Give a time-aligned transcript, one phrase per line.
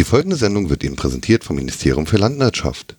[0.00, 2.96] Die folgende Sendung wird Ihnen präsentiert vom Ministerium für Landwirtschaft.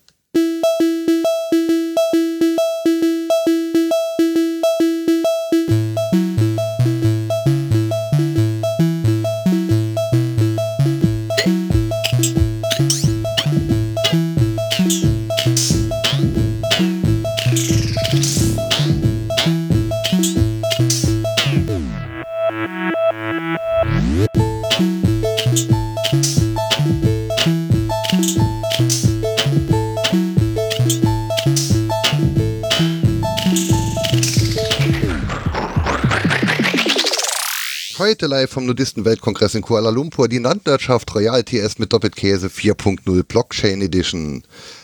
[38.31, 44.43] Live vom Nudisten-Weltkongress in Kuala Lumpur die Landwirtschaft Royal TS mit Doppelkäse 4.0 Blockchain Edition.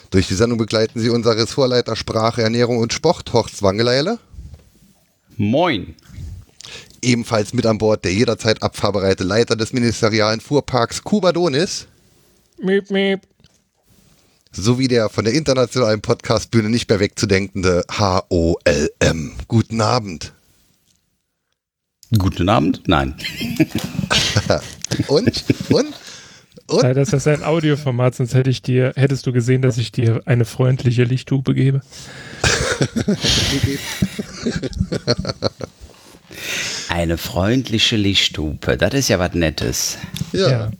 [0.09, 4.19] Durch die Sendung begleiten Sie unser Ressortleiter Sprache, Ernährung und Sport, Horst Wangeleile.
[5.37, 5.95] Moin.
[7.01, 11.87] Ebenfalls mit an Bord der jederzeit abfahrbereite Leiter des ministerialen Fuhrparks Kuba Donis.
[12.61, 13.21] Miep, miep.
[14.51, 19.35] Sowie der von der internationalen Podcastbühne nicht mehr wegzudenkende HOLM.
[19.47, 20.33] Guten Abend.
[22.17, 22.83] Guten Abend?
[22.87, 23.15] Nein.
[25.07, 25.43] Und?
[25.69, 25.93] Und?
[26.67, 26.97] Und?
[26.97, 30.43] Ist das ein Audioformat, sonst hätte ich dir, hättest du gesehen, dass ich dir eine
[30.45, 31.81] freundliche Lichthupe gebe.
[36.89, 38.77] Eine freundliche Lichthupe.
[38.77, 39.97] Das ist ja was Nettes.
[40.33, 40.49] Ja.
[40.49, 40.71] Ja.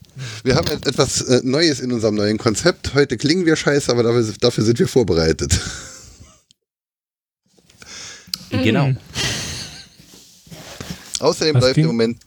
[0.44, 2.94] Wir haben et- etwas äh, Neues in unserem neuen Konzept.
[2.94, 5.60] Heute klingen wir scheiße, aber dafür, dafür sind wir vorbereitet.
[8.50, 8.94] Genau.
[11.20, 12.20] Außerdem Was läuft ging- im Moment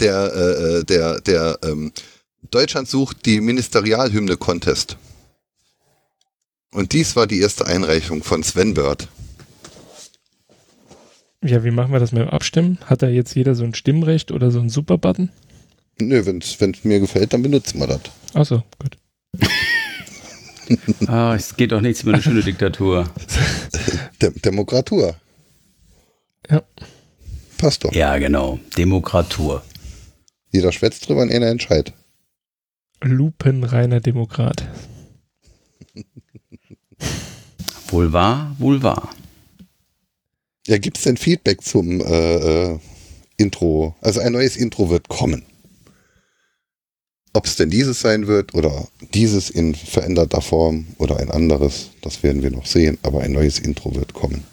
[0.00, 1.92] der, äh, äh, der, der ähm,
[2.50, 4.96] Deutschland sucht die Ministerialhymne-Contest.
[6.72, 9.08] Und dies war die erste Einreichung von Sven Bird.
[11.42, 12.78] Ja, wie machen wir das mit dem Abstimmen?
[12.86, 15.30] Hat da jetzt jeder so ein Stimmrecht oder so einen Super-Button?
[16.00, 18.00] Nö, wenn es mir gefällt, dann benutzen wir das.
[18.34, 18.96] Achso, gut.
[21.08, 23.10] Ah, es geht doch nichts über eine schöne Diktatur.
[24.22, 25.14] Dem Demokratur.
[26.50, 26.62] Ja.
[27.64, 27.94] Passt doch.
[27.94, 28.60] Ja, genau.
[28.76, 29.62] Demokratur.
[30.52, 31.94] Jeder schwätzt drüber und einer entscheidet.
[33.00, 34.68] Lupenreiner Demokrat.
[37.88, 39.08] Wohl wahr, wohl wahr.
[40.66, 42.78] Ja, gibt es denn Feedback zum äh, äh,
[43.38, 43.96] Intro?
[44.02, 45.46] Also ein neues Intro wird kommen.
[47.32, 52.22] Ob es denn dieses sein wird oder dieses in veränderter Form oder ein anderes, das
[52.22, 52.98] werden wir noch sehen.
[53.02, 54.44] Aber ein neues Intro wird kommen.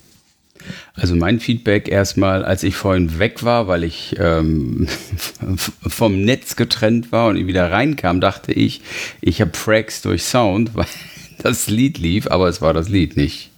[0.94, 4.88] Also mein Feedback erstmal, als ich vorhin weg war, weil ich ähm,
[5.88, 8.82] vom Netz getrennt war und wieder reinkam, dachte ich,
[9.22, 10.88] ich habe Fracks durch Sound, weil
[11.40, 13.50] das Lied lief, aber es war das Lied nicht.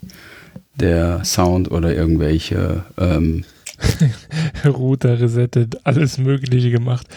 [0.75, 3.45] Der Sound oder irgendwelche ähm,
[4.65, 7.07] Router resettet, alles Mögliche gemacht.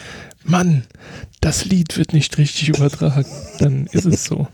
[0.44, 0.84] Mann,
[1.40, 3.26] das Lied wird nicht richtig übertragen.
[3.58, 4.48] Dann ist es so.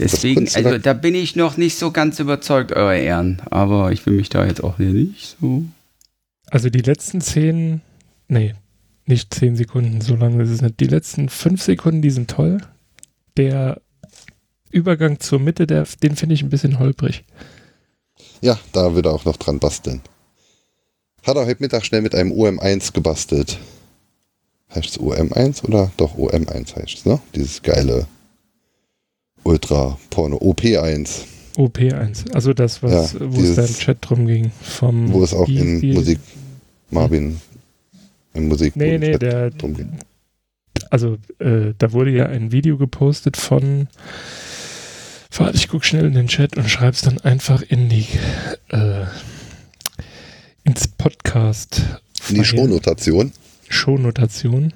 [0.00, 3.40] Deswegen, also da- bin ich noch nicht so ganz überzeugt, eure Ehren.
[3.50, 5.64] Aber ich will mich da jetzt auch hier nicht so.
[6.50, 7.80] Also die letzten zehn,
[8.28, 8.54] nee,
[9.06, 10.80] nicht zehn Sekunden, so lange ist es nicht.
[10.80, 12.58] Die letzten fünf Sekunden, die sind toll.
[13.36, 13.80] Der
[14.70, 17.24] Übergang zur Mitte, der, den finde ich ein bisschen holprig.
[18.40, 20.00] Ja, da wird er auch noch dran basteln.
[21.22, 23.58] Hat er heute Mittag schnell mit einem OM1 gebastelt.
[24.74, 25.90] Heißt es OM1 oder?
[25.96, 27.20] Doch, OM1 heißt es, ne?
[27.34, 28.06] Dieses geile
[29.44, 30.36] Ultra-Porno.
[30.38, 31.24] OP1,
[31.56, 34.50] OP1, also das, was, Ja, wo es da im Chat drum ging.
[34.60, 35.80] Vom wo es auch in.
[35.94, 36.18] Musik,
[36.90, 37.40] Marvin,
[38.34, 39.90] in Musik Nee, nee, Chat der, drum ging.
[40.90, 43.88] also äh, da wurde ja ein Video gepostet von,
[45.36, 48.06] warte, ich guck schnell in den Chat und schreib's dann einfach in die,
[48.68, 49.04] äh,
[50.64, 51.82] ins Podcast.
[52.28, 53.32] In die Shownotation.
[53.68, 54.72] Shownotation.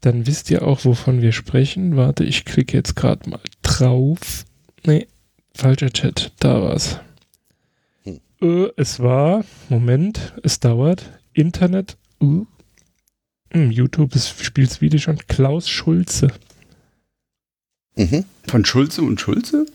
[0.00, 1.96] Dann wisst ihr auch, wovon wir sprechen.
[1.96, 4.44] Warte, ich klicke jetzt gerade mal drauf.
[4.84, 5.06] Nee,
[5.54, 6.32] falscher Chat.
[6.40, 7.00] Da war's.
[8.04, 8.20] Hm.
[8.40, 11.10] Äh, es war, Moment, es dauert.
[11.34, 11.98] Internet.
[12.20, 12.46] Uh.
[13.52, 15.18] Hm, YouTube ist, spielt's Video schon.
[15.26, 16.28] Klaus Schulze.
[17.96, 18.24] Mhm.
[18.46, 19.66] Von Schulze und Schulze?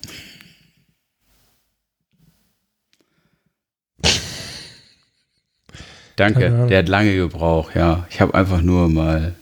[6.15, 8.07] Danke, der hat lange gebraucht, ja.
[8.09, 9.35] Ich habe einfach nur mal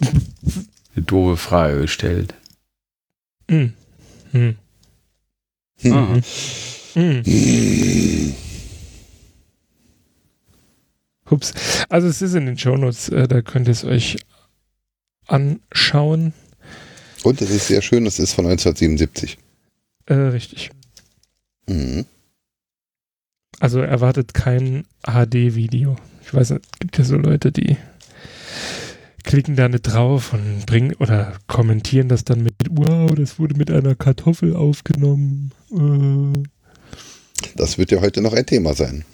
[0.00, 2.34] eine doofe Frage gestellt.
[3.50, 3.72] Hm.
[4.32, 4.56] Hm.
[5.80, 5.92] Hm.
[5.92, 6.20] Aha.
[6.94, 8.34] Hm.
[11.28, 11.52] Ups.
[11.88, 14.16] Also es ist in den Shownotes, äh, da könnt ihr es euch
[15.26, 16.32] anschauen.
[17.24, 19.38] Und es ist sehr schön, es ist von 1977.
[20.06, 20.70] Äh, richtig.
[21.68, 22.06] Mhm.
[23.58, 25.96] Also erwartet kein HD-Video.
[26.22, 27.76] Ich weiß nicht, es gibt ja so Leute, die
[29.26, 33.70] klicken da nicht drauf und bringen oder kommentieren das dann mit, wow, das wurde mit
[33.70, 35.52] einer Kartoffel aufgenommen.
[35.72, 36.42] Äh.
[37.56, 39.04] Das wird ja heute noch ein Thema sein.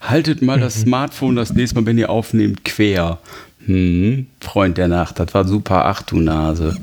[0.00, 3.18] Haltet mal das Smartphone das nächste Mal, wenn ihr aufnehmt, quer.
[3.66, 6.76] Hm, Freund der Nacht, das war super, ach du Nase.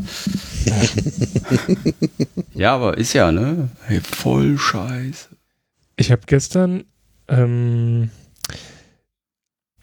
[2.53, 3.69] ja, aber ist ja, ne?
[3.85, 5.29] Hey, voll scheiße.
[5.95, 6.83] Ich habe gestern
[7.27, 8.09] ähm,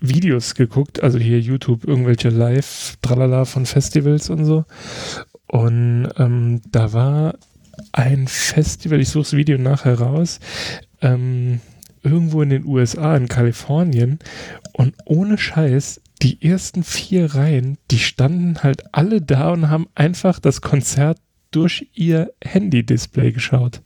[0.09, 4.65] Videos geguckt, also hier YouTube, irgendwelche Live-Tralala von Festivals und so.
[5.47, 7.35] Und ähm, da war
[7.93, 10.41] ein Festival, ich suche das Video nachher raus,
[11.01, 11.61] ähm,
[12.03, 14.19] irgendwo in den USA, in Kalifornien.
[14.73, 20.39] Und ohne Scheiß, die ersten vier Reihen, die standen halt alle da und haben einfach
[20.39, 21.19] das Konzert
[21.51, 23.83] durch ihr Handy-Display geschaut.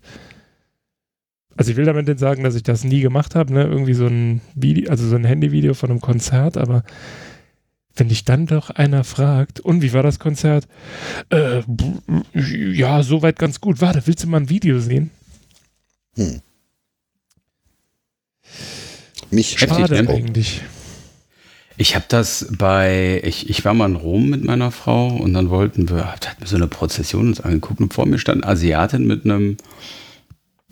[1.59, 3.65] Also ich will damit nicht sagen, dass ich das nie gemacht habe, ne?
[3.65, 6.85] Irgendwie so ein Video, also so ein Handyvideo von einem Konzert, aber
[7.97, 10.69] wenn dich dann doch einer fragt, und wie war das Konzert?
[11.31, 11.63] Äh,
[12.33, 13.81] ja, soweit ganz gut.
[13.81, 15.11] Warte, willst du mal ein Video sehen?
[16.15, 16.43] Hm.
[19.33, 20.09] Mich schade ne?
[20.09, 20.63] eigentlich.
[21.77, 25.51] Ich habe das bei, ich, ich war mal in Rom mit meiner Frau und dann
[25.51, 29.25] wollten wir, hat mir so eine Prozession uns angeguckt und vor mir stand Asiatin mit
[29.25, 29.57] einem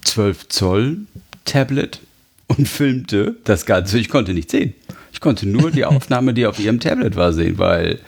[0.07, 0.99] 12 Zoll
[1.45, 2.01] Tablet
[2.49, 3.99] und filmte das Ganze.
[3.99, 4.75] Ich konnte nicht sehen.
[5.13, 8.01] Ich konnte nur die Aufnahme, die auf ihrem Tablet war, sehen, weil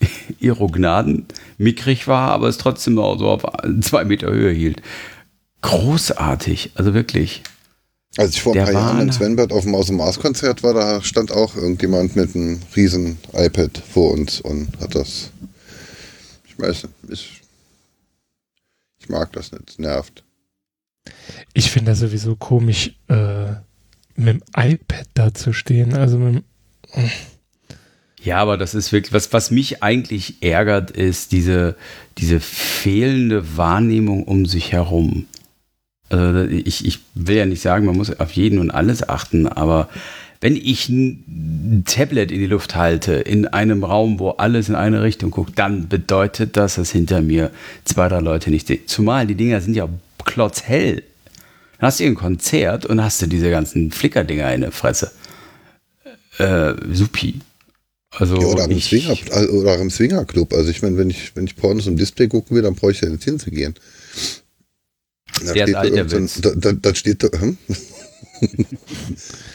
[0.40, 1.26] ihre Gnaden
[1.58, 3.42] mickrig war, aber es trotzdem noch so auf
[3.82, 4.82] zwei Meter Höhe hielt.
[5.62, 7.42] Großartig, also wirklich.
[8.18, 10.74] Als ich vor ein paar Jahren in Svenbert auf dem Aus dem Mars Konzert war,
[10.74, 15.30] da stand auch irgendjemand mit einem riesen iPad vor uns und hat das.
[16.46, 17.40] Ich weiß nicht, ich,
[19.00, 20.24] ich mag das nicht, es nervt.
[21.54, 23.52] Ich finde das sowieso komisch, äh,
[24.14, 25.94] mit dem iPad da zu stehen.
[25.94, 26.44] Also mit dem,
[28.22, 31.74] ja, aber das ist wirklich, was, was mich eigentlich ärgert, ist diese,
[32.18, 35.26] diese fehlende Wahrnehmung um sich herum.
[36.08, 39.88] Also ich, ich will ja nicht sagen, man muss auf jeden und alles achten, aber
[40.40, 45.02] wenn ich ein Tablet in die Luft halte, in einem Raum, wo alles in eine
[45.02, 47.50] Richtung guckt, dann bedeutet das, dass hinter mir
[47.84, 48.80] zwei, drei Leute nicht sehen.
[48.86, 49.88] Zumal die Dinger sind ja
[50.24, 51.02] klotzhell.
[51.78, 55.12] Dann hast du ein Konzert und hast du diese ganzen Flickerdinger in der Fresse.
[56.38, 57.40] Äh, supi.
[58.10, 59.16] Also ja, oder, im Swinger,
[59.52, 60.52] oder im Swinger Club.
[60.52, 63.00] Also ich meine, wenn ich, wenn ich Pornos im Display gucken will, dann brauche ich
[63.00, 63.74] ja nicht hinzugehen.
[65.44, 67.56] Da der steht alte so da, da, da, steht hm?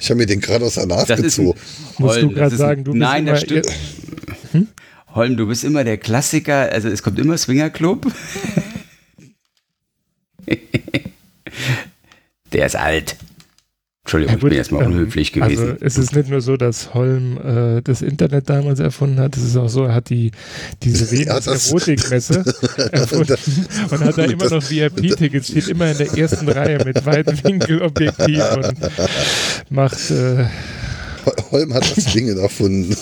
[0.02, 1.60] ich habe mir den gerade aus der Nase gezogen.
[2.00, 3.68] Musst du gerade sagen, du bist Nein, das stimmt.
[4.54, 4.68] Hm?
[5.14, 6.72] Holm, du bist immer der Klassiker.
[6.72, 8.12] Also es kommt immer Swinger Club.
[12.54, 13.18] Der ist alt.
[14.08, 15.72] Entschuldigung, ja, gut, ich bin jetzt mal ähm, unhöflich gewesen.
[15.72, 19.44] Also es ist nicht nur so, dass Holm äh, das Internet damals erfunden hat, es
[19.44, 20.32] ist auch so, er hat die
[20.82, 22.46] diese Venus-Erotikmesse
[22.94, 23.36] erfunden
[23.92, 28.78] und hat da immer noch VIP-Tickets, steht immer in der ersten Reihe mit Weitwinkelobjektiv und
[29.70, 30.46] macht äh,
[31.52, 32.96] Holm hat das Ding erfunden.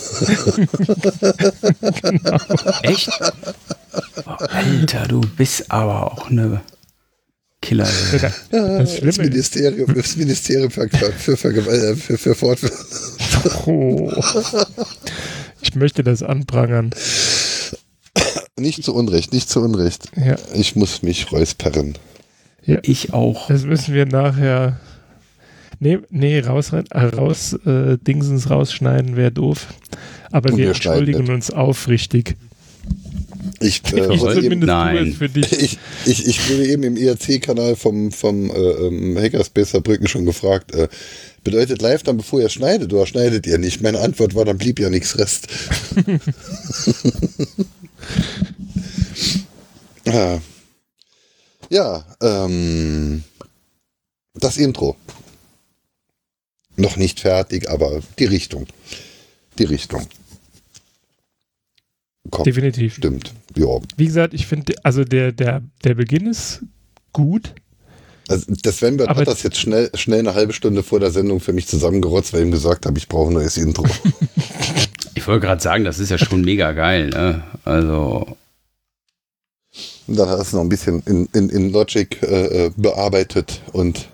[2.02, 2.38] genau.
[2.82, 3.10] Echt?
[4.26, 6.62] Oh, Alter, du bist aber auch eine
[7.66, 7.88] Killer.
[8.52, 12.60] Das, das Ministerium, das Ministerium für, für, für, für, für Fort
[13.66, 14.12] oh.
[15.62, 16.92] Ich möchte das anprangern.
[18.58, 20.12] Nicht zu Unrecht, nicht zu Unrecht.
[20.16, 20.36] Ja.
[20.54, 21.96] Ich muss mich räuspern.
[22.66, 22.80] Ja.
[22.84, 23.48] Ich auch.
[23.48, 24.80] Das müssen wir nachher.
[25.80, 29.68] Nee, nee raus, äh, raus äh, Dingsens rausschneiden wäre doof.
[30.32, 32.38] Aber wir, wir entschuldigen uns aufrichtig.
[33.66, 35.18] Ich, äh, ich, eben, nein.
[35.36, 40.74] Ich, ich, ich wurde eben im IRC-Kanal vom, vom äh, ähm, Hackerspace Saarbrücken schon gefragt,
[40.76, 40.88] äh,
[41.44, 43.82] bedeutet live dann, bevor ihr schneidet oder schneidet ihr nicht?
[43.82, 45.48] Meine Antwort war, dann blieb ja nichts Rest.
[50.06, 50.42] ja,
[51.70, 53.24] ja ähm,
[54.36, 54.96] das Intro.
[56.76, 58.68] Noch nicht fertig, aber die Richtung.
[59.58, 60.06] Die Richtung.
[62.36, 62.48] Kommt.
[62.48, 62.96] Definitiv.
[62.96, 63.34] Stimmt.
[63.56, 63.80] Ja.
[63.96, 66.62] Wie gesagt, ich finde, also der, der, der Beginn ist
[67.14, 67.54] gut.
[68.28, 71.54] Also der Sven hat das jetzt schnell, schnell eine halbe Stunde vor der Sendung für
[71.54, 73.86] mich zusammengerotzt, weil ich ihm gesagt habe, ich brauche ein neues Intro.
[75.16, 77.44] ich wollte gerade sagen, das ist ja schon mega geil, ne?
[77.64, 78.36] Also.
[80.08, 83.62] Und dann hat er es noch ein bisschen in, in, in Logic äh, äh, bearbeitet
[83.72, 84.08] und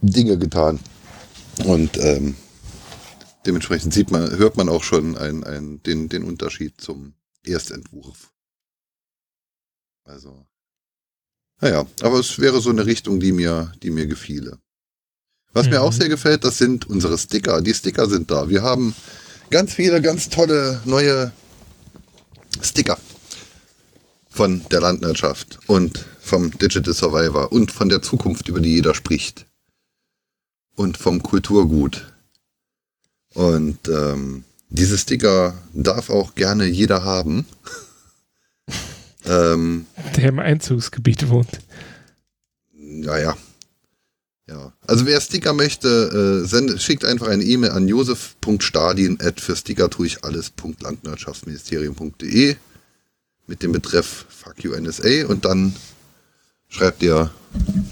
[0.00, 0.80] Dinge getan.
[1.64, 2.34] Und ähm,
[3.46, 8.32] dementsprechend sieht man, hört man auch schon ein, ein, den, den Unterschied zum Erstentwurf.
[10.04, 10.46] Also,
[11.60, 14.58] naja, aber es wäre so eine Richtung, die mir, die mir gefiele.
[15.52, 15.72] Was mhm.
[15.72, 15.96] mir auch mhm.
[15.96, 17.62] sehr gefällt, das sind unsere Sticker.
[17.62, 18.48] Die Sticker sind da.
[18.48, 18.94] Wir haben
[19.50, 21.32] ganz viele, ganz tolle neue
[22.60, 22.98] Sticker
[24.28, 29.46] von der Landwirtschaft und vom Digital Survivor und von der Zukunft, über die jeder spricht.
[30.74, 32.15] Und vom Kulturgut.
[33.36, 37.44] Und ähm, diese Sticker darf auch gerne jeder haben.
[39.26, 39.84] ähm,
[40.16, 41.60] Der im Einzugsgebiet wohnt.
[42.74, 43.36] ja, ja.
[44.48, 44.72] Ja.
[44.86, 50.06] Also wer Sticker möchte, äh, sendet, schickt einfach eine E-Mail an josef.stadien für Sticker tue
[50.06, 52.54] ich alles.landwirtschaftsministerium.de
[53.48, 55.74] mit dem Betreff Fuck you NSA und dann
[56.68, 57.32] schreibt ihr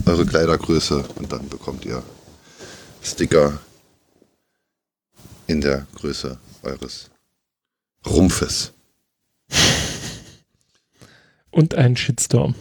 [0.06, 2.04] eure Kleidergröße und dann bekommt ihr
[3.02, 3.58] Sticker
[5.46, 7.10] in der Größe eures
[8.06, 8.72] Rumpfes.
[11.50, 12.54] Und ein Shitstorm.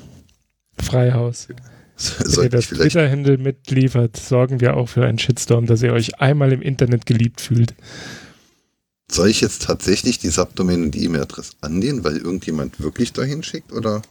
[0.80, 1.48] Freihaus.
[1.48, 6.20] Wenn ihr Sollte das Twitter-Handle mitliefert, sorgen wir auch für einen Shitstorm, dass ihr euch
[6.20, 7.76] einmal im Internet geliebt fühlt.
[9.12, 13.72] Soll ich jetzt tatsächlich die Subdomain und die E-Mail-Adresse annehmen, weil irgendjemand wirklich dahin schickt?
[13.72, 14.02] Oder?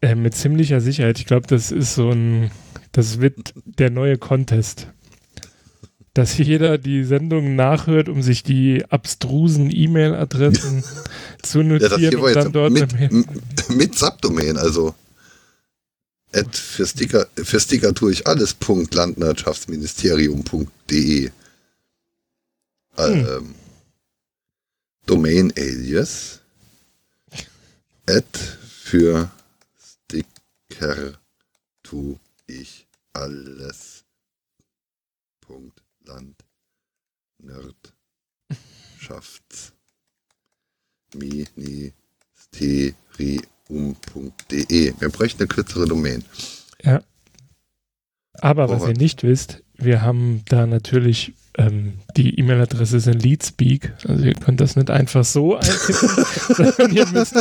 [0.00, 1.18] Äh, mit ziemlicher Sicherheit.
[1.18, 2.50] Ich glaube, das ist so ein,
[2.92, 4.88] das wird der neue Contest.
[6.16, 10.82] Dass jeder die Sendung nachhört, um sich die abstrusen E-Mail-Adressen
[11.42, 14.94] zu Ja, notieren war und dann dort mit, mit Subdomain, also
[16.32, 18.54] at für Sticker, für Sticker tue ich alles.
[18.54, 21.30] Punkt Landwirtschaftsministerium.de
[22.96, 23.26] Hm.
[23.26, 23.54] ähm,
[25.04, 26.40] Domain Alias
[28.06, 29.30] at für
[29.78, 31.18] Sticker
[31.82, 34.04] tue ich alles.
[35.40, 36.36] Punkt Land
[37.38, 39.72] Nerdschafts
[41.14, 41.94] ministerium.de.
[45.00, 46.24] Wir bräuchten eine kürzere Domain.
[46.82, 47.02] Ja.
[48.34, 48.88] Aber was Oh.
[48.88, 53.94] ihr nicht wisst, wir haben da natürlich ähm, die E-Mail-Adresse ist in Leadspeak.
[54.06, 57.34] Also ihr könnt das nicht einfach so eintippen, sondern ihr müsst,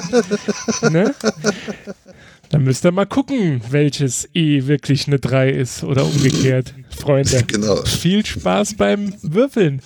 [0.90, 1.14] ne?
[2.50, 7.44] Dann müsst ihr mal gucken, welches E wirklich eine 3 ist oder umgekehrt, Freunde.
[7.48, 9.82] Genau, Viel Spaß beim Würfeln.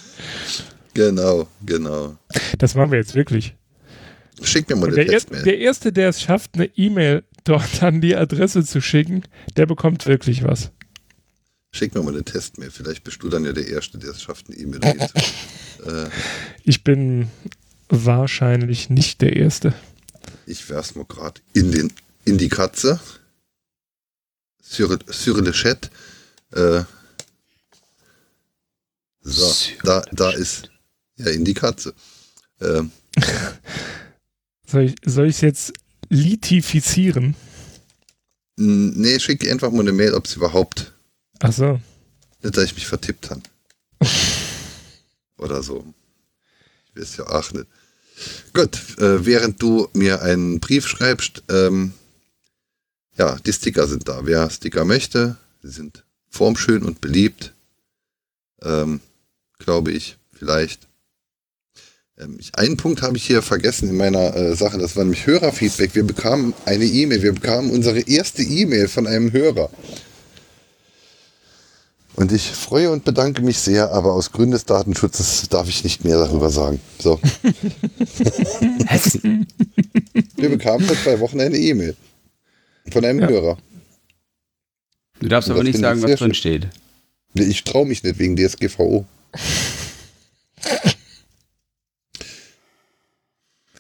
[0.94, 2.18] genau, genau.
[2.58, 3.56] Das machen wir jetzt wirklich.
[4.42, 5.44] Schick mir mal eine der, Textmail.
[5.44, 9.24] der Erste, der es schafft, eine E-Mail dort an die Adresse zu schicken,
[9.58, 10.72] der bekommt wirklich was.
[11.72, 12.72] Schick mir mal eine Testmail.
[12.72, 14.88] Vielleicht bist du dann ja der Erste, der es schafft, eine E-Mail zu
[15.90, 16.10] äh,
[16.64, 17.28] Ich bin
[17.90, 19.74] wahrscheinlich nicht der Erste.
[20.46, 21.92] Ich werf's mal gerade in, den-
[22.30, 23.00] in die Katze.
[24.62, 25.90] Sur, sur le chat.
[26.52, 26.84] Äh,
[29.22, 30.70] so, Sur da, da ist.
[31.18, 31.94] Ja, in die Katze.
[32.62, 32.92] Ähm,
[34.68, 35.74] Soll ich es soll jetzt
[36.10, 37.36] litifizieren?
[38.58, 40.94] nee, schick einfach mal eine Mail, ob es überhaupt.
[41.40, 41.80] Achso.
[42.44, 43.42] Nicht, dass ich mich vertippt habe.
[45.38, 45.86] Oder so.
[46.86, 47.68] Ich weiß ja auch nicht.
[48.54, 51.94] Gut, äh, während du mir einen Brief schreibst, ähm,
[53.20, 54.22] ja, die Sticker sind da.
[54.24, 57.54] Wer Sticker möchte, sie sind formschön und beliebt.
[58.64, 59.02] Ähm,
[59.60, 60.88] glaube ich, vielleicht.
[62.18, 65.28] Ähm, ich, einen Punkt habe ich hier vergessen in meiner äh, Sache, das war nämlich
[65.28, 65.96] Hörerfeedback.
[65.96, 69.70] Wir bekamen eine E-Mail, wir bekamen unsere erste E-Mail von einem Hörer.
[72.16, 76.04] Und ich freue und bedanke mich sehr, aber aus Gründen des Datenschutzes darf ich nicht
[76.04, 76.80] mehr darüber sagen.
[77.00, 77.20] So,
[80.36, 81.96] wir bekamen vor zwei Wochen eine E-Mail
[82.94, 83.28] von einem Ja.
[83.28, 83.58] Hörer.
[85.20, 86.68] Du darfst aber nicht sagen, was drin steht.
[87.34, 89.06] Nee, Ich traue mich nicht wegen DSGVO.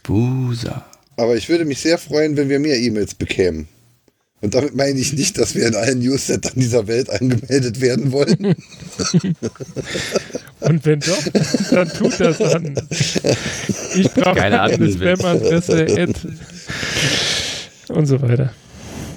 [0.04, 0.86] Busa.
[1.18, 3.68] Aber ich würde mich sehr freuen, wenn wir mehr E-Mails bekämen.
[4.42, 8.56] Und damit meine ich nicht, dass wir in allen Newslettern dieser Welt angemeldet werden wollen.
[10.62, 11.24] Und wenn doch,
[11.72, 12.74] dann tut das dann.
[13.96, 15.20] Ich brauche Geiler eine Admin-Witz.
[15.20, 16.14] Spam-Adresse Ad
[17.90, 18.54] und so weiter.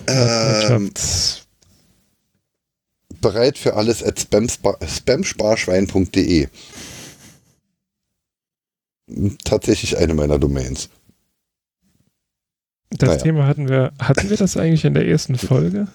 [0.09, 0.91] Ähm,
[3.21, 6.49] bereit für alles at spamspa- spamsparschwein.de.
[9.45, 10.89] Tatsächlich eine meiner Domains.
[12.91, 13.23] Das naja.
[13.23, 15.89] Thema hatten wir, hatten wir das eigentlich in der ersten Folge?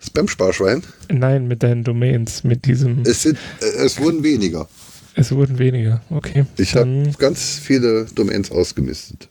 [0.00, 0.82] Spam-Sparschwein?
[1.10, 4.68] Nein, mit deinen Domains, mit diesem, Es, sind, äh, es wurden weniger.
[5.14, 6.02] es wurden weniger.
[6.08, 6.46] Okay.
[6.56, 9.28] Ich habe dann, ganz viele Domains ausgemistet.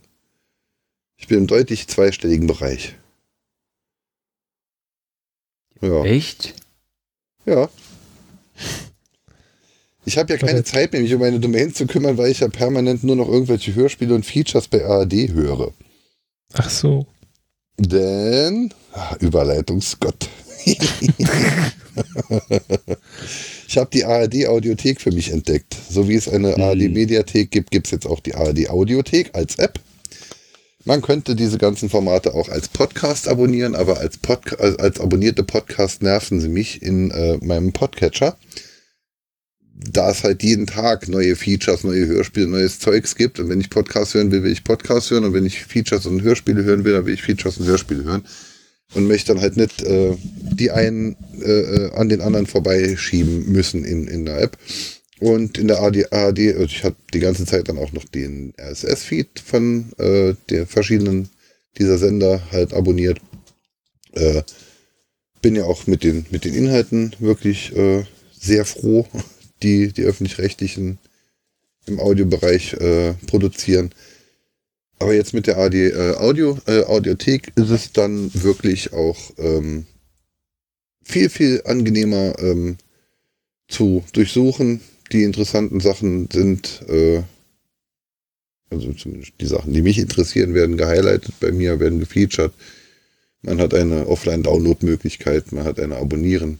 [1.15, 2.95] Ich bin im deutlich zweistelligen Bereich.
[5.81, 6.03] Ja.
[6.03, 6.53] Echt?
[7.45, 7.69] ja.
[10.05, 10.63] Ich habe ja keine.
[10.63, 13.75] Zeit mehr, mich um meine Domains zu kümmern, weil ich ja permanent nur noch irgendwelche
[13.75, 15.73] Hörspiele und Features bei ARD höre.
[16.53, 17.05] ach so.
[17.77, 20.29] Denn, ah, Überleitungsgott.
[23.67, 25.75] ich habe die ARD-Audiothek für mich entdeckt.
[25.89, 26.61] So wie es eine Hm.
[26.61, 29.79] ARD-Mediathek gibt, gibt es jetzt auch die ARD-Audiothek als App.
[30.87, 36.01] Man könnte diese ganzen Formate auch als Podcast abonnieren, aber als, Podca als abonnierte Podcast
[36.01, 38.37] nerven sie mich in äh, meinem Podcatcher.
[39.73, 43.37] Da es halt jeden Tag neue Features, neue Hörspiele, neues Zeugs gibt.
[43.41, 45.25] Und wenn ich Podcast hören will, will ich Podcast hören.
[45.25, 48.23] Und wenn ich Features und Hörspiele hören will, dann will ich Features und Hörspiele hören.
[48.93, 50.15] Und möchte dann halt nicht äh,
[50.53, 54.57] die einen äh, äh an den anderen vorbeischieben müssen in, in der App.
[55.19, 59.91] Und in der AD, ich hatte die ganze Zeit dann auch noch den RSS-Feed von
[59.97, 61.29] äh, den verschiedenen
[61.77, 63.19] dieser Sender halt abonniert.
[64.13, 64.43] Äh,
[65.41, 69.07] bin ja auch mit den, mit den Inhalten wirklich äh, sehr froh,
[69.63, 70.99] die die öffentlich-rechtlichen
[71.87, 73.91] im Audiobereich äh, produzieren.
[74.99, 79.85] Aber jetzt mit der AD äh, Audio, äh, Audiothek ist es dann wirklich auch ähm,
[81.03, 82.77] viel, viel angenehmer ähm,
[83.67, 87.23] zu durchsuchen, die interessanten Sachen sind, äh,
[88.69, 92.53] also zumindest die Sachen, die mich interessieren, werden gehighlightet bei mir, werden gefeatured.
[93.41, 96.59] Man hat eine Offline-Download-Möglichkeit, man hat eine Abonnieren,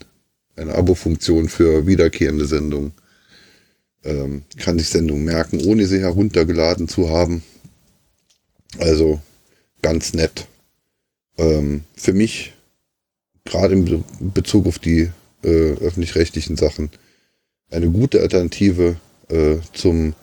[0.55, 2.93] eine Abo-Funktion für wiederkehrende Sendungen.
[4.03, 7.43] Ähm, kann sich Sendungen merken, ohne sie heruntergeladen zu haben.
[8.77, 9.19] Also
[9.81, 10.47] ganz nett.
[11.37, 12.53] Ähm, für mich,
[13.43, 15.09] gerade in Bezug auf die
[15.43, 16.91] äh, öffentlich-rechtlichen Sachen,
[17.69, 18.97] eine gute Alternative
[19.29, 20.13] äh, zum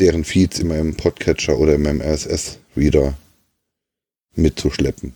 [0.00, 3.14] deren Feeds in meinem Podcatcher oder in meinem RSS-Reader
[4.34, 5.14] mitzuschleppen.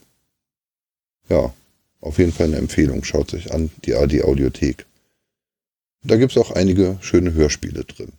[1.29, 1.53] Ja,
[2.01, 3.05] auf jeden Fall eine Empfehlung.
[3.05, 4.87] Schaut euch an, die AD Audiothek.
[6.05, 8.13] Da gibt es auch einige schöne Hörspiele drin.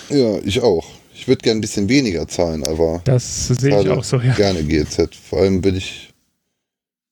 [0.10, 0.86] Ja, ich auch.
[1.14, 4.34] Ich würde gerne ein bisschen weniger zahlen, aber das sehe ich auch so, ja.
[4.34, 5.16] Gerne GEZ.
[5.16, 6.14] Vor allem will ich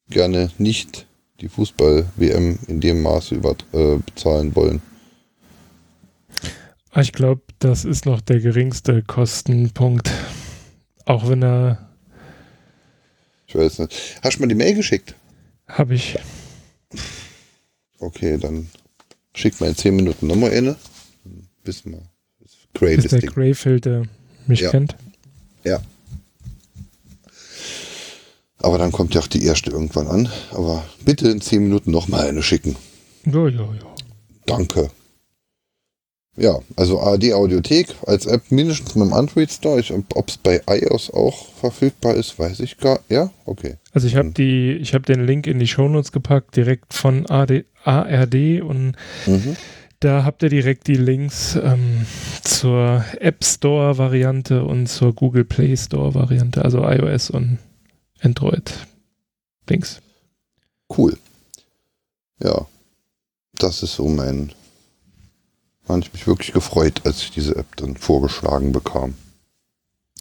[0.09, 1.07] gerne nicht
[1.39, 4.81] die Fußball-WM in dem Maße über, äh, bezahlen wollen.
[6.91, 10.11] Ah, ich glaube, das ist noch der geringste Kostenpunkt.
[11.05, 11.89] Auch wenn er.
[13.47, 14.19] Ich weiß nicht.
[14.21, 15.15] Hast du mal die Mail geschickt?
[15.67, 16.17] Habe ich.
[17.99, 18.67] Okay, dann
[19.33, 20.75] schick mal in 10 Minuten nochmal eine.
[21.63, 22.01] Wissen wir.
[22.73, 24.03] Gray ist der Greyfield, der
[24.47, 24.71] mich ja.
[24.71, 24.95] kennt.
[25.63, 25.81] Ja.
[28.57, 30.29] Aber dann kommt ja auch die erste irgendwann an.
[30.51, 32.75] Aber bitte in 10 Minuten nochmal eine schicken.
[33.25, 33.95] Ja, ja, ja.
[34.45, 34.89] Danke.
[36.35, 39.83] Ja, also ARD Audiothek als App mindestens mit dem Android Store.
[40.15, 43.01] Ob es bei iOS auch verfügbar ist, weiß ich gar.
[43.07, 43.75] Ja, okay.
[43.91, 44.33] Also ich habe hm.
[44.33, 48.93] die, ich habe den Link in die Shownotes gepackt, direkt von AD, ARD und
[49.27, 49.55] mhm.
[49.99, 52.07] da habt ihr direkt die Links ähm,
[52.43, 57.59] zur App Store Variante und zur Google Play Store Variante, also iOS und
[58.21, 58.73] Android
[59.69, 60.01] Links.
[60.97, 61.15] Cool.
[62.41, 62.65] Ja,
[63.59, 64.51] das ist so mein
[65.87, 69.15] habe ich mich wirklich gefreut, als ich diese App dann vorgeschlagen bekam.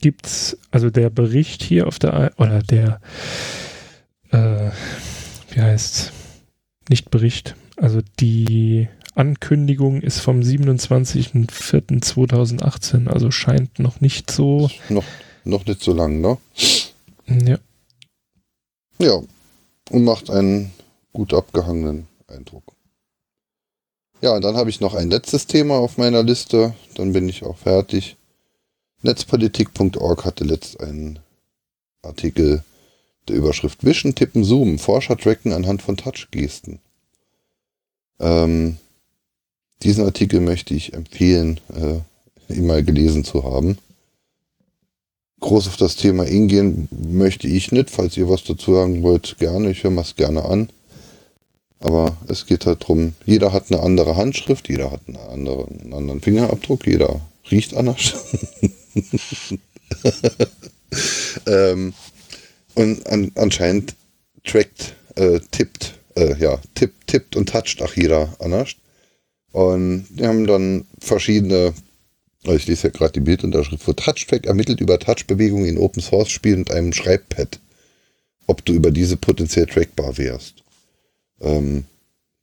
[0.00, 3.00] Gibt's, also der Bericht hier auf der, oder der,
[4.30, 4.70] äh,
[5.50, 6.12] wie heißt
[6.88, 14.70] nicht Bericht, also die Ankündigung ist vom 27.04.2018, also scheint noch nicht so.
[14.88, 15.04] Noch,
[15.44, 16.38] noch nicht so lang, ne?
[17.28, 17.58] Ja.
[18.98, 19.20] Ja,
[19.90, 20.72] und macht einen
[21.12, 22.64] gut abgehangenen Eindruck.
[24.22, 26.74] Ja, und dann habe ich noch ein letztes Thema auf meiner Liste.
[26.94, 28.16] Dann bin ich auch fertig.
[29.02, 31.18] Netzpolitik.org hatte letzt einen
[32.02, 32.62] Artikel
[33.26, 34.78] der Überschrift Wischen, Tippen, Zoomen.
[34.78, 36.78] Forscher tracken anhand von Touchgesten.
[38.20, 38.76] Ähm,
[39.82, 43.76] diesen Artikel möchte ich empfehlen, äh, ihn mal gelesen zu haben.
[45.40, 47.90] Groß auf das Thema eingehen möchte ich nicht.
[47.90, 49.72] Falls ihr was dazu sagen wollt, gerne.
[49.72, 50.68] Ich höre mir es gerne an.
[51.82, 55.92] Aber es geht halt darum, jeder hat eine andere Handschrift, jeder hat eine andere, einen
[55.92, 58.14] anderen Fingerabdruck, jeder riecht anders.
[61.46, 61.92] ähm,
[62.74, 63.96] und an, anscheinend
[64.44, 68.76] trackt, äh, tippt, äh, ja, tippt, tippt und toucht auch jeder anders.
[69.50, 71.74] Und wir haben dann verschiedene,
[72.44, 76.30] also ich lese ja gerade die Bildunterschrift, wo TouchTrack ermittelt über Touchbewegungen in Open Source
[76.30, 77.58] Spielen mit einem Schreibpad,
[78.46, 80.61] ob du über diese potenziell trackbar wärst.
[81.42, 81.84] Ähm,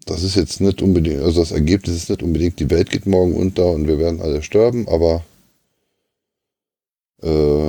[0.06, 3.36] das ist jetzt nicht unbedingt, also das Ergebnis ist nicht unbedingt, die Welt geht morgen
[3.36, 5.24] unter und wir werden alle sterben, aber
[7.22, 7.68] äh,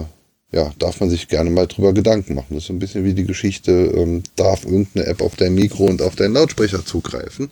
[0.53, 2.49] ja, darf man sich gerne mal drüber Gedanken machen.
[2.51, 5.87] Das ist so ein bisschen wie die Geschichte, ähm, darf irgendeine App auf dein Mikro
[5.87, 7.51] und auf deinen Lautsprecher zugreifen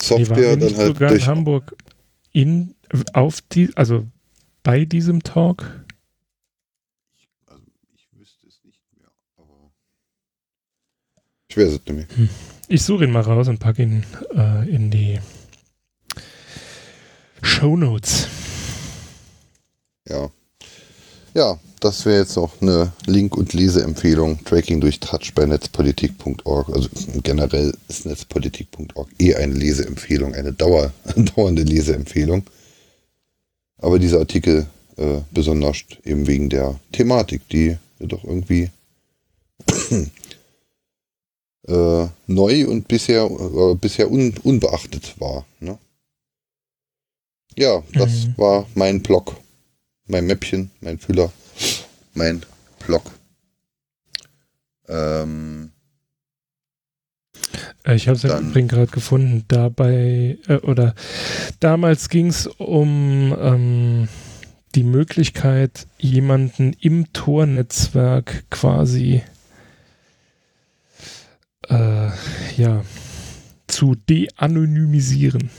[0.00, 1.76] Software dann halt sogar durch in Hamburg
[2.32, 2.74] in
[3.12, 4.06] auf die also
[4.62, 5.84] bei diesem Talk
[7.46, 7.62] also
[7.94, 9.70] ich wüsste es nicht mehr aber
[11.48, 12.06] ich weiß es nicht mehr.
[12.16, 12.28] Hm.
[12.68, 15.20] ich suche ihn mal raus und packe ihn äh, in die
[17.42, 18.28] Show Notes
[20.08, 20.30] ja
[21.34, 24.44] ja das wäre jetzt noch eine Link- und Leseempfehlung.
[24.44, 26.68] Tracking durch Touch bei netzpolitik.org.
[26.68, 26.88] Also
[27.24, 32.44] generell ist netzpolitik.org eh eine Leseempfehlung, eine Dauer, dauernde Leseempfehlung.
[33.78, 38.70] Aber dieser Artikel äh, besonders eben wegen der Thematik, die doch irgendwie
[41.66, 45.44] äh, neu und bisher, äh, bisher un, unbeachtet war.
[45.58, 45.78] Ne?
[47.58, 48.34] Ja, das mhm.
[48.36, 49.34] war mein Blog,
[50.06, 51.32] mein Mäppchen, mein Füller
[52.14, 52.42] mein
[52.86, 53.10] Blog.
[54.88, 55.70] Ähm,
[57.84, 59.44] äh, ich habe es im Übrigen gerade gefunden.
[59.48, 60.94] Dabei, äh, oder
[61.60, 64.08] damals ging es um ähm,
[64.74, 69.22] die Möglichkeit, jemanden im Tornetzwerk quasi
[71.68, 72.10] äh,
[72.56, 72.84] ja,
[73.66, 75.50] zu de-anonymisieren.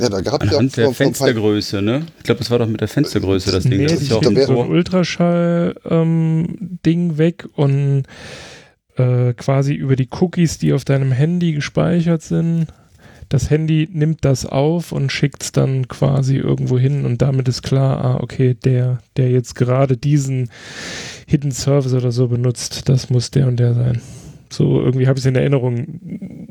[0.00, 2.06] Ja, da gab es ja der Fenstergröße, ne?
[2.18, 3.78] Ich glaube, das war doch mit der Fenstergröße das Ding.
[3.78, 8.04] Nee, das ist ja auch so ein Ultraschall-Ding ähm, weg und
[8.96, 12.68] äh, quasi über die Cookies, die auf deinem Handy gespeichert sind.
[13.28, 17.62] Das Handy nimmt das auf und schickt es dann quasi irgendwo hin und damit ist
[17.62, 20.50] klar, ah, okay, der, der jetzt gerade diesen
[21.26, 24.00] Hidden Service oder so benutzt, das muss der und der sein.
[24.50, 26.49] So irgendwie habe ich es in Erinnerung.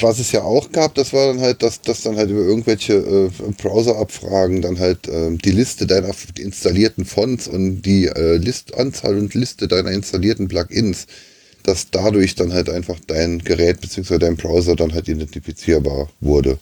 [0.00, 2.94] Was es ja auch gab, das war dann halt, dass, dass dann halt über irgendwelche
[2.94, 9.34] äh, Browser-Abfragen dann halt äh, die Liste deiner installierten Fonts und die äh, Listanzahl und
[9.34, 11.08] Liste deiner installierten Plugins,
[11.64, 14.18] dass dadurch dann halt einfach dein Gerät bzw.
[14.18, 16.58] dein Browser dann halt identifizierbar wurde.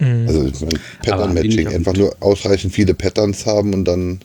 [0.00, 0.26] Mhm.
[0.28, 4.20] Also ich mein, Pattern-Matching, einfach nur ausreichend viele Patterns haben und dann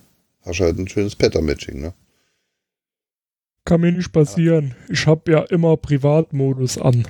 [0.45, 1.93] hast du halt ein schönes Pattern-Matching, ne?
[3.65, 4.73] Kann mir nicht passieren.
[4.89, 7.05] Ich habe ja immer Privatmodus an.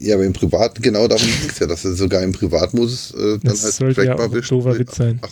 [0.00, 3.16] Ja, aber im Privat, genau darum ging es ja, dass er sogar im Privatmodus äh,
[3.16, 4.50] dann das halt sollte ja auch wischt.
[4.50, 5.18] doofer Witz sein.
[5.22, 5.30] Ach,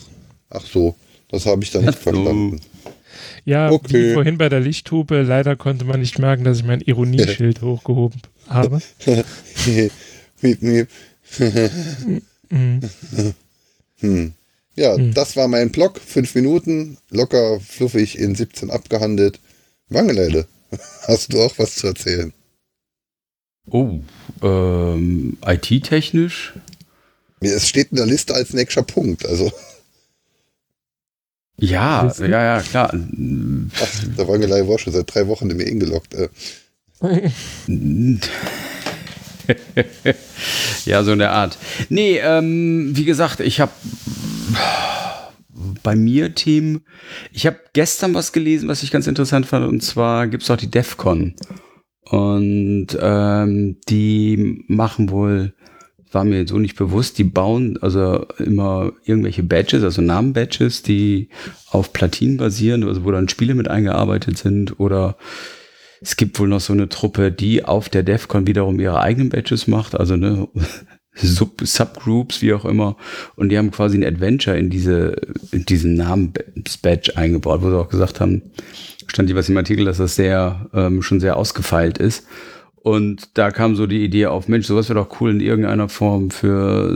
[0.49, 0.95] ach, so,
[1.29, 2.59] das habe ich dann nicht verstanden.
[3.45, 4.09] Ja, okay.
[4.09, 8.21] wie vorhin bei der Lichthupe, leider konnte man nicht merken, dass ich mein Ironieschild hochgehoben
[8.47, 8.81] habe.
[10.41, 10.87] miep, miep.
[12.49, 12.79] Mhm.
[13.99, 14.33] hm.
[14.77, 15.13] Ja, hm.
[15.13, 15.99] das war mein Blog.
[15.99, 19.41] Fünf Minuten, locker, fluffig in 17 abgehandelt.
[19.89, 20.47] Wangeleide,
[21.07, 22.31] hast du auch was zu erzählen?
[23.69, 23.99] Oh,
[24.41, 26.53] ähm, IT-technisch?
[27.39, 29.51] Es steht in der Liste als nächster Punkt, also.
[31.59, 32.91] Ja, ja, ja, klar.
[32.93, 36.15] Ach, der Wangelei war schon seit drei Wochen in mir eingeloggt.
[40.85, 41.57] Ja, so in der Art.
[41.89, 43.71] Nee, ähm, wie gesagt, ich habe
[45.83, 46.81] bei mir Themen.
[47.31, 50.57] Ich habe gestern was gelesen, was ich ganz interessant fand, und zwar gibt es auch
[50.57, 51.35] die DEFCON.
[52.09, 55.53] Und ähm, die machen wohl,
[56.11, 61.29] war mir so nicht bewusst, die bauen also immer irgendwelche Badges, also Namen-Badges, die
[61.69, 65.17] auf Platinen basieren, also wo dann Spiele mit eingearbeitet sind oder
[65.99, 69.67] es gibt wohl noch so eine Truppe, die auf der DEFCON wiederum ihre eigenen Badges
[69.67, 70.47] macht, also ne,
[71.15, 72.95] Sub Subgroups, wie auch immer.
[73.35, 75.15] Und die haben quasi ein Adventure in diese,
[75.51, 78.43] in diesen Namen-Badge eingebaut, wo sie auch gesagt haben,
[79.07, 82.25] stand jeweils im Artikel, dass das sehr, ähm, schon sehr ausgefeilt ist.
[82.75, 86.31] Und da kam so die Idee auf, Mensch, sowas wäre doch cool in irgendeiner Form
[86.31, 86.95] für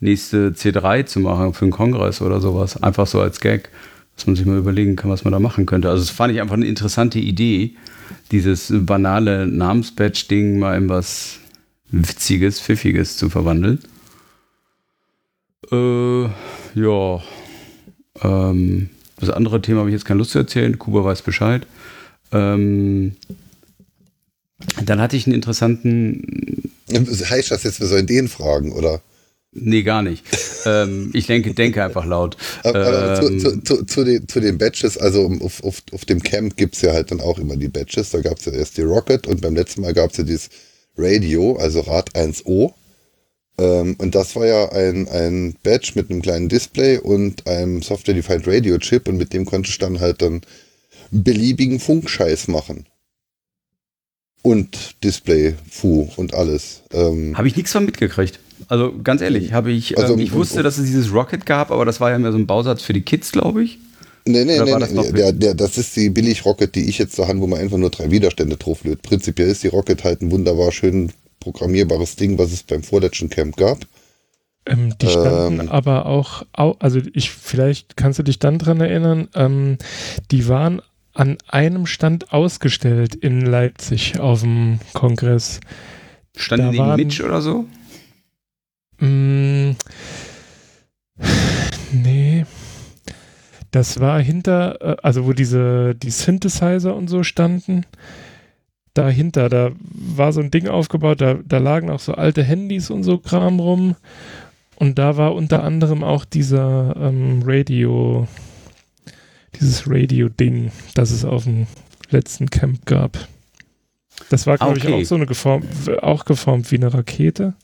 [0.00, 2.82] nächste C3 zu machen, für einen Kongress oder sowas.
[2.82, 3.70] Einfach so als Gag,
[4.16, 5.88] dass man sich mal überlegen kann, was man da machen könnte.
[5.88, 7.74] Also das fand ich einfach eine interessante Idee,
[8.32, 11.38] dieses banale Namensbadge-Ding mal in was
[11.90, 13.78] Witziges, Pfiffiges zu verwandeln.
[15.70, 16.24] Äh,
[16.74, 17.22] ja.
[18.22, 20.78] Ähm, das andere Thema habe ich jetzt keine Lust zu erzählen.
[20.78, 21.66] Kuba weiß Bescheid.
[22.32, 23.16] Ähm,
[24.84, 26.70] dann hatte ich einen interessanten.
[26.90, 29.00] Heißt das jetzt, wir sollen den fragen, oder?
[29.56, 30.24] Nee, gar nicht.
[30.66, 32.36] ähm, ich denke, denke einfach laut.
[32.64, 36.56] Aber, ähm, zu, zu, zu, den, zu den Badges, also auf, auf, auf dem Camp
[36.56, 38.10] gibt es ja halt dann auch immer die Badges.
[38.10, 40.50] Da gab es ja erst die Rocket und beim letzten Mal gab es ja dieses
[40.96, 42.72] Radio, also Rad 1O.
[43.58, 48.46] Ähm, und das war ja ein, ein Badge mit einem kleinen Display und einem Software-Defined
[48.46, 50.40] Radio Chip und mit dem konnte ich dann halt dann
[51.10, 52.86] beliebigen Funkscheiß machen.
[54.42, 56.82] Und Display, Fu und alles.
[56.92, 58.40] Ähm, Habe ich nichts von mitgekriegt.
[58.68, 61.84] Also ganz ehrlich, habe ich, Also, ähm, ich wusste, dass es dieses Rocket gab, aber
[61.84, 63.78] das war ja mehr so ein Bausatz für die Kids, glaube ich.
[64.26, 65.12] Nee, nee, Oder nee, das nee.
[65.12, 67.90] Der, der, das ist die Billig-Rocket, die ich jetzt da habe, wo man einfach nur
[67.90, 69.02] drei Widerstände drauf löt.
[69.02, 71.12] Prinzipiell ist die Rocket halt ein wunderbar schön
[71.44, 73.78] programmierbares Ding, was es beim vorletzten Camp gab.
[74.66, 75.68] Ähm, die standen Ähm.
[75.68, 79.76] aber auch, au- also ich, vielleicht kannst du dich dann dran erinnern, ähm,
[80.30, 80.80] die waren
[81.12, 85.60] an einem Stand ausgestellt in Leipzig auf dem Kongress.
[86.36, 87.66] Standen Da die waren- Mitch oder so?
[88.98, 89.72] Mm,
[91.92, 92.46] nee.
[93.70, 97.84] Das war hinter, äh, also wo diese, die Synthesizer und so standen.
[98.94, 103.02] Dahinter, da war so ein Ding aufgebaut, da, da lagen auch so alte Handys und
[103.02, 103.96] so Kram rum.
[104.76, 108.26] Und da war unter anderem auch dieser ähm, Radio,
[109.58, 111.66] dieses Radio-Ding, das es auf dem
[112.10, 113.28] letzten Camp gab.
[114.30, 114.88] Das war, glaube Okay.
[115.00, 115.66] ich, auch so eine geformt,
[116.02, 117.54] auch geformt wie eine Rakete.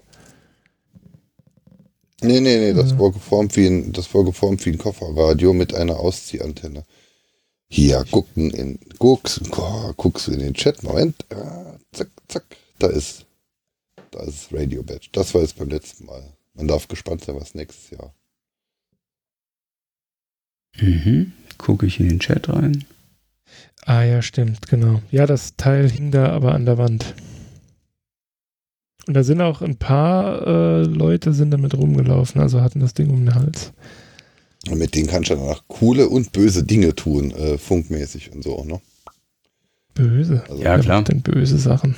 [2.22, 2.98] Nee, nee, nee, das Ja.
[2.98, 6.84] war geformt wie ein, das war geformt wie ein Kofferradio mit einer Ausziehantenne.
[7.72, 12.44] Hier, gucken in, guckst, oh, guckst du in den Chat, Moment, ah, zack, zack,
[12.80, 13.26] da ist,
[14.10, 15.08] da ist das Radio Badge.
[15.12, 16.22] Das war jetzt beim letzten Mal.
[16.54, 18.12] Man darf gespannt sein, was nächstes Jahr.
[20.80, 21.32] Mhm.
[21.58, 22.84] Gucke ich in den Chat rein.
[23.86, 25.00] Ah ja, stimmt, genau.
[25.12, 27.14] Ja, das Teil hing da aber an der Wand.
[29.06, 33.10] Und da sind auch ein paar äh, Leute sind damit rumgelaufen, also hatten das Ding
[33.10, 33.72] um den Hals.
[34.68, 38.62] Und mit denen kannst du danach coole und böse Dinge tun, äh, funkmäßig und so,
[38.64, 38.80] ne?
[39.94, 40.44] Böse.
[40.48, 41.02] Also, Ja, klar.
[41.02, 41.96] denn böse Sachen?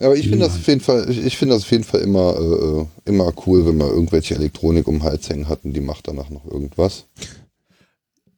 [0.00, 0.60] Aber ich finde das Ja.
[0.60, 3.64] auf jeden Fall, ich, ich finde das auf jeden Fall immer, äh, äh, immer cool,
[3.66, 7.06] wenn man irgendwelche Elektronik um den Hals hängen hat und die macht danach noch irgendwas.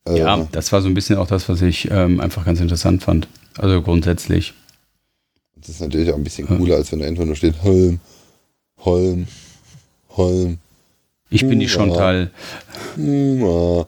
[0.07, 3.03] Äh, Ja, das war so ein bisschen auch das, was ich ähm, einfach ganz interessant
[3.03, 3.29] fand.
[3.57, 4.53] Also grundsätzlich.
[5.57, 6.57] Das ist natürlich auch ein bisschen Ja.
[6.57, 8.01] cooler, als wenn da einfach nur steht Holm,
[8.85, 9.27] Holm,
[10.11, 10.59] Holm,
[11.37, 11.69] Ich bin die.
[11.69, 12.33] Chantal.
[12.97, 13.87] Huma.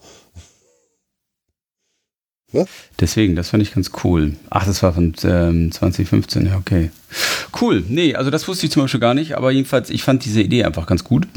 [3.01, 4.35] Deswegen, das fand ich ganz cool.
[4.51, 6.91] Ach, das war von ähm, 2015, ja, okay.
[7.61, 7.85] Cool.
[7.89, 10.65] Nee, also das wusste ich zum Beispiel gar nicht, aber jedenfalls, ich fand diese Idee
[10.65, 11.29] einfach ganz gut.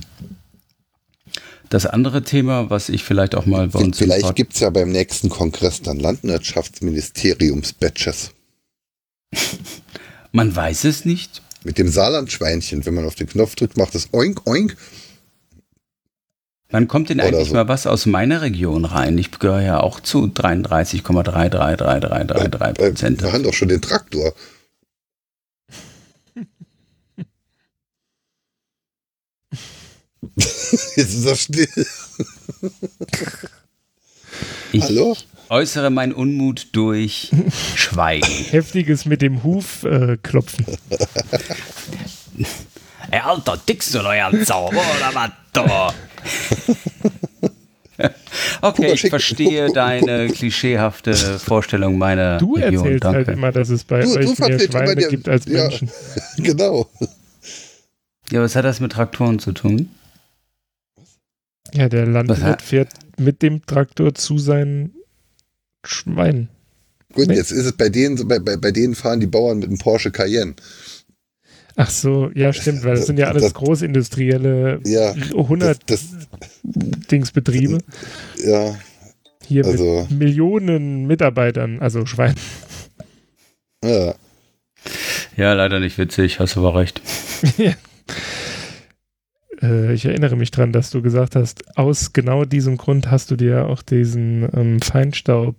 [1.69, 4.89] Das andere Thema, was ich vielleicht auch mal bei uns Vielleicht gibt es ja beim
[4.89, 8.31] nächsten Kongress dann Landwirtschaftsministeriums-Badges.
[10.33, 11.41] Man weiß es nicht.
[11.63, 14.77] Mit dem Saarlandschweinchen, wenn man auf den Knopf drückt, macht es oink oink.
[16.71, 17.55] Wann kommt denn eigentlich so.
[17.55, 19.17] mal was aus meiner Region rein?
[19.17, 23.21] Ich gehöre ja auch zu 33,33333 Äh, Prozent.
[23.21, 24.33] wir haben doch schon den Traktor.
[30.35, 31.67] Jetzt ist er still.
[34.73, 35.17] Ich Hallo?
[35.49, 37.29] äußere meinen Unmut durch
[37.75, 38.25] Schweigen.
[38.51, 40.65] Heftiges mit dem Huf äh, klopfen.
[43.11, 45.93] Ey, Alter, tickst du noch ein Zauber oder was da?
[48.63, 52.73] Okay, ich verstehe deine klischeehafte Vorstellung meiner Du Region.
[52.85, 53.17] erzählst Danke.
[53.17, 55.45] halt immer, dass es bei Du- du euch mehr vertrittst immer Schweine die- gibt als
[55.45, 55.63] ja.
[55.63, 55.89] Menschen.
[56.37, 56.89] genau.
[58.31, 59.89] Ja, was hat das mit Traktoren zu tun?
[61.73, 64.93] Ja, der Landwirt fährt mit dem Traktor zu seinen
[65.85, 66.49] Schweinen.
[67.13, 67.35] Gut, Nee.
[67.35, 69.77] jetzt ist es bei denen, so- bei, bei, bei denen fahren die Bauern mit einem
[69.77, 70.55] Porsche Cayenne.
[71.75, 76.05] Ach so, ja, stimmt, weil das sind ja alles Das- großindustrielle Ja, 100 das,
[76.63, 77.79] Dingsbetriebe.
[78.45, 78.75] ja,
[79.45, 82.35] Hier also- mit Millionen Mitarbeitern, also Schwein.
[83.83, 84.13] ja.
[85.37, 87.01] Ja, leider nicht witzig, hast aber recht.
[89.61, 93.35] Äh, ich erinnere mich dran, dass du gesagt hast, aus genau diesem Grund hast du
[93.35, 95.55] dir auch diesen ähm, Feinstaub,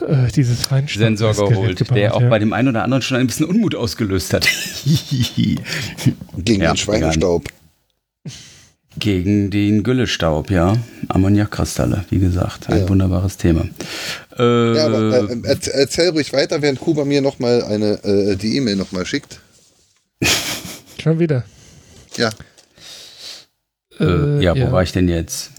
[0.00, 2.28] äh, dieses Sensor geholt, gebaut, der auch ja.
[2.28, 4.48] bei dem einen oder anderen schon ein bisschen Unmut ausgelöst hat.
[4.84, 7.44] Gegen Ja, den Schweinestaub.
[8.98, 10.76] Gegen den Güllestaub, ja.
[11.08, 12.68] Ammoniakkristalle, wie gesagt.
[12.68, 12.88] Ein Ja.
[12.88, 13.66] wunderbares Thema.
[14.38, 18.56] Äh, Ja, aber äh, erzähl, erzähl ruhig weiter, während Kuba mir nochmal eine, äh, die
[18.56, 19.40] E-Mail nochmal schickt.
[21.02, 21.44] Schon wieder.
[22.16, 22.30] Ja,
[23.98, 25.50] Äh, ja, wo war ich denn jetzt?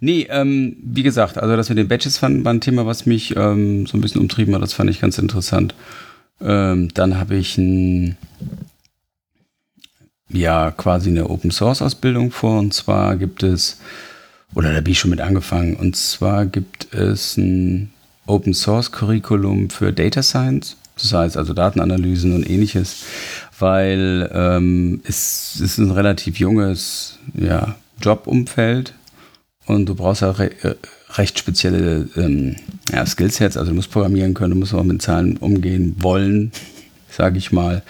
[0.00, 3.36] Nee, ähm, wie gesagt, also das mit den Badges fand, war ein Thema, was mich
[3.36, 4.62] ähm, so ein bisschen umtrieben hat.
[4.62, 5.74] Das fand ich ganz interessant.
[6.40, 8.16] Ähm, dann habe ich ein,
[10.28, 12.58] ja, quasi eine Open Source Ausbildung vor.
[12.58, 13.80] Und zwar gibt es,
[14.54, 17.90] oder da bin ich schon mit angefangen, und zwar gibt es ein
[18.26, 20.76] Open Source Curriculum für Data Science.
[20.96, 23.04] Das heißt also Datenanalysen und ähnliches,
[23.58, 28.94] weil ähm, es, es ist ein relativ junges ja, Jobumfeld
[29.66, 30.74] und du brauchst auch re äh,
[31.14, 32.56] recht spezielle ähm,
[32.92, 33.56] ja, Skillsets.
[33.56, 36.52] Also du musst programmieren können, du musst auch mit Zahlen umgehen wollen,
[37.10, 37.82] sage ich mal.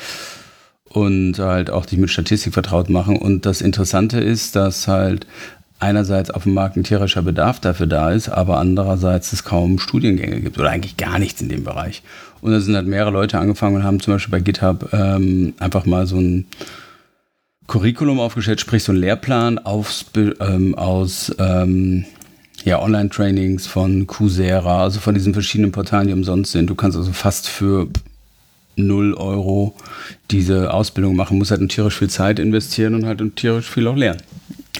[0.85, 3.17] Und halt auch dich mit Statistik vertraut machen.
[3.17, 5.27] Und das Interessante ist, dass halt
[5.81, 10.41] einerseits auf dem Markt ein tierischer Bedarf dafür da ist, aber andererseits es kaum Studiengänge
[10.41, 12.03] gibt oder eigentlich gar nichts in dem Bereich.
[12.41, 15.85] Und da sind halt mehrere Leute angefangen und haben zum Beispiel bei GitHub ähm, einfach
[15.85, 16.47] mal so ein
[17.66, 22.05] Curriculum aufgestellt, sprich so ein Lehrplan aufs, ähm, aus ähm,
[22.64, 26.68] ja, Online-Trainings von Coursera, also von diesen verschiedenen Portalen, die umsonst sind.
[26.68, 27.88] Du kannst also fast für
[28.77, 29.74] 0 Euro
[30.31, 34.22] diese Ausbildung machen, musst halt tierisch viel Zeit investieren und halt tierisch viel auch lernen.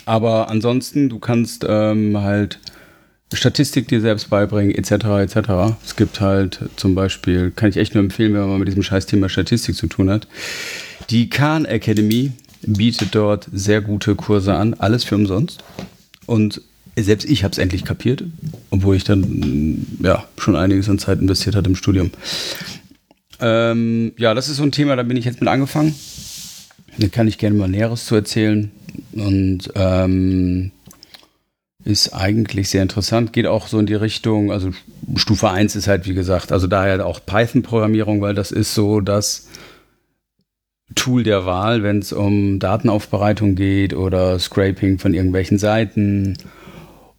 [0.07, 2.59] Aber ansonsten, du kannst ähm, halt
[3.33, 4.93] Statistik dir selbst beibringen, etc.
[4.93, 5.77] etc.
[5.85, 9.07] Es gibt halt zum Beispiel, kann ich echt nur empfehlen, wenn man mit diesem scheiß
[9.07, 10.29] Thema Statistik zu tun hat.
[11.11, 12.33] Die Khan Academy
[12.67, 15.63] bietet dort sehr gute Kurse an, alles für umsonst.
[16.27, 16.61] Und
[16.97, 18.25] selbst ich habe es endlich kapiert,
[18.71, 22.11] obwohl ich dann ja schon einiges an Zeit investiert hatte im Studium.
[23.41, 25.95] Ähm, ja, das ist so ein Thema, da bin ich jetzt mit angefangen.
[26.99, 28.71] Da kann ich gerne mal Näheres zu erzählen.
[29.13, 30.71] Und ähm,
[31.85, 33.33] ist eigentlich sehr interessant.
[33.33, 34.71] Geht auch so in die Richtung, also
[35.17, 39.49] Stufe 1 ist halt, wie gesagt, also daher auch Python-Programmierung, weil das ist so das
[40.95, 46.37] Tool der Wahl, wenn es um Datenaufbereitung geht oder Scraping von irgendwelchen Seiten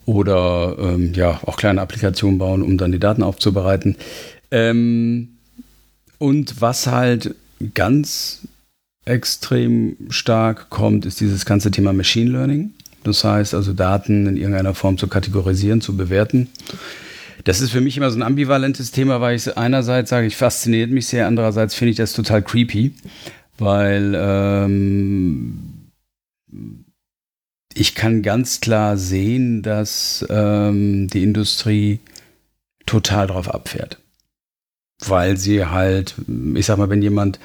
[0.05, 3.95] oder ähm, ja, auch kleine Applikationen bauen, um dann die Daten aufzubereiten.
[4.51, 5.29] Ähm,
[6.19, 7.35] und was halt
[7.73, 8.47] ganz
[9.05, 12.71] extrem stark kommt, ist dieses ganze Thema Machine Learning.
[13.03, 16.49] Das heißt also Daten in irgendeiner Form zu kategorisieren, zu bewerten.
[17.43, 20.89] Das ist für mich immer so ein ambivalentes Thema, weil ich einerseits sage, ich fasziniert
[20.89, 22.93] mich sehr, andererseits finde ich das total creepy,
[23.57, 25.89] weil ähm,
[27.73, 31.99] ich kann ganz klar sehen, dass ähm, die Industrie
[32.85, 33.97] total drauf abfährt
[35.03, 36.15] weil sie halt,
[36.55, 37.39] ich sag mal, wenn jemand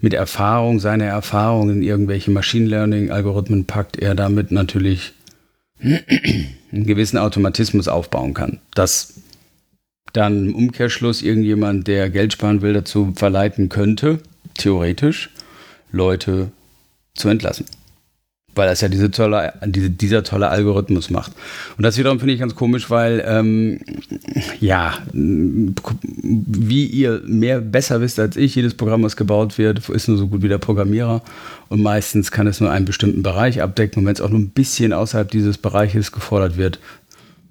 [0.00, 5.12] mit Erfahrung seine Erfahrung in irgendwelche Machine Learning-Algorithmen packt, er damit natürlich
[5.80, 8.60] einen gewissen Automatismus aufbauen kann.
[8.74, 9.14] Das
[10.12, 14.18] dann im Umkehrschluss irgendjemand, der Geld sparen will, dazu verleiten könnte,
[14.54, 15.30] theoretisch,
[15.92, 16.50] Leute
[17.14, 17.66] zu entlassen
[18.54, 21.32] weil das ja diese tolle, diese, dieser tolle Algorithmus macht.
[21.76, 23.80] Und das wiederum finde ich ganz komisch, weil ähm,
[24.60, 30.18] ja, wie ihr mehr besser wisst als ich, jedes Programm, was gebaut wird, ist nur
[30.18, 31.22] so gut wie der Programmierer.
[31.68, 34.00] Und meistens kann es nur einen bestimmten Bereich abdecken.
[34.00, 36.78] Und wenn es auch nur ein bisschen außerhalb dieses Bereiches gefordert wird,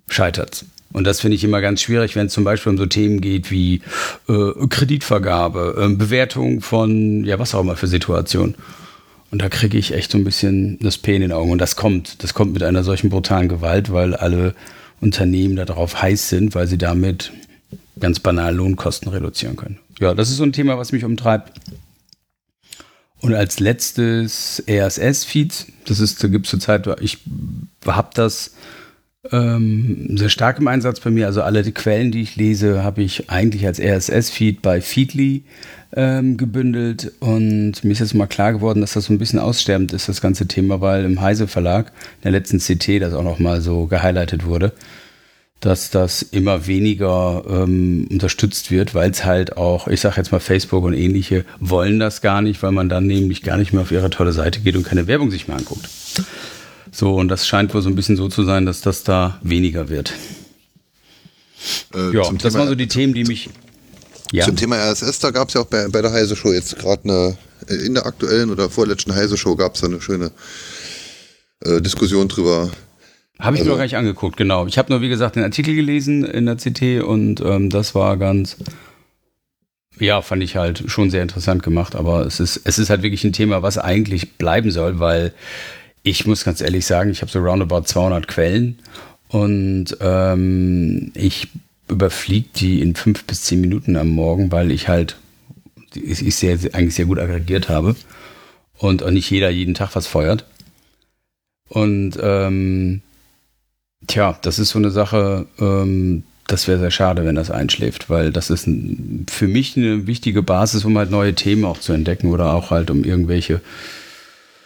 [0.07, 0.65] scheitert es.
[0.93, 3.51] Und das finde ich immer ganz schwierig, wenn es zum Beispiel um so Themen geht
[3.51, 3.81] wie
[4.27, 8.55] äh, Kreditvergabe, äh, Bewertung von, ja, was auch immer für Situationen.
[9.31, 11.51] Und da kriege ich echt so ein bisschen das P in den Augen.
[11.51, 14.53] Und das kommt, das kommt mit einer solchen brutalen Gewalt, weil alle
[14.99, 17.31] Unternehmen darauf heiß sind, weil sie damit
[17.99, 19.79] ganz banal Lohnkosten reduzieren können.
[19.99, 21.53] Ja, das ist so ein Thema, was mich umtreibt.
[23.21, 25.67] Und als letztes RSS-Feeds.
[25.85, 27.19] Das ist, da gibt es zurzeit, ich
[27.85, 28.55] habe das
[29.31, 31.27] ähm, sehr stark im Einsatz bei mir.
[31.27, 35.43] Also alle die Quellen, die ich lese, habe ich eigentlich als RSS-Feed bei Feedly
[35.93, 37.11] ähm, gebündelt.
[37.19, 40.21] Und mir ist jetzt mal klar geworden, dass das so ein bisschen aussterbend ist, das
[40.21, 44.45] ganze Thema, weil im Heise Verlag, in der letzten CT, das auch nochmal so gehighlightet
[44.45, 44.73] wurde,
[45.59, 50.39] dass das immer weniger ähm, unterstützt wird, weil es halt auch, ich sage jetzt mal
[50.39, 53.91] Facebook und ähnliche, wollen das gar nicht, weil man dann nämlich gar nicht mehr auf
[53.91, 55.87] ihre tolle Seite geht und keine Werbung sich mehr anguckt.
[56.91, 59.89] So, und das scheint wohl so ein bisschen so zu sein, dass das da weniger
[59.89, 60.13] wird.
[61.93, 63.49] Äh, ja, das waren so die Themen, die mich.
[64.31, 64.45] Ja.
[64.45, 67.03] Zum Thema RSS, da gab es ja auch bei, bei der Heise Show jetzt gerade
[67.03, 70.31] eine, äh, in der aktuellen oder vorletzten Heise Show gab es da eine schöne
[71.63, 72.69] äh, Diskussion drüber.
[73.39, 74.67] Habe ich also, mir gar nicht angeguckt, genau.
[74.67, 78.15] Ich habe nur, wie gesagt, den Artikel gelesen in der CT und ähm, das war
[78.15, 78.55] ganz,
[79.99, 83.23] ja, fand ich halt schon sehr interessant gemacht, aber es ist, es ist halt wirklich
[83.23, 85.33] ein Thema, was eigentlich bleiben soll, weil
[86.03, 88.79] ich muss ganz ehrlich sagen, ich habe so roundabout 200 Quellen
[89.27, 91.47] und ähm, ich
[91.87, 95.17] überfliege die in fünf bis zehn Minuten am Morgen, weil ich halt
[95.93, 97.95] ich sehr, eigentlich sehr gut aggregiert habe
[98.77, 100.45] und auch nicht jeder jeden Tag was feuert.
[101.67, 103.01] Und ähm,
[104.07, 108.31] tja, das ist so eine Sache, ähm, das wäre sehr schade, wenn das einschläft, weil
[108.31, 112.27] das ist ein, für mich eine wichtige Basis, um halt neue Themen auch zu entdecken
[112.27, 113.61] oder auch halt um irgendwelche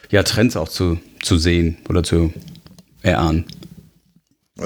[0.10, 2.34] ja, Trends auch zu, zu sehen oder zu
[3.02, 3.46] erahnen.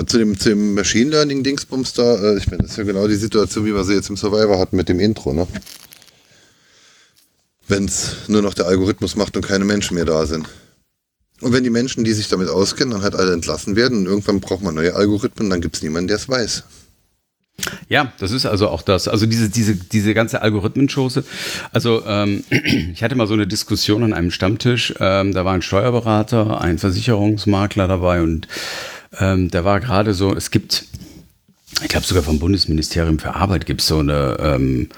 [0.05, 3.07] Zu dem, zu dem Machine Learning Dingsbums da, äh, ich meine, das ist ja genau
[3.07, 5.47] die Situation, wie wir sie jetzt im Survivor hatten mit dem Intro, ne?
[7.68, 10.47] wenn es nur noch der Algorithmus macht und keine Menschen mehr da sind.
[11.41, 14.41] Und wenn die Menschen, die sich damit auskennen, dann halt alle entlassen werden und irgendwann
[14.41, 16.64] braucht man neue Algorithmen, dann gibt es niemanden, der es weiß.
[17.88, 19.07] Ja, das ist also auch das.
[19.07, 21.24] Also diese, diese, diese ganze Algorithmenschose.
[21.72, 22.43] Also ähm,
[22.93, 24.93] ich hatte mal so eine Diskussion an einem Stammtisch.
[24.99, 28.47] Ähm, da war ein Steuerberater, ein Versicherungsmakler dabei und
[29.20, 30.86] ähm, da war gerade so, es gibt,
[31.82, 34.89] ich glaube sogar vom Bundesministerium für Arbeit gibt es so eine ähm,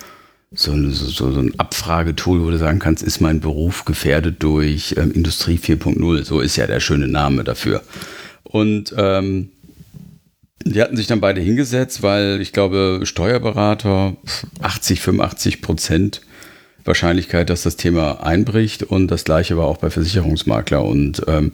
[0.54, 5.12] so, so, so ein Abfragetool, wo du sagen kannst, ist mein Beruf gefährdet durch ähm,
[5.12, 6.26] Industrie 4.0?
[6.26, 7.82] So ist ja der schöne Name dafür.
[8.44, 9.50] Und ähm,
[10.66, 14.16] die hatten sich dann beide hingesetzt, weil ich glaube, Steuerberater
[14.62, 16.22] 80, 85 Prozent
[16.84, 20.84] Wahrscheinlichkeit, dass das Thema einbricht und das gleiche war auch bei Versicherungsmakler.
[20.84, 21.52] Und ähm,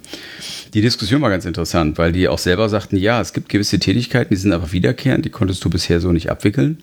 [0.74, 4.34] die Diskussion war ganz interessant, weil die auch selber sagten, ja, es gibt gewisse Tätigkeiten,
[4.34, 6.82] die sind aber wiederkehrend, die konntest du bisher so nicht abwickeln.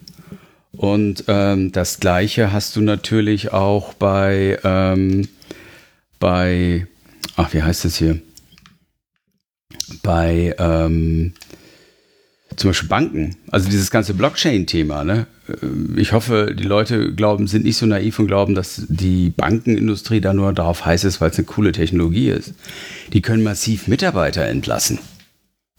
[0.73, 5.29] Und ähm, das gleiche hast du natürlich auch bei, ähm,
[6.19, 6.87] bei,
[7.37, 8.21] ach, wie heißt es hier?
[10.03, 11.35] Bei ähm,
[12.57, 15.27] zum Beispiel Banken, also dieses ganze Blockchain-Thema, ne?
[15.49, 20.21] Äh, ich hoffe, die Leute glauben, sind nicht so naiv und glauben, dass die Bankenindustrie
[20.21, 22.55] da nur darauf heiß ist, weil es eine coole Technologie ist.
[23.13, 24.99] Die können massiv Mitarbeiter entlassen.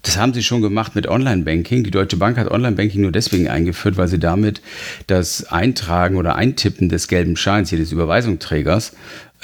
[0.06, 1.84] Das haben sie schon gemacht mit Online-Banking.
[1.84, 4.62] Die Deutsche Bank hat Online-Banking nur deswegen eingeführt, weil sie damit
[5.08, 8.94] das Eintragen oder Eintippen des gelben Scheins, hier des Überweisungsträgers,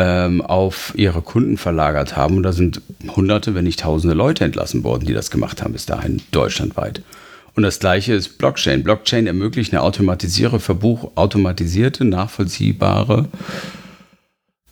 [0.02, 2.38] ähm, auf ihre Kunden verlagert haben.
[2.38, 2.82] Und da sind
[3.16, 7.04] hunderte, wenn nicht tausende Leute entlassen worden, die das gemacht haben bis dahin deutschlandweit.
[7.54, 8.84] Und das gleiche ist Blockchain.
[8.84, 13.28] Blockchain ermöglicht eine automatisierte, Verbuch, automatisierte, nachvollziehbare,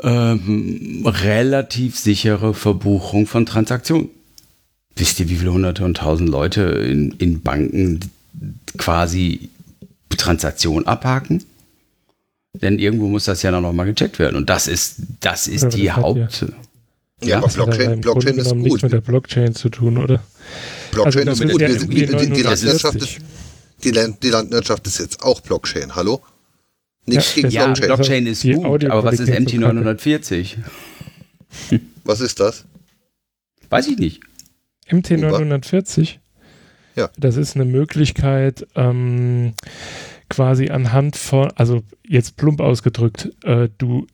[0.01, 4.09] ähm, relativ sichere Verbuchung von Transaktionen.
[4.95, 7.99] Wisst ihr, wie viele hunderte und tausend Leute in, in Banken
[8.77, 9.49] quasi
[10.17, 11.43] Transaktionen abhaken?
[12.61, 14.35] Denn irgendwo muss das ja dann nochmal gecheckt werden.
[14.35, 16.45] Und das ist, das ist ja, die das Haupt.
[17.21, 18.57] Ja, ja, aber Blockchain, Blockchain ist gut.
[18.57, 20.21] nichts mit der Blockchain zu tun, oder?
[20.91, 21.61] Blockchain also ist gut.
[21.61, 23.17] Die, die, die, Landwirtschaft ist,
[23.83, 25.95] die, die, Landwirtschaft ist jetzt auch Blockchain.
[25.95, 26.21] Hallo?
[27.05, 27.87] Nichts ja, gegen ja, Blockchain.
[27.87, 30.57] Blockchain ist gut, aber was ist MT940?
[32.03, 32.65] Was ist das?
[33.69, 34.21] Weiß ich nicht.
[34.89, 36.17] MT940?
[36.95, 37.09] Ja.
[37.17, 39.53] Das ist eine Möglichkeit, ähm,
[40.29, 44.07] quasi anhand von, also jetzt plump ausgedrückt, äh, du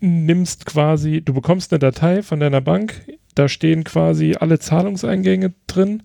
[0.00, 3.06] nimmst quasi, du bekommst eine Datei von deiner Bank,
[3.36, 6.02] da stehen quasi alle Zahlungseingänge drin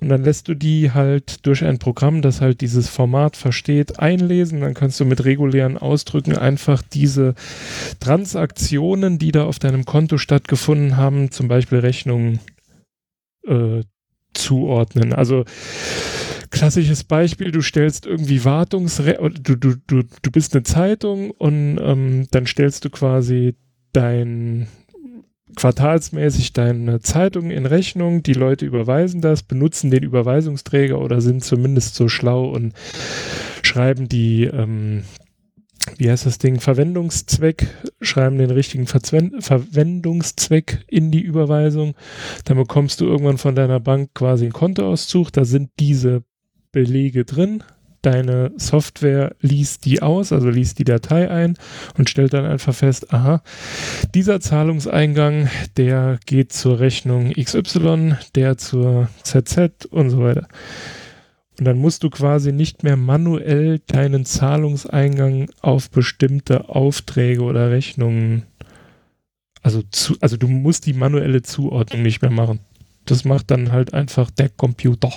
[0.00, 4.62] und dann lässt du die halt durch ein Programm, das halt dieses Format versteht, einlesen.
[4.62, 7.34] Dann kannst du mit regulären Ausdrücken einfach diese
[8.00, 12.40] Transaktionen, die da auf deinem Konto stattgefunden haben, zum Beispiel Rechnungen
[13.46, 13.82] äh,
[14.32, 15.12] zuordnen.
[15.12, 15.44] Also
[16.54, 22.26] klassisches Beispiel, du stellst irgendwie Wartungsre du, du, du, du bist eine Zeitung und ähm,
[22.30, 23.56] dann stellst du quasi
[23.92, 24.68] dein
[25.56, 31.96] quartalsmäßig deine Zeitung in Rechnung, die Leute überweisen das, benutzen den Überweisungsträger oder sind zumindest
[31.96, 32.72] so schlau und
[33.62, 35.02] schreiben die ähm,
[35.98, 37.66] wie heißt das Ding, Verwendungszweck,
[38.00, 41.94] schreiben den richtigen Verzwen Verwendungszweck in die Überweisung.
[42.44, 46.24] Dann bekommst du irgendwann von deiner Bank quasi einen Kontoauszug, da sind diese
[46.74, 47.62] Belege drin.
[48.02, 51.56] Deine Software liest die aus, also liest die Datei ein
[51.96, 53.42] und stellt dann einfach fest, aha,
[54.14, 55.48] dieser Zahlungseingang,
[55.78, 60.48] der geht zur Rechnung XY, der zur ZZ und so weiter.
[61.58, 68.42] Und dann musst du quasi nicht mehr manuell deinen Zahlungseingang auf bestimmte Aufträge oder Rechnungen,
[69.62, 72.60] also, zu, also du musst die manuelle Zuordnung nicht mehr machen.
[73.06, 75.12] Das macht dann halt einfach der Computer.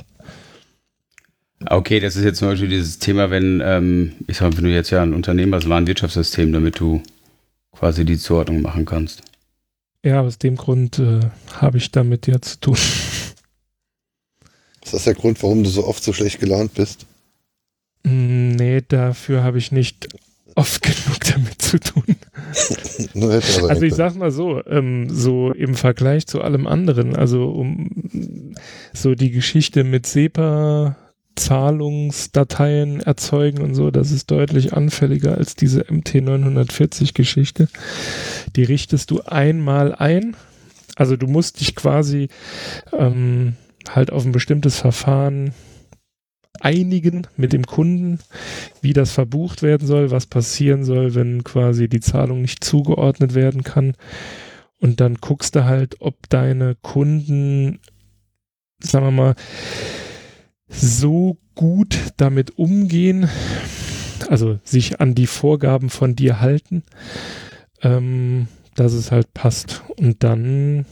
[1.65, 4.91] Okay, das ist jetzt zum Beispiel dieses Thema, wenn, ähm, ich sag, wenn du jetzt
[4.91, 7.01] ja ein Unternehmen hast, war ein Wirtschaftssystem, damit du
[7.71, 9.23] quasi die Zuordnung machen kannst.
[10.05, 11.21] Ja, aus dem Grund äh,
[11.53, 12.75] habe ich damit ja zu tun.
[12.75, 17.07] Ist das der Grund, warum du so oft so schlecht gelaunt bist?
[18.03, 20.07] Mm, nee, dafür habe ich nicht
[20.55, 22.03] oft genug damit zu tun.
[23.67, 28.53] also ich sag mal so, ähm, so im Vergleich zu allem anderen, also um
[28.93, 30.95] so die Geschichte mit SEPA
[31.37, 37.69] Zahlungsdateien erzeugen und so, das ist deutlich anfälliger als diese MT940 Geschichte.
[38.55, 40.35] Die richtest du einmal ein.
[40.95, 42.27] Also du musst dich quasi
[42.91, 43.55] ähm,
[43.89, 45.53] halt auf ein bestimmtes Verfahren
[46.59, 48.19] einigen mit dem Kunden,
[48.81, 53.63] wie das verbucht werden soll, was passieren soll, wenn quasi die Zahlung nicht zugeordnet werden
[53.63, 53.93] kann.
[54.79, 57.79] Und dann guckst du halt, ob deine Kunden,
[58.79, 59.35] sagen wir mal,
[60.69, 63.29] so gut damit umgehen,
[64.29, 66.83] also sich an die Vorgaben von dir halten,
[67.81, 69.83] ähm, dass es halt passt.
[69.97, 70.85] Und dann,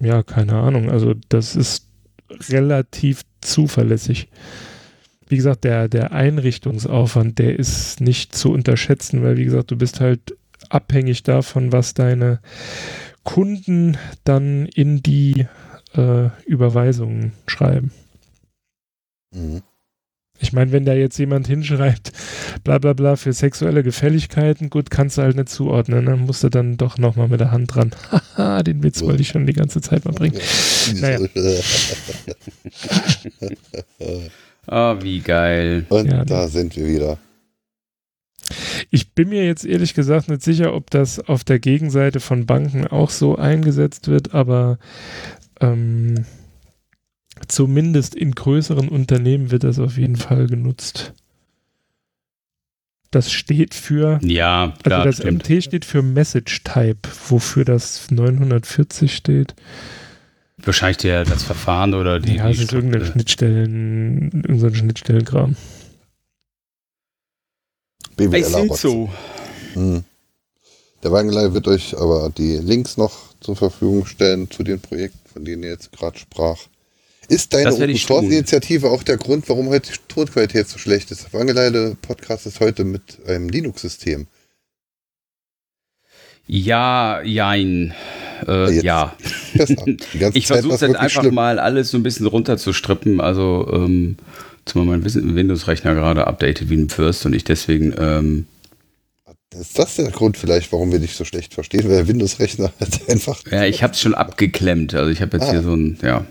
[0.00, 1.88] ja, keine Ahnung, also das ist
[2.48, 4.28] relativ zuverlässig.
[5.28, 10.00] Wie gesagt, der, der Einrichtungsaufwand, der ist nicht zu unterschätzen, weil wie gesagt, du bist
[10.00, 10.36] halt
[10.68, 12.40] abhängig davon, was deine
[13.22, 15.46] Kunden dann in die
[15.94, 17.92] äh, Überweisungen schreiben.
[19.32, 19.62] Mhm.
[20.42, 22.12] Ich meine, wenn da jetzt jemand hinschreibt,
[22.64, 26.48] bla bla bla für sexuelle Gefälligkeiten, gut, kannst du halt nicht zuordnen, dann musst du
[26.48, 27.90] dann doch nochmal mit der Hand dran.
[28.36, 30.40] Haha, den Witz wollte ich schon die ganze Zeit mal bringen.
[30.94, 31.18] naja.
[34.66, 35.84] oh, wie geil.
[35.90, 37.18] Und ja, da sind wir wieder.
[38.90, 42.86] Ich bin mir jetzt ehrlich gesagt nicht sicher, ob das auf der Gegenseite von Banken
[42.86, 44.78] auch so eingesetzt wird, aber
[45.60, 46.24] ähm,
[47.48, 51.14] zumindest in größeren Unternehmen wird das auf jeden Fall genutzt.
[53.10, 54.20] Das steht für.
[54.22, 55.48] Ja, klar, also das stimmt.
[55.48, 59.54] MT steht für Message Type, wofür das 940 steht.
[60.58, 62.36] Wahrscheinlich der, das Verfahren oder die.
[62.36, 65.56] Ja, es ist irgendein Schnittstellen, irgendein Schnittstellenkram.
[68.16, 69.10] BWL sind so.
[69.72, 70.04] Hm.
[71.02, 75.44] Der Wangelei wird euch aber die Links noch zur Verfügung stellen zu den Projekten, von
[75.44, 76.58] denen ihr jetzt gerade sprach.
[77.30, 81.32] Ist deine Open Source Initiative auch der Grund, warum heute die Tonqualität so schlecht ist?
[81.32, 84.26] Wangeleide Podcast ist heute mit einem Linux-System.
[86.48, 87.94] Ja, jein.
[88.48, 89.14] Äh, ja.
[90.34, 91.36] ich versuche dann einfach schlimm.
[91.36, 93.20] mal alles so ein bisschen runterzustrippen.
[93.20, 94.16] Also, ähm,
[94.64, 97.94] zumal mein Windows-Rechner gerade updated wie ein First und ich deswegen.
[97.96, 98.46] Ähm,
[99.54, 101.84] ist das der Grund vielleicht, warum wir dich so schlecht verstehen?
[101.84, 103.40] Weil der Windows-Rechner halt einfach.
[103.48, 104.96] Ja, ich habe es schon abgeklemmt.
[104.96, 105.52] Also, ich habe jetzt ah.
[105.52, 106.26] hier so ein, ja.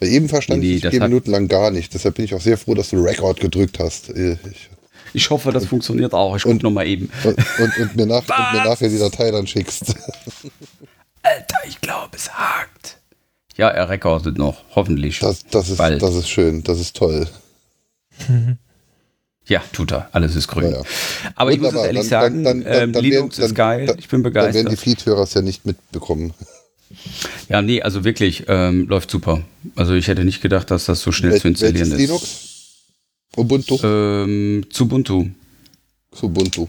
[0.00, 1.94] Bei eben verstand nee, ich vier Minuten lang gar nicht.
[1.94, 4.10] Deshalb bin ich auch sehr froh, dass du Record gedrückt hast.
[4.10, 4.70] Ich,
[5.14, 6.36] ich hoffe, das funktioniert auch.
[6.36, 7.10] Ich gucke nochmal eben.
[7.24, 9.94] Und, und, und, mir nach, und mir nachher die Datei dann schickst.
[11.22, 12.98] Alter, ich glaube, es hakt.
[13.56, 15.20] Ja, er rekordet noch, hoffentlich.
[15.20, 17.26] Das, das, ist, das ist schön, das ist toll.
[19.48, 20.08] Ja, tut er.
[20.10, 20.72] Alles ist grün.
[20.72, 20.82] Ja, ja.
[21.36, 21.68] Aber Wunderbar.
[21.68, 23.96] ich muss ehrlich sagen, dann, dann, dann, ähm, Linux werden, ist geil.
[23.96, 24.56] Ich bin begeistert.
[24.56, 26.34] Dann werden die Feed-Hörer es ja nicht mitbekommen.
[27.48, 29.42] Ja, nee, also wirklich, ähm, läuft super.
[29.74, 31.98] Also ich hätte nicht gedacht, dass das so schnell Wel zu installieren ist.
[31.98, 32.46] Linux?
[33.36, 33.78] Ubuntu?
[33.82, 35.26] Ähm, Ubuntu.
[36.22, 36.68] Ubuntu.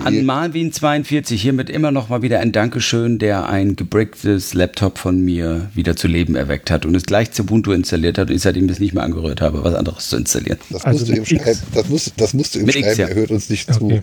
[0.00, 5.70] An Malwin42 hiermit immer noch mal wieder ein Dankeschön, der ein gebricktes Laptop von mir
[5.74, 8.68] wieder zu Leben erweckt hat und es gleich zu Ubuntu installiert hat und ich seitdem
[8.68, 10.58] das nicht mehr angehört habe, was anderes zu installieren.
[10.70, 13.08] Das musst also du ihm schreiben, das musst, das musst du ihm schreiben, X, ja.
[13.08, 13.78] er hört uns nicht okay.
[13.78, 14.02] zu.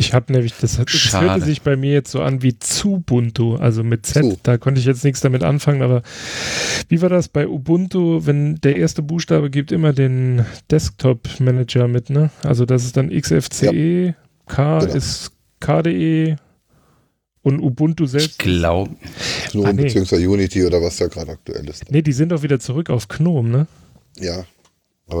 [0.00, 3.82] Ich habe nämlich, das, das hörte sich bei mir jetzt so an wie Zubuntu, also
[3.82, 4.22] mit Z.
[4.22, 4.38] Zu.
[4.44, 6.02] Da konnte ich jetzt nichts damit anfangen, aber
[6.88, 12.30] wie war das bei Ubuntu, wenn der erste Buchstabe gibt immer den Desktop-Manager mit, ne?
[12.44, 14.14] Also das ist dann XFCE, ja.
[14.46, 14.94] K genau.
[14.94, 16.36] ist KDE
[17.42, 18.30] und Ubuntu selbst.
[18.30, 18.94] Ich glaube.
[19.50, 19.82] GNOME ah, nee.
[19.82, 21.90] beziehungsweise Unity oder was da gerade aktuell ist.
[21.90, 23.66] Nee, die sind doch wieder zurück auf GNOME, ne?
[24.16, 24.44] Ja.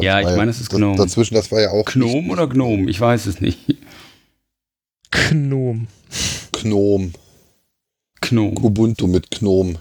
[0.00, 0.96] ja, ich meine, es ist GNOME.
[0.96, 1.84] Dazwischen, das war ja auch.
[1.84, 2.88] GNOME oder GNOME?
[2.88, 3.58] Ich weiß es nicht.
[5.10, 5.88] Gnom.
[6.52, 7.12] Gnom.
[8.20, 8.56] Gnom.
[8.56, 9.78] Ubuntu mit Gnom.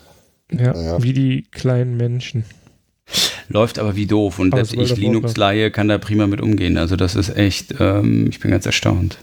[0.52, 1.04] Ja, naja.
[1.04, 2.46] wie die kleinen Menschen.
[3.50, 6.78] Läuft aber wie doof und selbst ich Linux-Laie kann da prima mit umgehen.
[6.78, 9.18] Also das ist echt, ähm, ich bin ganz erstaunt.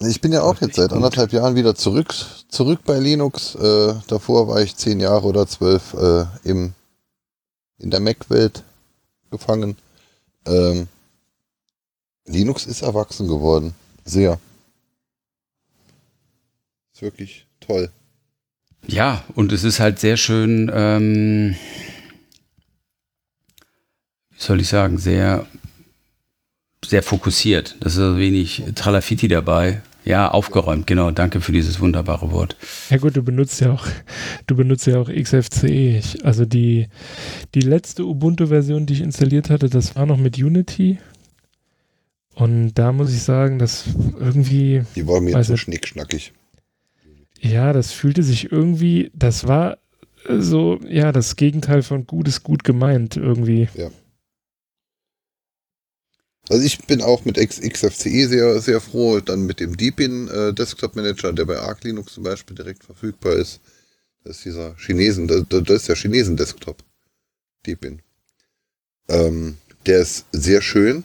[0.00, 2.14] Ich bin ja auch jetzt seit anderthalb Jahren wieder zurück,
[2.48, 3.54] zurück bei Linux.
[3.54, 6.72] Äh, davor war ich zehn Jahre oder zwölf äh, im,
[7.78, 8.62] in der Mac-Welt
[9.30, 9.76] gefangen.
[10.46, 10.88] Ähm,
[12.26, 13.74] Linux ist erwachsen geworden.
[14.04, 14.38] Sehr.
[16.94, 17.90] Ist wirklich toll.
[18.86, 21.56] Ja, und es ist halt sehr schön, ähm,
[24.30, 25.46] wie soll ich sagen, sehr,
[26.84, 27.76] sehr fokussiert.
[27.80, 29.82] Das ist also wenig Tralafiti dabei.
[30.04, 31.10] Ja, aufgeräumt, genau.
[31.10, 32.56] Danke für dieses wunderbare Wort.
[32.90, 33.86] Ja gut, du benutzt ja auch,
[34.46, 35.98] du benutzt ja auch XFCE.
[35.98, 36.88] Ich, also die,
[37.54, 40.98] die letzte Ubuntu-Version, die ich installiert hatte, das war noch mit Unity.
[42.34, 43.84] Und da muss ich sagen, dass
[44.20, 44.82] irgendwie.
[44.94, 46.32] Die war mir zu schnickschnackig.
[47.44, 49.76] Ja, das fühlte sich irgendwie, das war
[50.38, 53.68] so, ja, das Gegenteil von gut ist gut gemeint irgendwie.
[53.74, 53.90] Ja.
[56.48, 60.96] Also ich bin auch mit XFCE sehr, sehr froh, dann mit dem Deepin äh, Desktop
[60.96, 63.60] Manager, der bei Arc Linux zum Beispiel direkt verfügbar ist.
[64.24, 66.82] Das ist dieser Chinesen, das, das ist der Chinesen Desktop.
[67.66, 68.00] Deepin.
[69.08, 71.04] Ähm, der ist sehr schön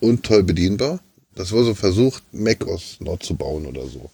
[0.00, 1.00] und toll bedienbar.
[1.34, 4.10] Das war so versucht, Mac aus Nord zu bauen oder so.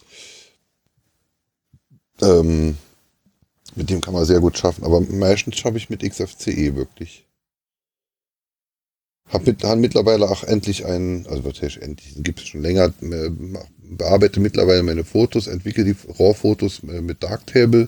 [2.23, 2.77] Ähm,
[3.75, 7.25] mit dem kann man sehr gut schaffen, aber meistens schaffe ich mit XFCE wirklich.
[9.29, 12.93] Hab mit, haben mittlerweile auch endlich einen, also was heißt endlich, gibt es schon länger,
[12.99, 17.87] bearbeite mittlerweile meine Fotos, entwickle die RAW-Fotos äh, mit Darktable.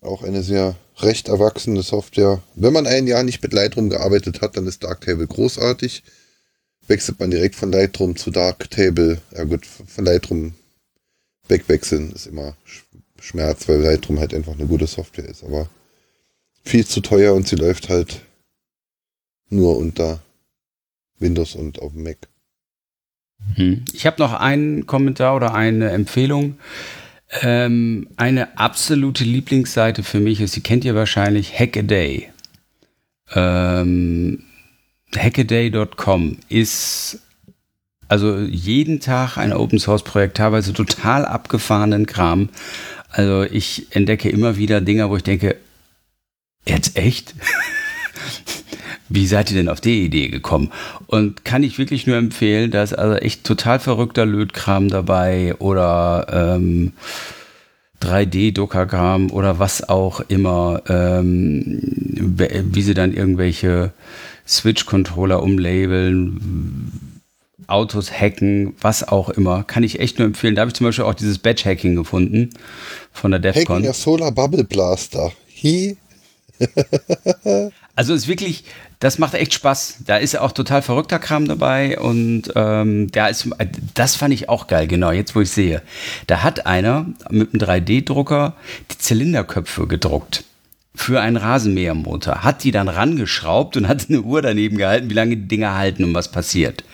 [0.00, 2.42] Auch eine sehr recht erwachsene Software.
[2.54, 6.04] Wenn man ein Jahr nicht mit Lightroom gearbeitet hat, dann ist Darktable großartig.
[6.86, 9.20] Wechselt man direkt von Lightroom zu Darktable.
[9.34, 10.54] Ja gut, von Lightroom
[11.48, 12.56] wegwechseln ist immer
[13.24, 15.44] Schmerz, weil Lightroom halt einfach eine gute Software ist.
[15.44, 15.68] Aber
[16.62, 18.20] viel zu teuer und sie läuft halt
[19.48, 20.20] nur unter
[21.18, 22.18] Windows und auf Mac.
[23.54, 23.84] Hm.
[23.92, 26.58] Ich habe noch einen Kommentar oder eine Empfehlung.
[27.40, 32.28] Ähm, eine absolute Lieblingsseite für mich ist, die kennt ihr wahrscheinlich, Hackaday.
[33.34, 34.44] Ähm,
[35.16, 37.20] hackaday.com ist
[38.08, 42.50] also jeden Tag ein Open Source Projekt, teilweise total abgefahrenen Kram.
[43.14, 45.56] Also ich entdecke immer wieder Dinge, wo ich denke,
[46.66, 47.34] jetzt echt?
[49.08, 50.72] Wie seid ihr denn auf die Idee gekommen?
[51.06, 56.56] Und kann ich wirklich nur empfehlen, da ist also echt total verrückter Lötkram dabei oder
[56.56, 56.92] ähm,
[58.02, 63.92] 3D-Dokagramm oder was auch immer, ähm, wie sie dann irgendwelche
[64.44, 67.13] Switch-Controller umlabeln,
[67.68, 69.64] Autos hacken, was auch immer.
[69.64, 70.54] Kann ich echt nur empfehlen.
[70.54, 72.50] Da habe ich zum Beispiel auch dieses Batch-Hacking gefunden
[73.12, 73.76] von der DEFCON.
[73.76, 75.32] Hacking der Solar Bubble Blaster.
[75.62, 75.96] Hi.
[77.96, 78.64] also ist wirklich,
[79.00, 79.98] das macht echt Spaß.
[80.06, 83.48] Da ist auch total verrückter Kram dabei und ähm, da ist,
[83.94, 85.82] das fand ich auch geil, genau, jetzt wo ich sehe.
[86.26, 88.54] Da hat einer mit einem 3D-Drucker
[88.90, 90.44] die Zylinderköpfe gedruckt
[90.94, 95.36] für einen Rasenmähermotor, hat die dann rangeschraubt und hat eine Uhr daneben gehalten, wie lange
[95.36, 96.84] die Dinger halten und was passiert.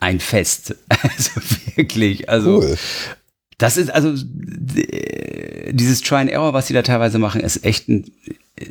[0.00, 0.74] Ein Fest.
[1.02, 1.40] Also
[1.76, 2.76] wirklich, also cool.
[3.58, 4.14] das ist also
[5.70, 8.10] dieses Try and Error, was sie da teilweise machen, ist echt ein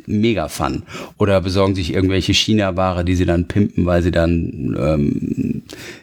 [0.06, 0.82] mega Fun.
[1.18, 5.62] Oder besorgen sich irgendwelche China-Ware, die sie dann pimpen, weil sie dann ähm,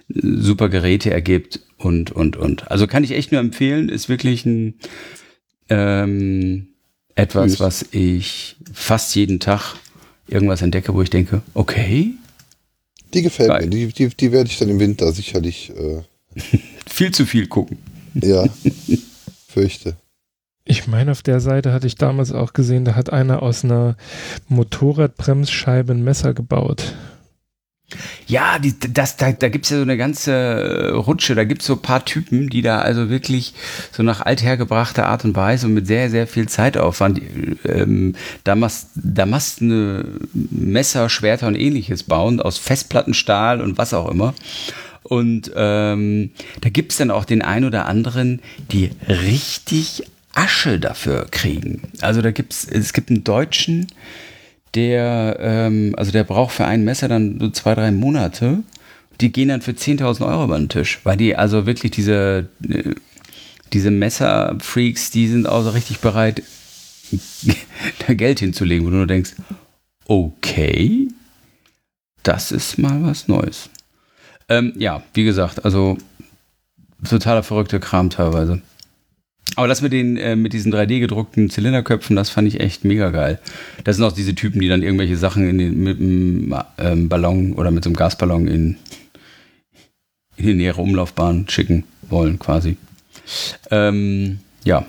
[0.09, 2.71] super Geräte ergibt und, und, und.
[2.71, 4.76] Also kann ich echt nur empfehlen, ist wirklich ein
[5.69, 6.67] ähm,
[7.15, 9.76] etwas, was ich fast jeden Tag
[10.28, 12.13] irgendwas entdecke, wo ich denke, okay.
[13.14, 13.64] Die gefällt Geil.
[13.64, 13.70] mir.
[13.70, 16.01] Die, die, die werde ich dann im Winter sicherlich äh
[16.88, 17.78] viel zu viel gucken.
[18.16, 18.45] Ja,
[19.47, 19.95] fürchte.
[20.66, 23.97] Ich meine, auf der Seite hatte ich damals auch gesehen, da hat einer aus einer
[24.47, 26.95] Motorradbremsscheibe ein Messer gebaut.
[28.25, 31.67] Ja, die, das, da, da gibt es ja so eine ganze Rutsche, da gibt es
[31.67, 33.53] so paar Typen, die da also wirklich
[33.91, 37.21] so nach althergebrachter Art und Weise und mit sehr, sehr viel Zeitaufwand
[37.65, 44.34] ähm, Damast, Damastene Messer, Schwerter und ähnliches bauen, aus Festplattenstahl und was auch immer.
[45.03, 46.31] Und ähm,
[46.61, 50.03] da gibt es dann auch den einen oder anderen, die richtig
[50.34, 51.81] Asche dafür kriegen.
[52.01, 53.88] Also da gibt's, es gibt einen Deutschen,
[54.76, 58.63] der, ähm, also der braucht für ein Messer dann so zwei, drei Monate.
[59.21, 62.95] Die gehen dann für 10.000 Euro über den Tisch, weil die also wirklich diese, äh,
[63.71, 66.43] diese Messerfreaks, die sind auch so richtig bereit,
[68.07, 69.34] da Geld hinzulegen, wo du nur denkst,
[70.05, 71.07] okay,
[72.24, 73.69] das ist mal was Neues.
[74.49, 75.97] Ähm, ja, wie gesagt, also
[77.07, 78.61] totaler verrückter Kram teilweise.
[79.56, 83.12] Aber das mit den äh, mit diesen 3D gedruckten Zylinderköpfen, das fand ich echt mega
[83.12, 83.39] geil.
[83.84, 87.54] Das sind auch diese Typen, die dann irgendwelche Sachen in den, mit einem ähm, Ballon
[87.54, 88.78] oder mit so einem Gasballon in,
[90.38, 92.78] in die nähere Umlaufbahn schicken wollen, quasi.
[93.70, 94.86] Ähm, ja,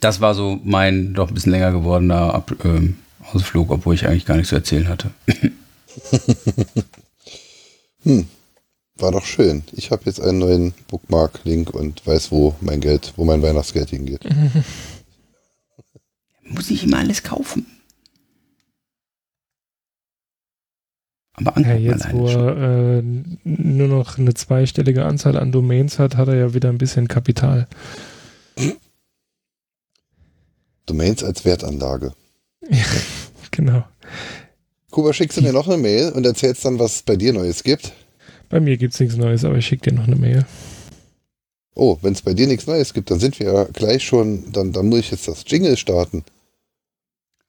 [0.00, 2.96] das war so mein doch ein bisschen länger gewordener Ab ähm,
[3.32, 5.10] Ausflug, obwohl ich eigentlich gar nichts zu erzählen hatte.
[8.02, 8.26] hm.
[8.96, 9.64] War doch schön.
[9.72, 14.20] Ich habe jetzt einen neuen Bookmark-Link und weiß, wo mein Geld, wo mein Weihnachtsgeld hingeht.
[16.42, 17.66] Muss ich immer alles kaufen.
[21.36, 23.02] Aber ja, jetzt, wo er äh,
[23.42, 27.66] nur noch eine zweistellige Anzahl an Domains hat, hat er ja wieder ein bisschen Kapital.
[30.86, 32.12] Domains als Wertanlage.
[32.68, 32.84] Ja,
[33.50, 33.84] genau.
[34.90, 37.64] Kuba, schickst du mir noch eine Mail und erzählst dann, was es bei dir Neues
[37.64, 37.92] gibt?
[38.48, 40.46] Bei mir gibt es nichts Neues, aber ich schicke dir noch eine Mail.
[41.74, 44.72] Oh, wenn es bei dir nichts Neues gibt, dann sind wir ja gleich schon, dann,
[44.72, 46.24] dann muss ich jetzt das Jingle starten.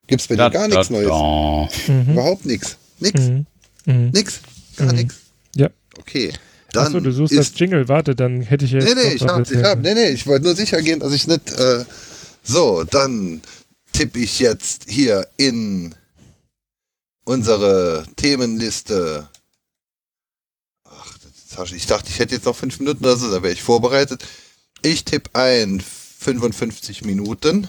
[0.08, 1.88] Gibt es bei da, dir gar da, nichts Neues?
[1.88, 2.12] Mhm.
[2.14, 2.78] Überhaupt nichts.
[3.00, 3.22] Nix.
[3.22, 3.46] Mhm.
[3.86, 4.10] Mhm.
[4.14, 4.41] Nix.
[4.78, 5.00] Gar mhm.
[5.00, 5.16] nichts.
[5.56, 5.70] Ja.
[6.00, 6.34] Okay.
[6.72, 8.86] Dann Achso, du suchst das Jingle, warte, dann hätte ich jetzt.
[8.86, 11.28] Nee, nee, ich hab, ich hab, nee, nee, ich wollte nur sicher gehen, dass ich
[11.28, 11.52] nicht.
[11.58, 11.86] Äh,
[12.43, 13.41] so, dann
[13.93, 15.96] tippe ich jetzt hier in
[17.24, 19.30] unsere Themenliste
[21.56, 21.76] Tasche.
[21.76, 24.26] Ich dachte, ich hätte jetzt noch fünf Minuten oder so, da wäre ich vorbereitet.
[24.82, 27.68] Ich tippe ein 55 Minuten.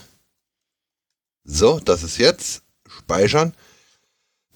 [1.45, 2.63] So, das ist jetzt.
[2.89, 3.55] Speichern.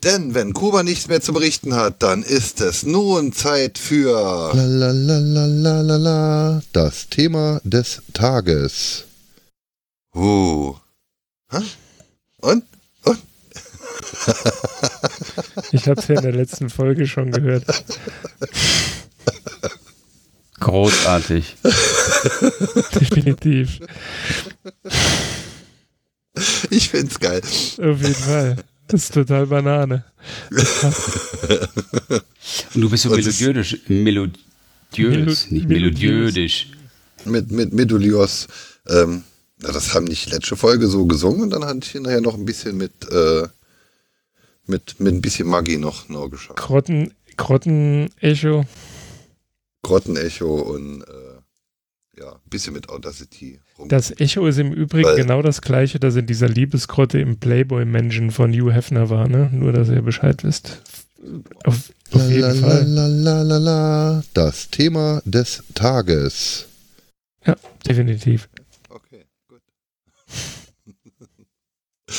[0.02, 4.64] Denn wenn Kuba nichts mehr zu berichten hat, dann ist es nun Zeit für la,
[4.64, 9.04] la, la, la, la, la, das Thema des Tages.
[10.14, 10.74] Uh.
[11.50, 11.58] Hä?
[12.38, 12.64] Und?
[13.04, 13.18] Und?
[15.72, 17.64] ich habe es ja in der letzten Folge schon gehört.
[20.60, 21.56] Großartig.
[22.94, 23.80] Definitiv.
[26.70, 27.40] Ich find's geil.
[27.42, 28.56] Auf jeden Fall.
[28.86, 30.04] Das ist total Banane.
[32.74, 34.36] Und du bist so melodiös, melodiös,
[34.98, 36.66] Melo nicht melodiös.
[37.24, 38.48] Mit, mit Medulios.
[38.88, 39.24] Ähm,
[39.58, 42.44] na, das haben nicht letzte Folge so gesungen und dann hatte ich nachher noch ein
[42.44, 43.46] bisschen mit, äh,
[44.66, 46.58] mit, mit ein bisschen Magie noch, noch geschafft.
[46.58, 48.64] Grotten, Grotten-Echo.
[49.82, 53.60] Grottenecho und äh, ja, ein bisschen mit Audacity.
[53.88, 58.30] Das Echo ist im Übrigen Weil, genau das gleiche, das in dieser Liebesgrotte im Playboy-Menschen
[58.30, 59.48] von Hugh Hefner war, ne?
[59.52, 60.82] Nur, dass ihr Bescheid wisst.
[61.64, 62.84] Auf, jeden la, Fall.
[62.86, 66.66] La, la, das Thema des Tages.
[67.46, 67.56] Ja,
[67.86, 68.48] definitiv.
[68.88, 69.62] Okay, gut.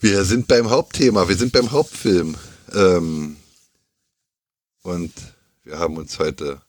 [0.00, 2.36] wir sind beim Hauptthema, wir sind beim Hauptfilm.
[2.74, 3.36] Ähm,
[4.82, 5.12] und
[5.72, 6.60] wir haben uns heute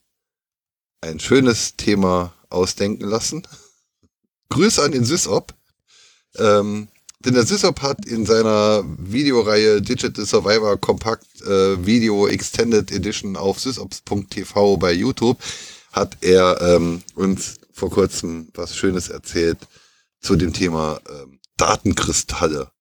[1.01, 3.45] ein schönes Thema ausdenken lassen.
[4.47, 5.54] Grüße an den SysOp.
[6.38, 6.88] Ähm,
[7.20, 13.60] denn der SysOp hat in seiner Videoreihe Digital Survivor Compact äh, Video Extended Edition auf
[13.60, 15.38] sysops.tv bei YouTube
[15.91, 19.58] hat er ähm, uns vor kurzem was Schönes erzählt
[20.22, 22.72] zu dem Thema ähm, Datenkristalle.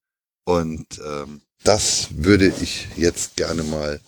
[0.45, 4.01] Und ähm, das würde ich jetzt gerne mal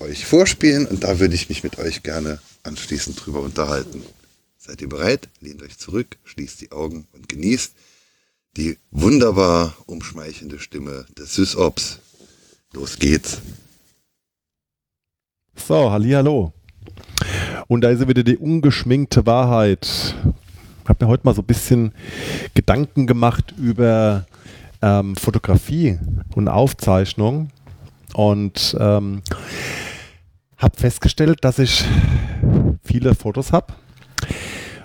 [0.00, 4.02] euch vorspielen und da würde ich mich mit euch gerne anschließend drüber unterhalten.
[4.56, 5.28] Seid ihr bereit?
[5.40, 7.72] Lehnt euch zurück, schließt die Augen und genießt
[8.56, 12.00] die wunderbar umschmeichelnde Stimme des SysOps.
[12.72, 13.38] Los geht's.
[15.56, 16.52] So, hallo.
[17.66, 20.14] Und da ist wieder die ungeschminkte Wahrheit.
[20.82, 21.92] Ich habe mir heute mal so ein bisschen
[22.54, 24.26] Gedanken gemacht über
[24.80, 25.98] ähm, Fotografie
[26.34, 27.50] und Aufzeichnung.
[28.14, 29.22] Und ähm,
[30.58, 31.84] habe festgestellt, dass ich
[32.82, 33.74] viele Fotos habe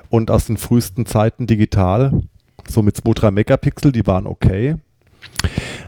[0.10, 2.22] und aus den frühesten Zeiten digital,
[2.68, 4.76] so mit 2, 3 Megapixel, die waren okay.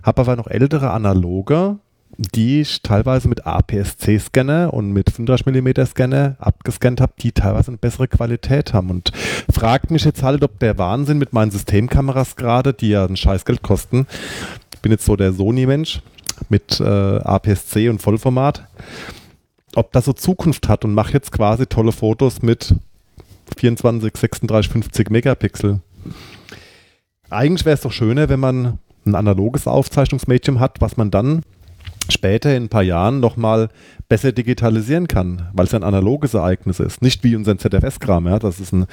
[0.03, 1.77] Habe aber noch ältere analoge,
[2.17, 8.07] die ich teilweise mit APS-C-Scanner und mit 35mm Scanner abgescannt habe, die teilweise eine bessere
[8.07, 8.89] Qualität haben.
[8.89, 9.11] Und
[9.51, 13.61] fragt mich jetzt halt, ob der Wahnsinn mit meinen Systemkameras gerade, die ja ein Scheißgeld
[13.61, 14.07] kosten,
[14.73, 16.01] ich bin jetzt so der Sony-Mensch
[16.49, 18.67] mit äh, APS-C und Vollformat,
[19.75, 22.75] ob das so Zukunft hat und mache jetzt quasi tolle Fotos mit
[23.57, 25.81] 24, 36, 50 Megapixel.
[27.29, 31.43] Eigentlich wäre es doch schöner, wenn man ein analoges Aufzeichnungsmedium hat, was man dann
[32.09, 33.69] später in ein paar Jahren nochmal
[34.07, 37.01] besser digitalisieren kann, weil es ein analoges Ereignis ist.
[37.01, 38.39] Nicht wie unser ZFS-Kram, ja.
[38.39, 38.85] Das ist ein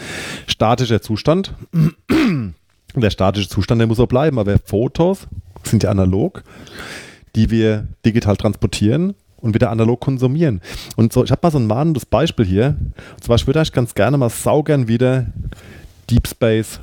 [0.47, 1.55] statischer Zustand.
[2.95, 5.29] der statische Zustand, der muss so bleiben, aber Fotos
[5.63, 6.43] sind ja analog,
[7.37, 10.63] die wir digital transportieren und wieder analog konsumieren.
[10.97, 12.77] Und so, ich habe mal so ein mahnendes Beispiel hier.
[13.13, 15.27] Und zwar, ich würde eigentlich ganz gerne mal saugern wieder
[16.09, 16.81] Deep Space,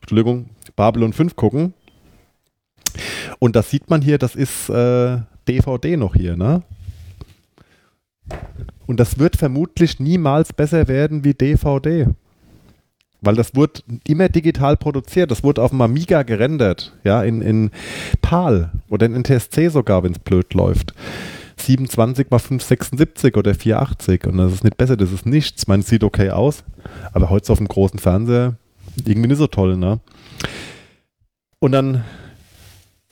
[0.00, 1.74] Entschuldigung, Babylon 5 gucken.
[3.38, 6.62] Und das sieht man hier, das ist äh, DVD noch hier, ne?
[8.86, 12.06] Und das wird vermutlich niemals besser werden wie DVD.
[13.20, 15.30] Weil das wurde immer digital produziert.
[15.30, 16.94] Das wurde auf dem Amiga gerendert.
[17.02, 17.70] Ja, in, in
[18.22, 20.94] PAL oder in NTSC sogar, wenn es blöd läuft.
[21.66, 25.64] 27 mal 576 oder 480 und das ist nicht besser, das ist nichts.
[25.68, 26.64] Es sieht okay aus,
[27.12, 28.56] aber heute auf dem großen Fernseher
[29.04, 30.00] irgendwie nicht so toll, ne?
[31.58, 32.04] Und dann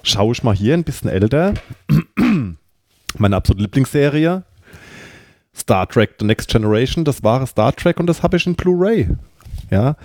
[0.03, 1.55] schaue ich mal hier ein bisschen älter.
[3.19, 4.45] Meine absolute Lieblingsserie.
[5.57, 9.09] Star Trek The Next Generation, das war Star Trek und das habe ich in Blu-ray.
[9.71, 9.97] Ja,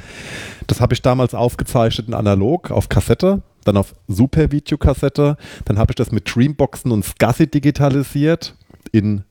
[0.68, 5.95] das habe ich damals aufgezeichnet in analog auf Kassette dann auf Super-Videokassette, dann habe ich
[5.95, 8.55] das mit Dreamboxen und SCSI digitalisiert
[8.91, 9.24] in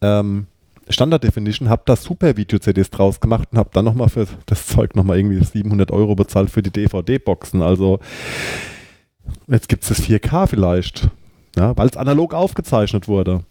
[0.00, 0.46] ähm,
[0.90, 5.18] Standard Definition, habe da Super-Video-CDs draus gemacht und habe dann nochmal für das Zeug nochmal
[5.18, 7.62] irgendwie 700 Euro bezahlt für die DVD-Boxen.
[7.62, 8.00] Also
[9.48, 11.08] jetzt gibt es das 4K vielleicht,
[11.56, 13.44] ja, weil es analog aufgezeichnet wurde.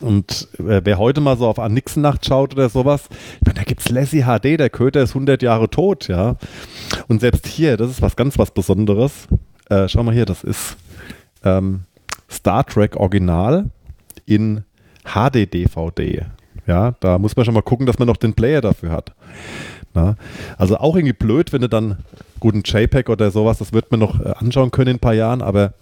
[0.00, 3.08] Und äh, wer heute mal so auf Nixon-Nacht schaut oder sowas,
[3.42, 6.36] da gibt es Lassie HD, der Köter ist 100 Jahre tot, ja.
[7.08, 9.28] Und selbst hier, das ist was ganz was Besonderes.
[9.68, 10.76] Äh, schau mal hier, das ist
[11.44, 11.84] ähm,
[12.30, 13.70] Star Trek Original
[14.26, 14.64] in
[15.04, 16.26] HD-DVD.
[16.66, 19.12] Ja, da muss man schon mal gucken, dass man noch den Player dafür hat.
[19.92, 20.16] Na?
[20.56, 21.98] Also auch irgendwie blöd, wenn du dann
[22.40, 25.42] guten JPEG oder sowas, das wird man noch äh, anschauen können in ein paar Jahren,
[25.42, 25.74] aber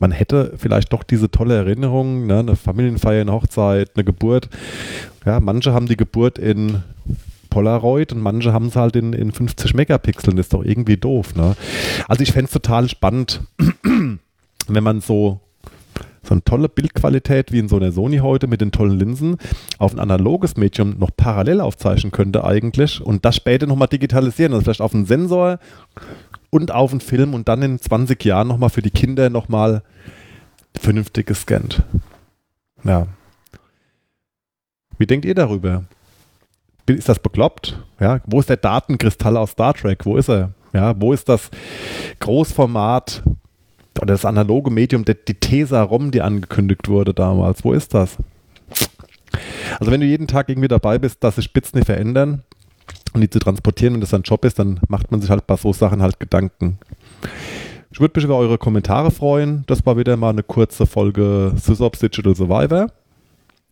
[0.00, 4.48] man hätte vielleicht doch diese tolle Erinnerung, ne, eine Familienfeier, eine Hochzeit, eine Geburt.
[5.24, 6.82] Ja, manche haben die Geburt in
[7.50, 10.36] Polaroid und manche haben es halt in, in 50 Megapixeln.
[10.36, 11.34] Das ist doch irgendwie doof.
[11.34, 11.54] Ne?
[12.08, 13.42] Also ich fände es total spannend,
[14.68, 15.40] wenn man so
[16.22, 19.36] so eine tolle Bildqualität wie in so einer Sony heute mit den tollen Linsen
[19.78, 24.64] auf ein analoges Medium noch parallel aufzeichnen könnte eigentlich und das später nochmal digitalisieren, also
[24.64, 25.58] vielleicht auf einen Sensor
[26.50, 29.82] und auf einen Film und dann in 20 Jahren nochmal für die Kinder nochmal
[30.78, 31.82] vernünftig gescannt.
[32.84, 33.06] Ja.
[34.98, 35.84] Wie denkt ihr darüber?
[36.86, 37.78] Ist das bekloppt?
[38.00, 40.04] Ja, wo ist der Datenkristall aus Star Trek?
[40.04, 40.50] Wo ist er?
[40.72, 41.50] Ja, wo ist das
[42.18, 43.22] Großformat
[43.98, 47.64] oder das analoge Medium, die, die Tesa-ROM, die angekündigt wurde damals?
[47.64, 48.16] Wo ist das?
[49.78, 52.42] Also wenn du jeden Tag irgendwie dabei bist, dass sich Spitzen nicht verändern
[53.12, 55.56] und die zu transportieren und das dein Job ist, dann macht man sich halt bei
[55.56, 56.78] so Sachen halt Gedanken.
[57.92, 59.64] Ich würde mich über eure Kommentare freuen.
[59.66, 62.86] Das war wieder mal eine kurze Folge SysOps Digital Survivor.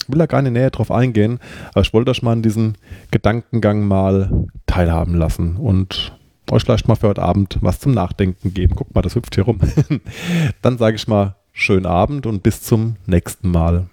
[0.02, 1.38] Ich will da gar nicht näher drauf eingehen,
[1.70, 2.78] aber ich wollte euch mal in diesen
[3.10, 6.16] Gedankengang mal teilhaben lassen und
[6.50, 8.74] euch vielleicht mal für heute Abend was zum Nachdenken geben.
[8.74, 9.60] Guck mal, das hüpft hier rum.
[10.62, 13.86] Dann sage ich mal schönen Abend und bis zum nächsten Mal.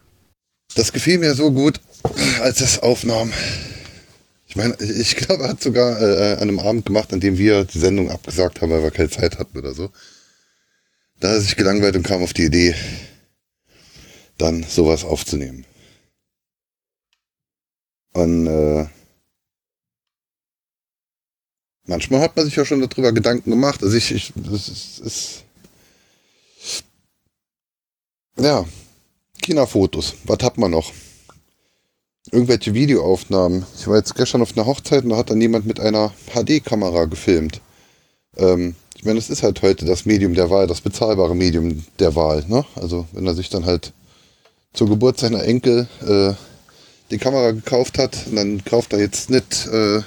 [0.75, 1.79] Das gefiel mir so gut,
[2.41, 3.31] als es aufnahm.
[4.56, 7.66] Ich meine, ich glaube, er hat sogar äh, an einem Abend gemacht, an dem wir
[7.66, 9.89] die Sendung abgesagt haben, weil wir keine Zeit hatten oder so.
[11.20, 12.74] Da hat er sich gelangweilt und kam auf die Idee,
[14.38, 15.66] dann sowas aufzunehmen.
[18.14, 18.88] Und äh,
[21.84, 23.84] manchmal hat man sich ja schon darüber Gedanken gemacht.
[23.84, 25.43] Also ich, ich das ist, ist
[28.38, 28.66] ja,
[29.41, 30.16] China-Fotos.
[30.24, 30.93] Was hat man noch?
[32.36, 33.65] Irgendwelche Videoaufnahmen.
[33.79, 37.05] Ich war jetzt gestern auf einer Hochzeit und da hat dann jemand mit einer HD-Kamera
[37.05, 37.61] gefilmt.
[38.36, 42.13] Ähm, ich meine, das ist halt heute das Medium der Wahl, das bezahlbare Medium der
[42.17, 42.43] Wahl.
[42.49, 42.65] Ne?
[42.75, 43.93] Also wenn er sich dann halt
[44.73, 46.33] zur Geburt seiner Enkel äh,
[47.09, 50.01] die Kamera gekauft hat, dann kauft er jetzt nicht äh,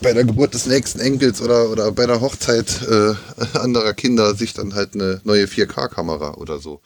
[0.00, 3.14] bei der Geburt des nächsten Enkels oder, oder bei der Hochzeit äh,
[3.58, 6.80] anderer Kinder sich dann halt eine neue 4K-Kamera oder so.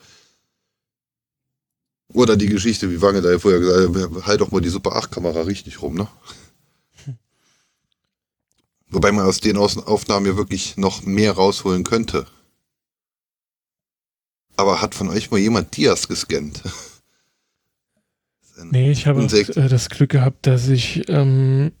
[2.13, 4.95] Oder die Geschichte, wie Wange da ja vorher gesagt hat, halt doch mal die Super
[4.97, 6.07] 8-Kamera richtig rum, ne?
[8.89, 12.25] Wobei man aus den Aufnahmen ja wirklich noch mehr rausholen könnte.
[14.55, 16.63] Aber hat von euch mal jemand Dias gescannt?
[18.71, 21.71] Nee, ich habe äh, das Glück gehabt, dass ich ähm,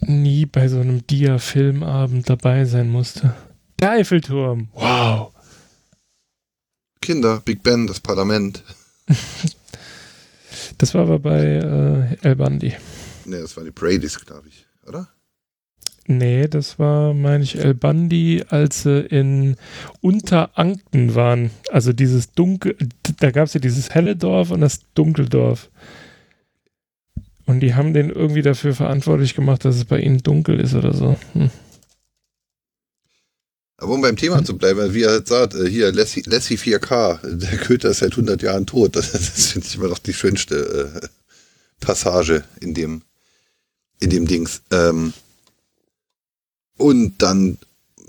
[0.00, 3.34] nie bei so einem Dia-Filmabend dabei sein musste.
[3.80, 5.32] Der Eiffelturm, wow.
[7.00, 8.62] Kinder, Big Ben, das Parlament.
[10.78, 12.74] das war aber bei äh, El Bandi.
[13.24, 15.08] Nee, das waren die Bradys, glaube ich, oder?
[16.06, 19.56] Nee, das war, meine ich, El Bandi, als sie in
[20.00, 21.50] Unterankten waren.
[21.70, 22.76] Also dieses Dunkel,
[23.20, 25.70] da gab es ja dieses helle Dorf und das Dunkeldorf.
[27.46, 30.92] Und die haben den irgendwie dafür verantwortlich gemacht, dass es bei ihnen dunkel ist oder
[30.92, 31.16] so.
[31.34, 31.50] Hm.
[33.82, 37.18] Aber um beim Thema zu bleiben, wie er halt sagt, äh, hier Lassie, Lassie 4K,
[37.36, 38.94] der Köter ist seit 100 Jahren tot.
[38.94, 41.08] Das, das finde ich immer noch die schönste äh,
[41.80, 43.02] Passage in dem,
[43.98, 44.62] in dem Dings.
[44.70, 45.12] Ähm,
[46.76, 47.58] und dann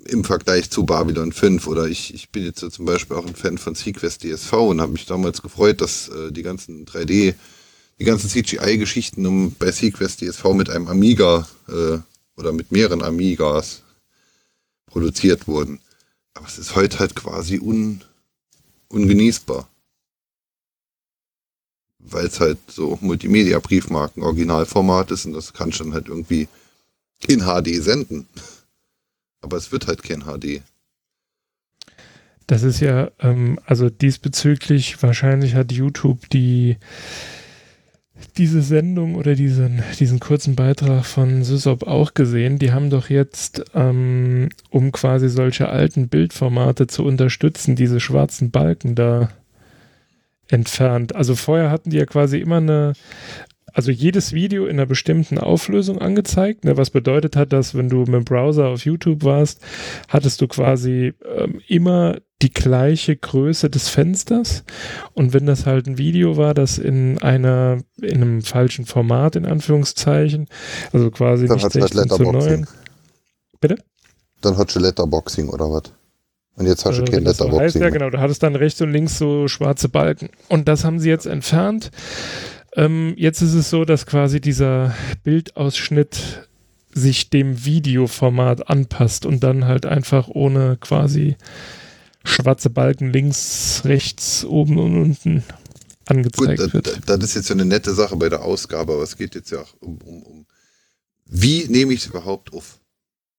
[0.05, 3.35] im Vergleich zu Babylon 5 oder ich, ich bin jetzt so zum Beispiel auch ein
[3.35, 7.33] Fan von Sequest DSV und habe mich damals gefreut, dass äh, die ganzen 3D
[7.99, 11.97] die ganzen CGI-Geschichten um bei Sequest DSV mit einem Amiga äh,
[12.37, 13.82] oder mit mehreren Amigas
[14.93, 15.79] produziert wurden.
[16.35, 18.01] Aber es ist heute halt quasi un,
[18.89, 19.67] ungenießbar.
[21.99, 26.47] Weil es halt so Multimedia-Briefmarken Originalformat ist und das kannst du dann halt irgendwie
[27.27, 28.27] in HD senden.
[29.41, 30.61] Aber es wird halt kein HD.
[32.45, 36.77] Das ist ja, ähm, also diesbezüglich, wahrscheinlich hat YouTube die
[38.37, 42.59] diese Sendung oder diesen, diesen kurzen Beitrag von Sysop auch gesehen.
[42.59, 48.95] Die haben doch jetzt, ähm, um quasi solche alten Bildformate zu unterstützen, diese schwarzen Balken
[48.95, 49.29] da
[50.49, 51.15] entfernt.
[51.15, 52.93] Also vorher hatten die ja quasi immer eine,
[53.73, 57.99] also jedes Video in einer bestimmten Auflösung angezeigt, ne, was bedeutet hat, dass wenn du
[57.99, 59.59] mit dem Browser auf YouTube warst,
[60.07, 64.63] hattest du quasi ähm, immer die gleiche Größe des Fensters
[65.13, 69.45] und wenn das halt ein Video war, das in einer in einem falschen Format in
[69.45, 70.47] Anführungszeichen,
[70.91, 72.67] also quasi Dann nicht 16 zu 9.
[73.59, 73.77] Bitte?
[74.41, 75.93] Dann hat du Letterboxing oder was?
[76.55, 77.81] Und jetzt hast du Also, kein das so heißt, Letterboxing.
[77.81, 78.09] ja, genau.
[78.09, 80.29] Du hattest dann rechts und links so schwarze Balken.
[80.49, 81.89] Und das haben sie jetzt entfernt.
[82.75, 86.47] Ähm, jetzt ist es so, dass quasi dieser Bildausschnitt
[86.93, 91.35] sich dem Videoformat anpasst und dann halt einfach ohne quasi
[92.23, 95.43] schwarze Balken links, rechts, oben und unten
[96.05, 96.87] angezeigt Gut, wird.
[96.87, 99.51] das, das ist jetzt so eine nette Sache bei der Ausgabe, aber es geht jetzt
[99.51, 100.45] ja auch um, um, um
[101.25, 102.79] wie nehme ich es überhaupt auf?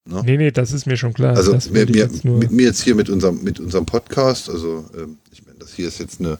[0.07, 0.23] Ne?
[0.25, 1.37] Nee, nee, das ist mir schon klar.
[1.37, 5.19] Also mir, jetzt nur- mit mir jetzt hier mit unserem, mit unserem Podcast, also ähm,
[5.33, 6.39] ich meine, das hier ist jetzt eine,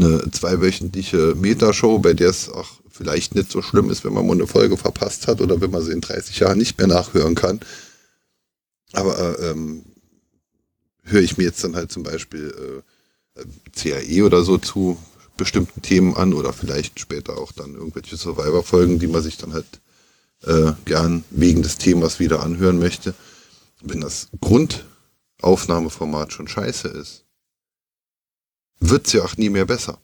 [0.00, 4.34] eine zweiwöchentliche Metashow, bei der es auch vielleicht nicht so schlimm ist, wenn man mal
[4.34, 7.60] eine Folge verpasst hat oder wenn man sie in 30 Jahren nicht mehr nachhören kann.
[8.92, 9.84] Aber äh, ähm,
[11.04, 12.82] höre ich mir jetzt dann halt zum Beispiel
[13.36, 13.42] äh,
[13.74, 14.98] CAE oder so zu
[15.36, 19.80] bestimmten Themen an oder vielleicht später auch dann irgendwelche Survivor-Folgen, die man sich dann halt
[20.44, 23.14] äh, gern wegen des Themas wieder anhören möchte.
[23.82, 27.24] Wenn das Grundaufnahmeformat schon scheiße ist,
[28.80, 29.98] wird's ja auch nie mehr besser.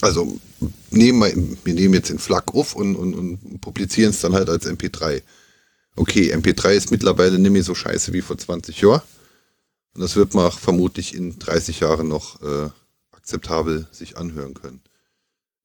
[0.00, 0.38] Also
[0.90, 4.48] nehmen wir, wir nehmen jetzt den FLAC auf und, und, und publizieren es dann halt
[4.48, 5.22] als MP3.
[5.96, 9.02] Okay, MP3 ist mittlerweile nicht mehr so scheiße wie vor 20 Jahren.
[9.94, 12.68] Und das wird man auch vermutlich in 30 Jahren noch äh,
[13.12, 14.82] akzeptabel sich anhören können.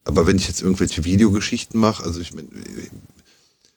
[0.04, 2.48] Aber wenn ich jetzt irgendwelche Videogeschichten mache, also ich meine,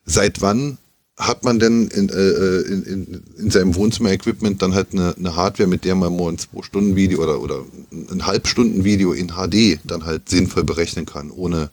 [0.04, 0.78] seit wann
[1.26, 5.68] hat man denn in, äh, in, in, in seinem Wohnzimmer-Equipment dann halt eine, eine Hardware,
[5.68, 10.64] mit der man mal ein 2-Stunden-Video oder, oder ein Halbstunden-Video in HD dann halt sinnvoll
[10.64, 11.70] berechnen kann, ohne,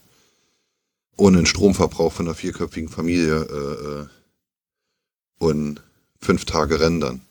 [1.17, 4.05] ohne einen Stromverbrauch von einer vierköpfigen Familie äh, äh,
[5.39, 5.81] und
[6.21, 7.21] fünf Tage rendern.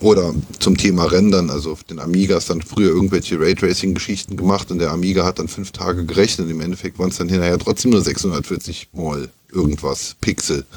[0.00, 4.90] Oder zum Thema Rendern, also auf den Amigas dann früher irgendwelche Raytracing-Geschichten gemacht und der
[4.90, 6.50] Amiga hat dann fünf Tage gerechnet.
[6.50, 10.64] Im Endeffekt waren es dann hinterher trotzdem nur 640 mal irgendwas Pixel.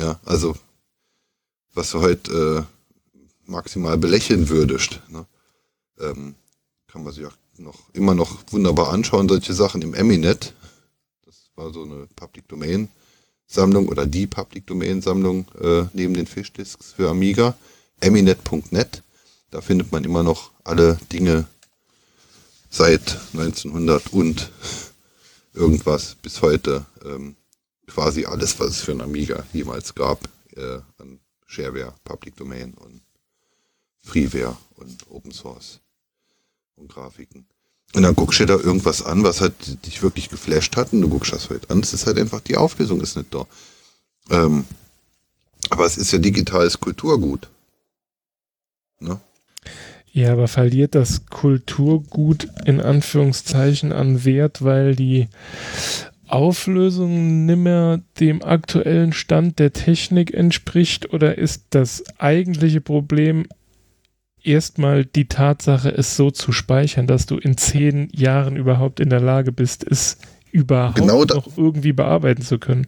[0.00, 0.54] Ja, also
[1.74, 5.00] was du heute äh, maximal belächeln würdest.
[5.08, 5.26] Ne?
[5.98, 6.36] Ähm,
[6.86, 10.54] kann man sich auch noch immer noch wunderbar anschauen, solche Sachen im Eminet.
[11.26, 12.88] Das war so eine Public Domain
[13.46, 17.56] Sammlung oder die Public Domain Sammlung äh, neben den Fishdisks für Amiga.
[18.00, 19.02] Eminet.net.
[19.50, 21.46] Da findet man immer noch alle Dinge
[22.70, 24.50] seit 1900 und
[25.54, 26.86] irgendwas bis heute.
[27.04, 27.36] Ähm,
[27.86, 33.00] quasi alles, was es für ein Amiga jemals gab, äh, an Shareware, Public Domain und
[34.02, 35.80] Freeware und Open Source
[36.76, 37.46] und Grafiken.
[37.94, 41.00] Und dann guckst du dir da irgendwas an, was halt dich wirklich geflasht hat und
[41.00, 41.80] du guckst das halt an.
[41.80, 43.46] Es ist halt einfach, die Auflösung ist nicht da.
[44.30, 44.66] Ähm,
[45.70, 47.48] aber es ist ja digitales Kulturgut.
[49.00, 49.20] Ne?
[50.10, 55.28] Ja, aber verliert das Kulturgut in Anführungszeichen an Wert, weil die
[56.26, 61.12] Auflösung nimmer dem aktuellen Stand der Technik entspricht?
[61.12, 63.46] Oder ist das eigentliche Problem
[64.42, 69.20] erstmal die Tatsache, es so zu speichern, dass du in zehn Jahren überhaupt in der
[69.20, 70.18] Lage bist, es
[70.52, 72.86] überhaupt Genau noch irgendwie bearbeiten zu können?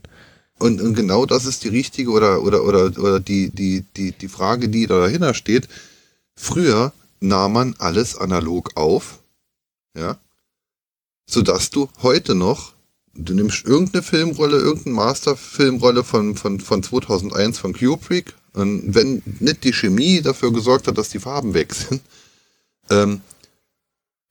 [0.59, 4.29] Und, und genau das ist die richtige oder, oder, oder, oder die, die, die, die
[4.29, 5.69] Frage, die da dahinter steht.
[6.43, 9.19] Früher nahm man alles analog auf,
[9.95, 10.19] ja,
[11.29, 12.73] sodass du heute noch,
[13.13, 19.65] du nimmst irgendeine Filmrolle, irgendeine Masterfilmrolle von, von, von 2001 von Kubrick und wenn nicht
[19.65, 22.01] die Chemie dafür gesorgt hat, dass die Farben weg sind,
[22.89, 23.21] ähm,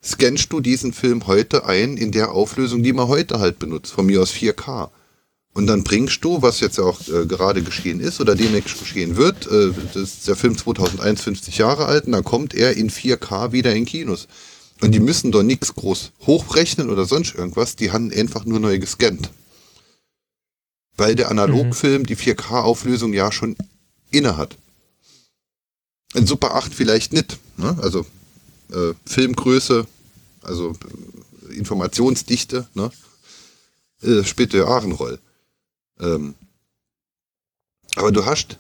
[0.03, 4.07] scannst du diesen Film heute ein in der Auflösung, die man heute halt benutzt, von
[4.07, 4.89] mir aus 4K.
[5.59, 9.17] Und dann bringst du, was jetzt ja auch äh, gerade geschehen ist oder demnächst geschehen
[9.17, 12.89] wird, äh, das ist der Film 2001, 50 Jahre alt, und dann kommt er in
[12.89, 14.29] 4K wieder in Kinos.
[14.79, 18.79] Und die müssen doch nichts groß hochrechnen oder sonst irgendwas, die haben einfach nur neu
[18.79, 19.31] gescannt.
[20.95, 23.57] Weil der Analogfilm die 4K-Auflösung ja schon
[24.11, 24.55] inne hat.
[26.13, 27.37] In Super 8 vielleicht nicht.
[27.57, 27.77] Ne?
[27.81, 28.05] Also
[28.71, 29.85] äh, Filmgröße,
[30.41, 30.73] also
[31.49, 32.91] äh, Informationsdichte, ne?
[34.03, 35.19] äh, spielt eine Rolle.
[35.99, 36.35] Ähm,
[37.95, 38.57] aber du hast,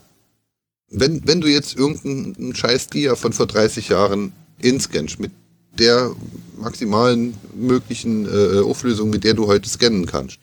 [0.89, 5.31] wenn, wenn du jetzt irgendeinen scheiß Dia von vor 30 Jahren inscannst, mit
[5.77, 6.15] der
[6.57, 10.39] maximalen möglichen äh, Auflösung, mit der du heute scannen kannst,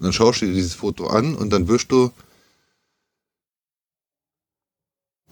[0.00, 2.10] dann schaust du dir dieses Foto an und dann wirst du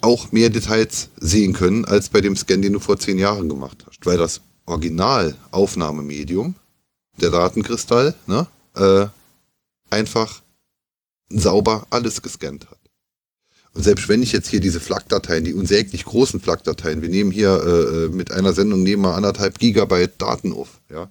[0.00, 3.84] auch mehr Details sehen können, als bei dem Scan, den du vor zehn Jahren gemacht
[3.86, 4.06] hast.
[4.06, 6.54] Weil das Originalaufnahmemedium,
[7.20, 8.46] der Datenkristall, ne,
[8.76, 9.06] äh,
[9.90, 10.40] einfach
[11.30, 12.78] sauber alles gescannt hat.
[13.72, 17.62] Und selbst wenn ich jetzt hier diese FLAC-Dateien, die unsäglich großen FLAC-Dateien, wir nehmen hier
[17.62, 21.10] äh, mit einer Sendung nehmen wir anderthalb Gigabyte Daten auf, ja.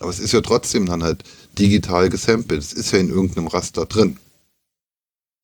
[0.00, 1.22] Aber es ist ja trotzdem dann halt
[1.56, 2.60] digital gesampelt.
[2.60, 4.18] Es ist ja in irgendeinem Raster drin.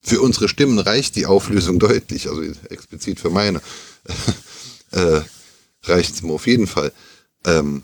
[0.03, 3.61] Für unsere Stimmen reicht die Auflösung deutlich, also explizit für meine,
[4.91, 5.21] äh,
[5.85, 6.93] reicht es mir auf jeden Fall.
[7.45, 7.83] Ähm,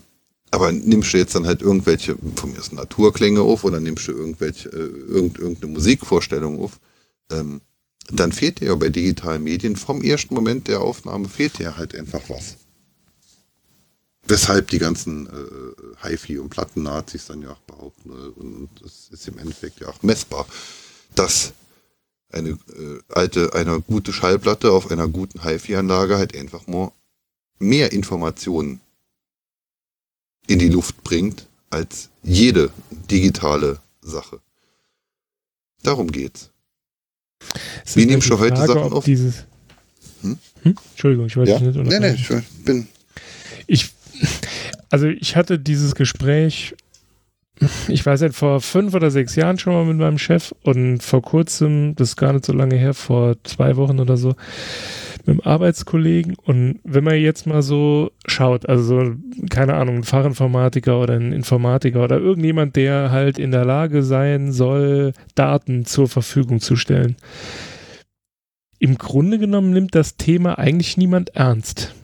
[0.51, 4.13] aber nimmst du jetzt dann halt irgendwelche, von mir aus Naturklänge auf oder nimmst du
[4.13, 6.79] irgendwelche, äh, irgend, irgendeine Musikvorstellung auf,
[7.31, 7.61] ähm,
[8.09, 11.93] dann fehlt dir ja bei digitalen Medien vom ersten Moment der Aufnahme fehlt dir halt
[11.95, 12.55] einfach was.
[14.25, 19.27] Weshalb die ganzen äh, HiFi und Platten-Nazis dann ja auch behaupten, äh, und das ist
[19.27, 20.45] im Endeffekt ja auch messbar,
[21.15, 21.53] dass
[22.31, 26.93] eine äh, alte, eine gute Schallplatte auf einer guten HiFi-Anlage halt einfach nur
[27.59, 28.81] mehr Informationen
[30.47, 32.71] in die Luft bringt als jede
[33.09, 34.39] digitale Sache.
[35.83, 36.49] Darum geht's.
[37.93, 39.05] Wie nimmst du heute Frage, Sachen auf?
[39.05, 39.45] Dieses
[40.21, 40.37] hm?
[40.63, 40.75] Hm?
[40.91, 41.59] Entschuldigung, ich wollte ja?
[41.59, 41.75] nicht.
[41.75, 42.27] Nee, nee, ich
[42.63, 42.87] bin.
[43.67, 43.91] Ich,
[44.89, 46.75] also ich hatte dieses Gespräch,
[47.87, 51.21] ich weiß nicht, vor fünf oder sechs Jahren schon mal mit meinem Chef und vor
[51.21, 54.35] kurzem, das ist gar nicht so lange her, vor zwei Wochen oder so,
[55.25, 56.35] mit einem Arbeitskollegen.
[56.35, 59.15] Und wenn man jetzt mal so schaut, also so,
[59.49, 64.51] keine Ahnung, ein Fachinformatiker oder ein Informatiker oder irgendjemand, der halt in der Lage sein
[64.51, 67.15] soll, Daten zur Verfügung zu stellen.
[68.79, 71.95] Im Grunde genommen nimmt das Thema eigentlich niemand ernst.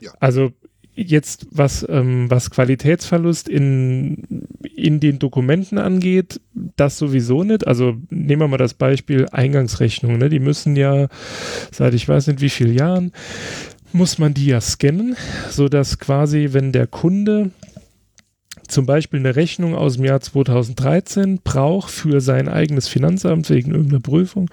[0.00, 0.12] Ja.
[0.20, 0.52] Also
[0.98, 6.40] jetzt, was, ähm, was Qualitätsverlust in, in den Dokumenten angeht,
[6.76, 7.66] das sowieso nicht.
[7.66, 10.18] Also nehmen wir mal das Beispiel Eingangsrechnung.
[10.18, 10.28] Ne?
[10.28, 11.08] Die müssen ja
[11.70, 13.12] seit ich weiß nicht wie vielen Jahren,
[13.92, 15.16] muss man die ja scannen,
[15.50, 17.52] sodass quasi, wenn der Kunde
[18.66, 24.00] zum Beispiel eine Rechnung aus dem Jahr 2013 braucht für sein eigenes Finanzamt wegen irgendeiner
[24.00, 24.50] Prüfung,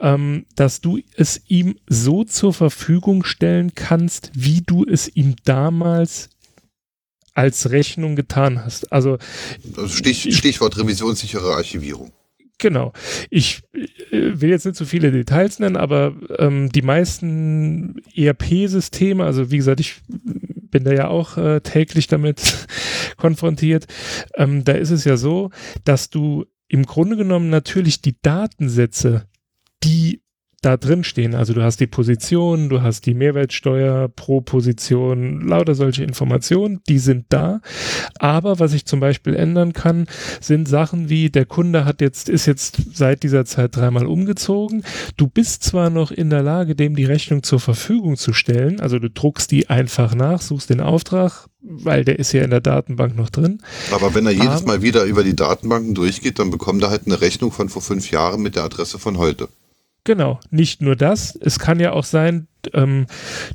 [0.00, 6.30] ähm, dass du es ihm so zur Verfügung stellen kannst, wie du es ihm damals
[7.34, 8.92] als Rechnung getan hast.
[8.92, 9.18] Also,
[9.76, 12.12] also Stich, Stichwort revisionssichere Archivierung.
[12.58, 12.92] Genau.
[13.30, 19.50] Ich äh, will jetzt nicht so viele Details nennen, aber ähm, die meisten ERP-Systeme, also
[19.50, 22.68] wie gesagt, ich bin da ja auch äh, täglich damit
[23.16, 23.86] konfrontiert,
[24.34, 25.50] ähm, da ist es ja so,
[25.84, 29.26] dass du im Grunde genommen natürlich die Datensätze
[29.84, 30.20] die
[30.62, 31.34] da drin stehen.
[31.34, 36.98] Also du hast die Position, du hast die Mehrwertsteuer pro Position, lauter solche Informationen, die
[36.98, 37.60] sind da.
[38.18, 40.06] Aber was ich zum Beispiel ändern kann,
[40.40, 44.84] sind Sachen wie der Kunde hat jetzt, ist jetzt seit dieser Zeit dreimal umgezogen.
[45.16, 48.80] Du bist zwar noch in der Lage, dem die Rechnung zur Verfügung zu stellen.
[48.80, 52.60] Also du druckst die einfach nach, suchst den Auftrag, weil der ist ja in der
[52.60, 53.62] Datenbank noch drin.
[53.92, 57.22] Aber wenn er jedes Mal wieder über die Datenbanken durchgeht, dann bekommt er halt eine
[57.22, 59.48] Rechnung von vor fünf Jahren mit der Adresse von heute.
[60.04, 61.36] Genau, nicht nur das.
[61.36, 63.06] Es kann ja auch sein, ähm,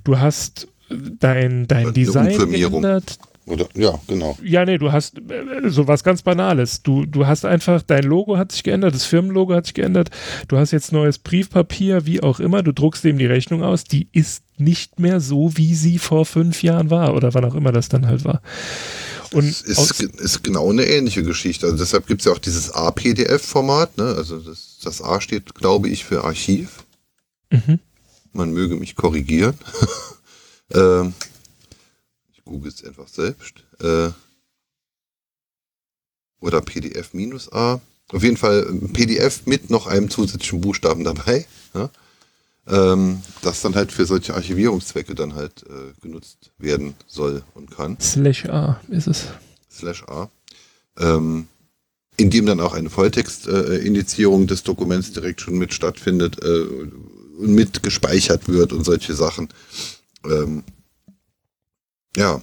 [0.04, 3.18] du hast dein, dein Design geändert.
[3.48, 4.36] Oder, ja, genau.
[4.44, 6.82] Ja, nee, du hast äh, so was ganz Banales.
[6.82, 10.10] Du, du hast einfach, dein Logo hat sich geändert, das Firmenlogo hat sich geändert.
[10.48, 12.64] Du hast jetzt neues Briefpapier, wie auch immer.
[12.64, 13.84] Du druckst dem die Rechnung aus.
[13.84, 17.72] Die ist nicht mehr so, wie sie vor fünf Jahren war oder wann auch immer
[17.72, 18.42] das dann halt war.
[19.32, 21.66] Und es ist, ist genau eine ähnliche Geschichte.
[21.66, 23.98] Also deshalb gibt es ja auch dieses A-PDF-Format.
[23.98, 24.16] Ne?
[24.16, 26.86] Also das, das A steht, glaube ich, für Archiv.
[27.52, 27.80] Mhm.
[28.34, 29.58] Man möge mich korrigieren.
[30.74, 31.14] ähm,
[32.34, 33.64] ich google es einfach selbst.
[33.80, 34.10] Äh,
[36.40, 37.82] oder PDF minus A.
[38.12, 41.46] Auf jeden Fall PDF mit noch einem zusätzlichen Buchstaben dabei.
[41.74, 41.90] Ja?
[42.68, 47.98] Ähm, das dann halt für solche Archivierungszwecke dann halt äh, genutzt werden soll und kann.
[48.00, 49.26] Slash A ist es.
[49.72, 50.30] Slash A.
[50.98, 51.48] Ähm,
[52.18, 56.62] in dem dann auch eine Volltextindizierung äh, des Dokuments direkt schon mit stattfindet äh,
[57.38, 59.50] und mit gespeichert wird und solche Sachen.
[60.24, 60.64] Ähm,
[62.16, 62.42] ja,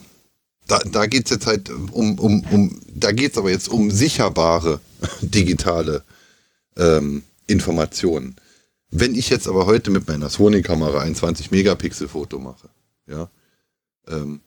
[0.66, 3.90] da, da geht es jetzt halt um, um, um, da geht es aber jetzt um
[3.90, 4.80] sicherbare
[5.20, 6.04] digitale
[6.76, 8.36] ähm, Informationen.
[8.94, 12.68] Wenn ich jetzt aber heute mit meiner Sony-Kamera ein 20-Megapixel-Foto mache,
[13.06, 13.30] ja,
[14.06, 14.42] ähm,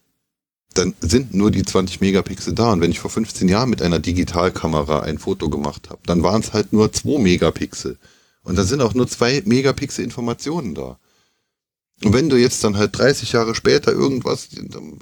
[0.75, 2.71] dann sind nur die 20 Megapixel da.
[2.71, 6.41] Und wenn ich vor 15 Jahren mit einer Digitalkamera ein Foto gemacht habe, dann waren
[6.41, 7.97] es halt nur 2 Megapixel.
[8.43, 10.99] Und dann sind auch nur 2 Megapixel Informationen da.
[12.03, 14.49] Und wenn du jetzt dann halt 30 Jahre später irgendwas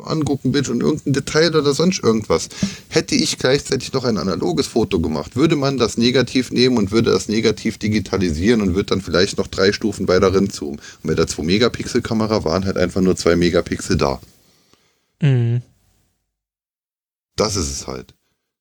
[0.05, 2.49] angucken willst und irgendein Detail oder sonst irgendwas,
[2.87, 7.11] hätte ich gleichzeitig noch ein analoges Foto gemacht, würde man das negativ nehmen und würde
[7.11, 10.79] das negativ digitalisieren und würde dann vielleicht noch drei Stufen weiter zoomen.
[11.01, 14.21] Und bei der 2-Megapixel-Kamera waren halt einfach nur 2 Megapixel da.
[15.19, 15.63] Mhm.
[17.35, 18.13] Das ist es halt.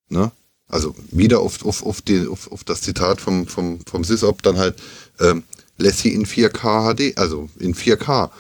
[0.09, 0.33] Ne?
[0.73, 4.57] Also wieder auf, auf, auf, den, auf, auf das Zitat vom, vom, vom SysOp dann
[4.57, 4.77] halt,
[5.21, 5.45] ähm,
[5.77, 8.31] Lassie in 4K HD, also in 4K.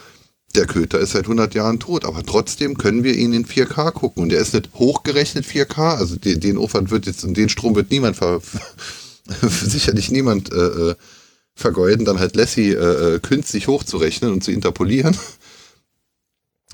[0.54, 4.22] Der Köter ist seit 100 Jahren tot, aber trotzdem können wir ihn in 4K gucken.
[4.22, 7.90] Und der ist nicht hochgerechnet 4K, also den, den Aufwand wird jetzt, den Strom wird
[7.90, 8.40] niemand, ver,
[9.42, 10.94] sicherlich niemand äh, äh,
[11.54, 15.16] vergeuden, dann halt Lassie äh, äh, künstlich hochzurechnen und zu interpolieren.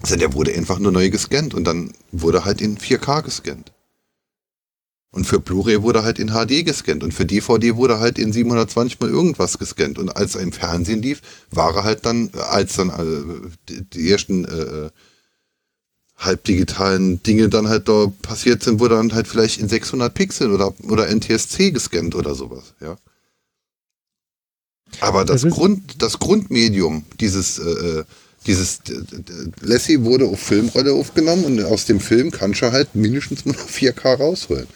[0.01, 3.73] Also der wurde einfach nur neu gescannt und dann wurde halt in 4K gescannt.
[5.11, 9.01] Und für Blu-ray wurde halt in HD gescannt und für DVD wurde halt in 720
[9.01, 9.99] mal irgendwas gescannt.
[9.99, 14.45] Und als er im Fernsehen lief, war er halt dann, als dann äh, die, ersten
[14.45, 14.91] äh,
[16.17, 20.75] halbdigitalen Dinge dann halt da passiert sind, wurde dann halt vielleicht in 600 Pixel oder,
[20.91, 22.97] oder NTSC gescannt oder sowas, ja.
[25.01, 28.05] Aber das, Das Grund, das Grundmedium dieses, äh,
[28.47, 32.95] dieses d- d- Lassie wurde auf Filmrolle aufgenommen und aus dem Film kannst du halt
[32.95, 34.67] mindestens mal 4K rausholen.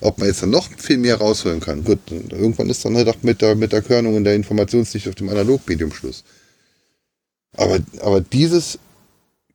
[0.00, 3.22] Ob man jetzt dann noch viel mehr rausholen kann, gut, irgendwann ist dann halt auch
[3.22, 6.24] mit der, mit der Körnung und der Informationsdichte auf dem Analogmedium Schluss.
[7.56, 8.78] Aber, aber dieses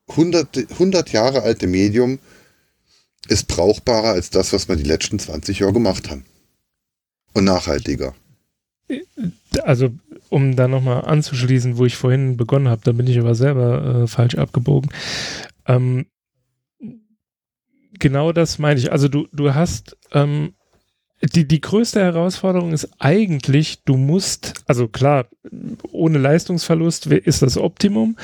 [0.09, 2.19] 100, 100 Jahre alte Medium
[3.29, 6.25] ist brauchbarer als das, was wir die letzten 20 Jahre gemacht haben.
[7.33, 8.13] Und nachhaltiger.
[9.63, 9.89] also
[10.29, 14.07] um da nochmal anzuschließen, wo ich vorhin begonnen habe, da bin ich aber selber äh,
[14.07, 14.91] falsch abgebogen.
[15.67, 16.05] Ähm,
[17.99, 18.91] genau das meine ich.
[18.91, 20.53] Also du, du hast ähm,
[21.31, 25.27] die, die größte Herausforderung ist eigentlich, du musst, also klar,
[25.91, 28.17] ohne Leistungsverlust ist das Optimum,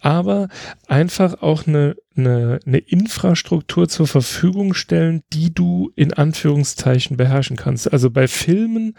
[0.00, 0.48] aber
[0.86, 7.90] einfach auch eine, eine, eine Infrastruktur zur Verfügung stellen, die du in Anführungszeichen beherrschen kannst.
[7.90, 8.96] Also bei Filmen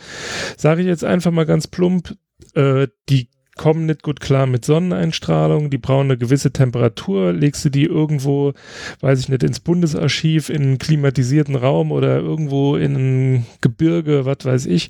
[0.57, 2.15] sage ich jetzt einfach mal ganz plump,
[2.55, 7.69] äh, die kommen nicht gut klar mit Sonneneinstrahlung, die brauchen eine gewisse Temperatur, legst du
[7.69, 8.53] die irgendwo,
[9.01, 14.37] weiß ich nicht, ins Bundesarchiv, in einen klimatisierten Raum oder irgendwo in ein Gebirge, was
[14.43, 14.89] weiß ich,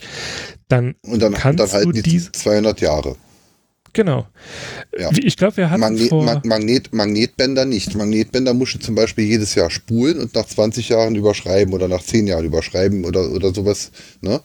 [0.67, 3.15] dann, Und dann, Kannst dann halten du die diese- 200 Jahre.
[3.91, 4.27] genau.
[4.97, 5.09] Ja.
[5.23, 6.23] Ich glaube, wir hatten Magnet, vor...
[6.23, 7.95] Mag Magnet, Magnetbänder nicht.
[7.95, 12.01] Magnetbänder musst du zum Beispiel jedes Jahr spulen und nach 20 Jahren überschreiben oder nach
[12.03, 13.91] 10 Jahren überschreiben oder, oder sowas.
[14.21, 14.39] Ne?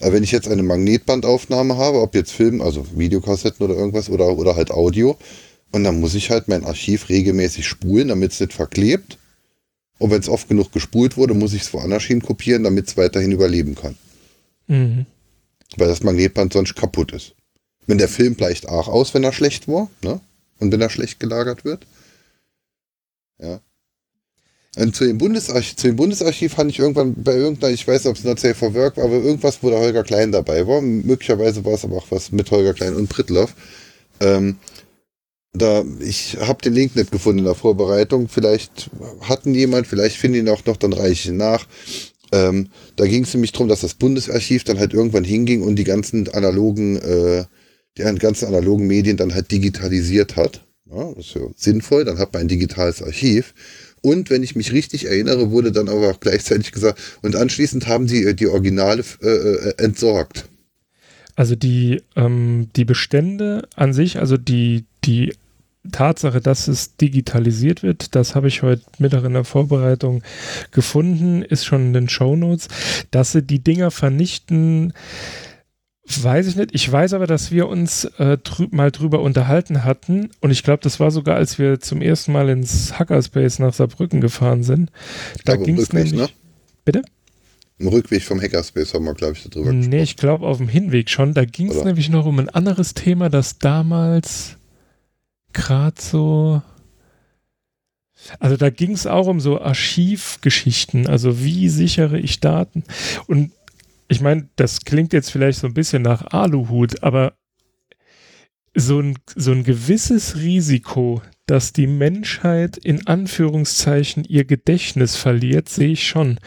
[0.00, 4.36] Aber wenn ich jetzt eine Magnetbandaufnahme habe, ob jetzt Film, also Videokassetten oder irgendwas oder,
[4.36, 5.16] oder halt Audio,
[5.70, 9.18] und dann muss ich halt mein Archiv regelmäßig spulen, damit es nicht verklebt.
[9.98, 12.96] Und wenn es oft genug gespult wurde, muss ich es woanders hin kopieren, damit es
[12.96, 13.96] weiterhin überleben kann.
[14.66, 15.06] Mhm.
[15.76, 17.34] Weil das Magnetband sonst kaputt ist.
[17.86, 20.20] Wenn der Film bleicht auch aus, wenn er schlecht war, ne?
[20.60, 21.86] Und wenn er schlecht gelagert wird.
[23.38, 23.60] Ja.
[24.76, 28.10] Und zu dem, Bundesarchiv, zu dem Bundesarchiv fand ich irgendwann bei irgendeiner, ich weiß nicht,
[28.10, 30.80] ob es Not Safe for Work war, aber irgendwas, wo der Holger Klein dabei war.
[30.80, 33.54] Möglicherweise war es aber auch was mit Holger Klein und Prittloff.
[34.20, 34.56] Ähm,
[35.52, 38.28] da, ich habe den Link nicht gefunden in der Vorbereitung.
[38.28, 38.90] Vielleicht
[39.20, 41.66] hatten jemand, vielleicht finden ihn auch noch, dann reiche ich ihn nach.
[42.32, 45.84] Ähm, da ging es nämlich darum, dass das Bundesarchiv dann halt irgendwann hinging und die
[45.84, 47.44] ganzen analogen, äh,
[47.96, 50.64] die ganzen analogen Medien dann halt digitalisiert hat.
[50.90, 53.54] Ja, das ist ja sinnvoll, dann hat man ein digitales Archiv.
[54.04, 58.06] Und wenn ich mich richtig erinnere, wurde dann aber auch gleichzeitig gesagt, und anschließend haben
[58.06, 60.44] sie äh, die Originale äh, äh, entsorgt.
[61.36, 65.32] Also die, ähm, die Bestände an sich, also die, die
[65.90, 70.22] Tatsache, dass es digitalisiert wird, das habe ich heute Mittag in der Vorbereitung
[70.70, 72.68] gefunden, ist schon in den Shownotes.
[73.10, 74.92] Dass sie die Dinger vernichten,
[76.06, 76.70] weiß ich nicht.
[76.74, 80.82] Ich weiß aber, dass wir uns äh, drü mal drüber unterhalten hatten und ich glaube,
[80.82, 84.90] das war sogar, als wir zum ersten Mal ins Hackerspace nach Saarbrücken gefahren sind.
[85.44, 86.12] Da ging es nämlich...
[86.12, 86.28] ne?
[86.84, 87.02] Bitte?
[87.78, 91.10] Im Rückweg vom Hackerspace haben wir, glaube ich, darüber Nee, ich glaube auf dem Hinweg
[91.10, 91.34] schon.
[91.34, 94.58] Da ging es nämlich noch um ein anderes Thema, das damals
[95.52, 96.62] gerade so.
[98.38, 101.06] Also da ging es auch um so Archivgeschichten.
[101.08, 102.84] Also wie sichere ich Daten?
[103.26, 103.50] Und
[104.08, 107.34] ich meine, das klingt jetzt vielleicht so ein bisschen nach Aluhut, aber
[108.74, 115.90] so ein, so ein gewisses Risiko, dass die Menschheit in Anführungszeichen ihr Gedächtnis verliert, sehe
[115.92, 116.38] ich schon.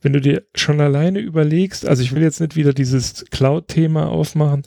[0.00, 4.62] Wenn du dir schon alleine überlegst, also ich will jetzt nicht wieder dieses Cloud-Thema aufmachen.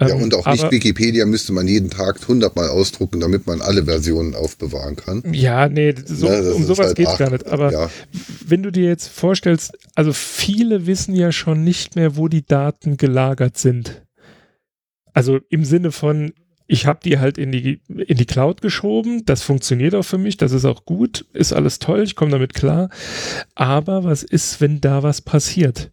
[0.00, 3.46] Ja, ähm, und auch nicht aber- Wikipedia müsste man jeden Tag 100 Mal ausdrucken, damit
[3.46, 5.22] man alle Versionen aufbewahren kann.
[5.32, 7.18] Ja, nee, so, Ja, das um sowas halt geht's arg.
[7.20, 7.46] gar nicht.
[7.46, 7.90] Aber Ja,
[8.44, 12.96] wenn du dir jetzt vorstellst, also viele wissen ja schon nicht mehr, wo die Daten
[12.96, 14.02] gelagert sind.
[15.14, 16.34] Also im Sinne von,
[16.66, 20.36] ich habe die halt in die, in die Cloud geschoben, das funktioniert auch für mich,
[20.36, 22.90] das ist auch gut, ist alles toll, ich komme damit klar.
[23.54, 25.92] Aber was ist, wenn da was passiert?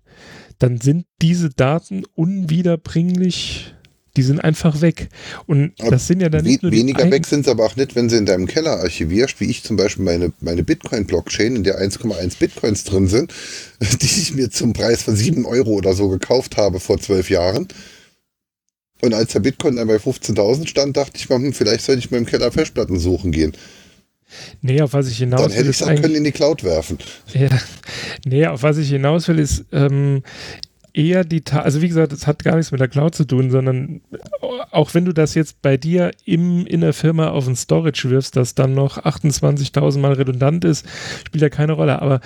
[0.60, 3.74] Dann sind diese Daten unwiederbringlich,
[4.18, 5.10] die sind einfach weg.
[5.46, 7.96] Und das sind ja dann nicht nur die weniger weg sind sie aber auch nicht,
[7.96, 11.82] wenn sie in deinem Keller archivierst, wie ich zum Beispiel meine, meine Bitcoin-Blockchain, in der
[11.82, 13.34] 1,1 Bitcoins drin sind,
[13.80, 17.68] die ich mir zum Preis von 7 Euro oder so gekauft habe vor zwölf Jahren.
[19.02, 22.12] Und als der Bitcoin dann bei 15.000 stand, dachte ich mal, hm, vielleicht sollte ich
[22.12, 23.54] mal im Keller Festplatten suchen gehen.
[24.62, 26.64] Nee, auf was ich hinaus Dann will, hätte ich es auch können in die Cloud
[26.64, 26.98] werfen.
[27.34, 27.50] Ja,
[28.26, 30.24] nee, auf was ich hinaus will, ist ähm,
[30.94, 33.52] eher die, Ta also wie gesagt, es hat gar nichts mit der Cloud zu tun,
[33.52, 34.02] sondern
[34.72, 38.36] auch wenn du das jetzt bei dir im, in der Firma auf ein Storage wirfst,
[38.36, 40.86] das dann noch 28.000 Mal redundant ist,
[41.26, 42.22] spielt ja keine Rolle, aber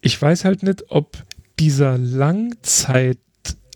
[0.00, 1.24] ich weiß halt nicht, ob
[1.58, 1.98] dieser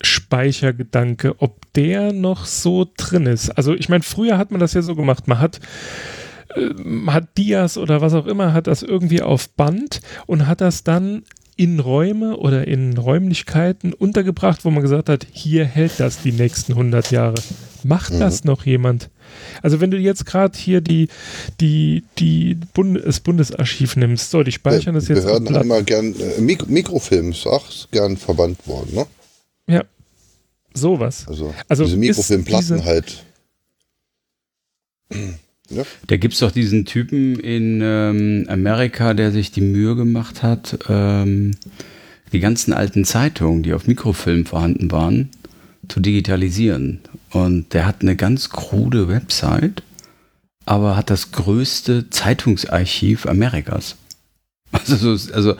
[0.03, 3.49] Langzeitspeichergedanke, ob der noch so drin ist.
[3.51, 5.59] Also ich meine, früher hat man das ja so gemacht, man hat
[6.55, 10.61] äh, man hat Dias oder was auch immer, hat das irgendwie auf Band und hat
[10.61, 11.23] das dann
[11.55, 16.71] in Räume oder in Räumlichkeiten untergebracht, wo man gesagt hat, hier hält das die nächsten
[16.71, 17.35] 100 Jahre.
[17.83, 18.19] Macht mhm.
[18.19, 19.11] das noch jemand?
[19.61, 21.09] Also wenn du jetzt gerade hier die,
[21.61, 25.25] die, die Bund das Bundesarchiv nimmst, so, die speichern das jetzt.
[25.25, 29.05] Behörden haben immer gern äh, Mik Mikrofilm ist auch gern verbannt worden, ne?
[29.67, 29.83] Ja.
[30.73, 31.27] Sowas.
[31.27, 33.23] Also, also diese Mikrofilmplatten diese halt.
[35.69, 35.83] Ja.
[36.07, 40.79] Da gibt es doch diesen Typen in ähm, Amerika, der sich die Mühe gemacht hat,
[40.89, 41.51] ähm,
[42.31, 45.29] die ganzen alten Zeitungen, die auf Mikrofilm vorhanden waren,
[45.87, 47.01] zu digitalisieren.
[47.31, 49.83] Und der hat eine ganz krude Website,
[50.65, 53.95] aber hat das größte Zeitungsarchiv Amerikas.
[54.83, 55.55] Also, so, also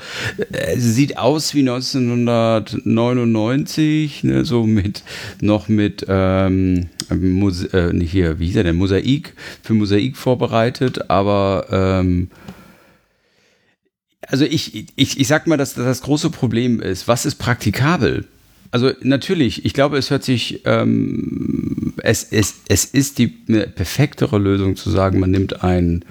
[0.52, 5.04] äh, sieht aus wie 1999, ne, so mit
[5.40, 11.68] noch mit ähm, Mose äh, hier, wie hieß er denn, Mosaik für Mosaik vorbereitet, aber
[11.72, 12.32] ähm,
[14.28, 18.26] also ich, ich, ich sag mal, dass das große Problem ist, was ist praktikabel?
[18.72, 24.76] Also natürlich, ich glaube, es hört sich, ähm, es, es, es ist die perfektere Lösung
[24.76, 26.04] zu sagen, man nimmt ein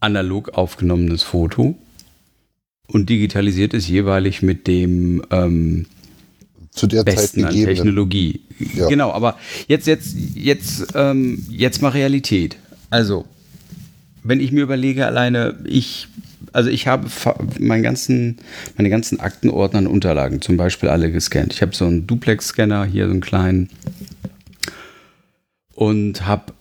[0.00, 1.76] analog aufgenommenes Foto
[2.86, 5.86] und digitalisiert es jeweilig mit dem ähm,
[6.70, 8.40] zu der besten Zeit an Technologie.
[8.74, 8.88] Ja.
[8.88, 12.56] Genau, aber jetzt, jetzt, jetzt, ähm, jetzt mal Realität.
[12.90, 13.26] Also,
[14.22, 16.08] wenn ich mir überlege, alleine ich,
[16.52, 17.08] also ich habe
[17.58, 18.38] meinen ganzen,
[18.76, 21.52] meine ganzen Aktenordner und Unterlagen zum Beispiel alle gescannt.
[21.52, 23.70] Ich habe so einen Duplex-Scanner hier, so einen kleinen
[25.74, 26.52] und habe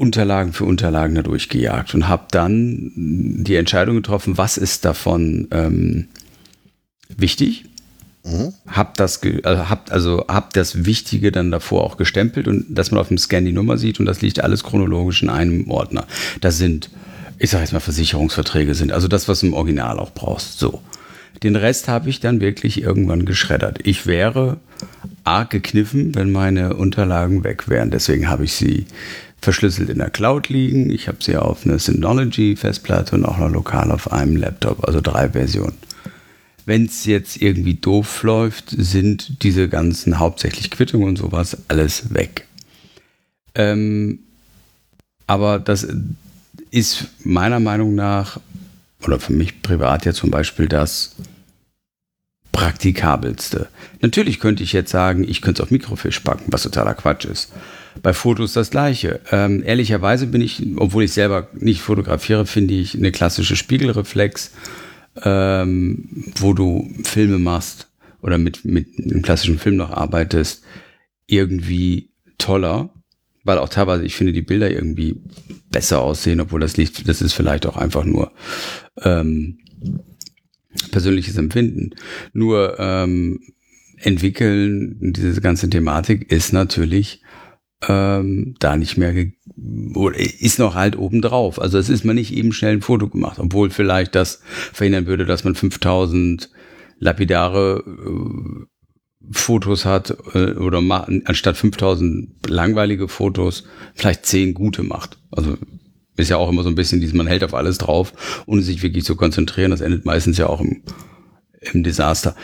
[0.00, 6.08] Unterlagen für Unterlagen da durchgejagt und habe dann die Entscheidung getroffen, was ist davon ähm,
[7.08, 7.66] wichtig.
[8.24, 8.54] Mhm.
[8.66, 13.00] Hab das, also hab, also hab das Wichtige dann davor auch gestempelt und dass man
[13.00, 16.06] auf dem Scan die Nummer sieht und das liegt alles chronologisch in einem Ordner.
[16.40, 16.90] Das sind,
[17.38, 20.58] ich sage jetzt mal, Versicherungsverträge sind, also das, was du im Original auch brauchst.
[20.58, 20.80] So.
[21.42, 23.78] Den Rest habe ich dann wirklich irgendwann geschreddert.
[23.84, 24.58] Ich wäre
[25.24, 27.90] arg gekniffen, wenn meine Unterlagen weg wären.
[27.90, 28.86] Deswegen habe ich sie
[29.40, 30.90] verschlüsselt in der Cloud liegen.
[30.90, 35.30] Ich habe sie auf einer Synology-Festplatte und auch noch lokal auf einem Laptop, also drei
[35.30, 35.78] Versionen.
[36.66, 42.46] Wenn es jetzt irgendwie doof läuft, sind diese ganzen hauptsächlich Quittungen und sowas alles weg.
[43.54, 44.20] Ähm,
[45.26, 45.86] aber das
[46.70, 48.40] ist meiner Meinung nach,
[49.02, 51.16] oder für mich privat ja zum Beispiel das
[52.52, 53.68] praktikabelste.
[54.00, 57.52] Natürlich könnte ich jetzt sagen, ich könnte es auf Mikrofisch packen, was totaler Quatsch ist.
[58.02, 59.20] Bei Fotos das gleiche.
[59.30, 64.52] Ähm, ehrlicherweise bin ich, obwohl ich selber nicht fotografiere, finde ich eine klassische Spiegelreflex,
[65.22, 67.88] ähm, wo du Filme machst
[68.22, 70.64] oder mit, mit einem klassischen Film noch arbeitest,
[71.26, 72.90] irgendwie toller,
[73.44, 75.16] weil auch teilweise ich finde die Bilder irgendwie
[75.70, 78.32] besser aussehen, obwohl das liegt, das ist vielleicht auch einfach nur
[79.02, 79.58] ähm,
[80.90, 81.90] persönliches Empfinden.
[82.32, 83.40] Nur ähm,
[83.96, 87.22] entwickeln, diese ganze Thematik ist natürlich
[87.88, 89.14] ähm, da nicht mehr
[90.16, 91.60] ist noch halt oben drauf.
[91.60, 94.42] Also es ist man nicht eben schnell ein Foto gemacht, obwohl vielleicht das
[94.72, 96.50] verhindern würde, dass man 5000
[96.98, 98.66] lapidare äh,
[99.32, 100.82] Fotos hat äh, oder
[101.24, 105.18] anstatt 5000 langweilige Fotos vielleicht 10 gute macht.
[105.30, 105.56] Also
[106.16, 108.12] ist ja auch immer so ein bisschen dieses, man hält auf alles drauf,
[108.46, 109.70] ohne sich wirklich zu konzentrieren.
[109.70, 110.82] Das endet meistens ja auch im,
[111.72, 112.34] im Desaster.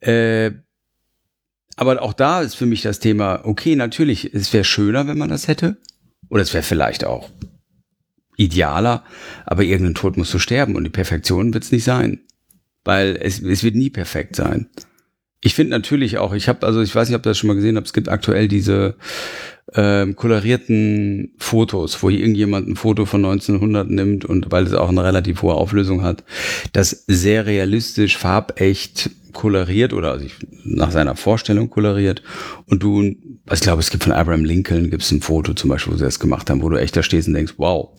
[0.00, 0.52] Äh,
[1.76, 5.28] aber auch da ist für mich das Thema, okay, natürlich, es wäre schöner, wenn man
[5.28, 5.76] das hätte.
[6.28, 7.30] Oder es wäre vielleicht auch
[8.36, 9.04] idealer,
[9.44, 12.20] aber irgendein Tod musst du sterben und die Perfektion wird es nicht sein.
[12.84, 14.68] Weil es, es wird nie perfekt sein.
[15.42, 17.54] Ich finde natürlich auch, ich habe, also ich weiß nicht, ob ihr das schon mal
[17.54, 18.96] gesehen habt, es gibt aktuell diese
[19.74, 25.02] ähm, kolorierten Fotos, wo irgendjemand ein Foto von 1900 nimmt und weil es auch eine
[25.02, 26.24] relativ hohe Auflösung hat,
[26.72, 30.26] das sehr realistisch, farbecht koloriert oder also
[30.64, 32.22] nach seiner Vorstellung koloriert
[32.66, 35.92] und du, ich glaube, es gibt von Abraham Lincoln gibt es ein Foto zum Beispiel,
[35.92, 37.90] wo sie das gemacht haben, wo du echt da stehst und denkst, wow,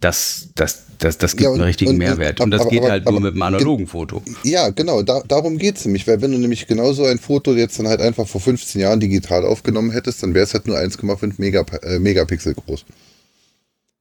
[0.00, 2.40] das, das, das, das gibt ja, und, einen richtigen und, Mehrwert.
[2.40, 4.22] Und das aber, geht aber, halt aber, nur mit einem analogen Foto.
[4.42, 7.78] Ja, genau, da, darum geht es nämlich, weil wenn du nämlich genauso ein Foto jetzt
[7.78, 11.15] dann halt einfach vor 15 Jahren digital aufgenommen hättest, dann wäre es halt nur 1,5
[11.38, 12.84] Megap äh, Megapixel groß.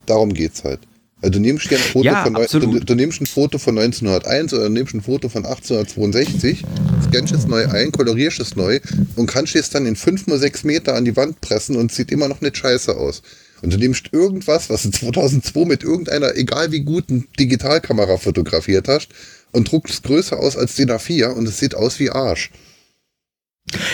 [0.06, 0.80] Darum geht's halt.
[1.22, 4.66] Also du nimmst ein Foto, ja, von, du, du, nimmst ein Foto von 1901 oder
[4.66, 6.64] du nimmst ein Foto von 1862,
[7.08, 8.80] scannst es neu ein, kolorierst es neu
[9.16, 12.12] und kannst es dann in 5 oder 6 Meter an die Wand pressen und sieht
[12.12, 13.24] immer noch nicht scheiße aus.
[13.62, 19.08] Und du nimmst irgendwas, was du 2002 mit irgendeiner, egal wie guten Digitalkamera fotografiert hast,
[19.52, 22.52] und druckt es größer aus als DIN A4 und es sieht aus wie Arsch.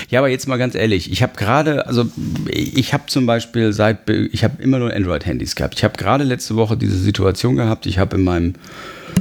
[0.09, 2.05] Ja, aber jetzt mal ganz ehrlich, ich habe gerade, also
[2.47, 5.75] ich habe zum Beispiel seit, ich habe immer nur Android-Handys gehabt.
[5.75, 8.55] Ich habe gerade letzte Woche diese Situation gehabt, ich habe in meinem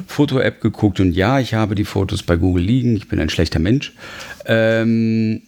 [0.09, 3.61] Foto-App geguckt und ja, ich habe die Fotos bei Google liegen, ich bin ein schlechter
[3.61, 3.93] Mensch.
[4.47, 5.43] Ähm,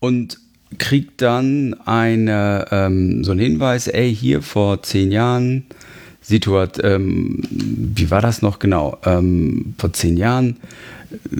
[0.00, 0.38] und
[0.78, 5.64] kriegt dann eine, ähm, so einen Hinweis, ey, hier vor zehn Jahren,
[6.22, 8.96] Situation, ähm, wie war das noch genau?
[9.04, 10.56] Ähm, vor zehn Jahren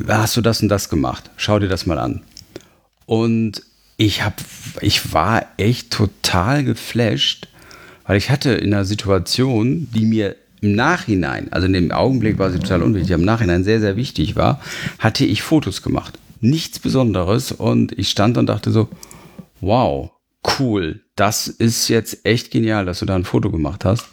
[0.06, 1.30] hast du das und das gemacht.
[1.36, 2.20] Schau dir das mal an.
[3.06, 3.62] Und
[3.96, 4.36] ich habe,
[4.80, 7.48] ich war echt total geflasht,
[8.06, 12.50] weil ich hatte in einer Situation, die mir im Nachhinein, also in dem Augenblick war
[12.50, 14.60] sie total unwichtig, im Nachhinein sehr, sehr wichtig war,
[14.98, 16.18] hatte ich Fotos gemacht.
[16.40, 18.88] Nichts Besonderes und ich stand und dachte so,
[19.60, 20.10] wow,
[20.58, 24.06] cool, das ist jetzt echt genial, dass du da ein Foto gemacht hast,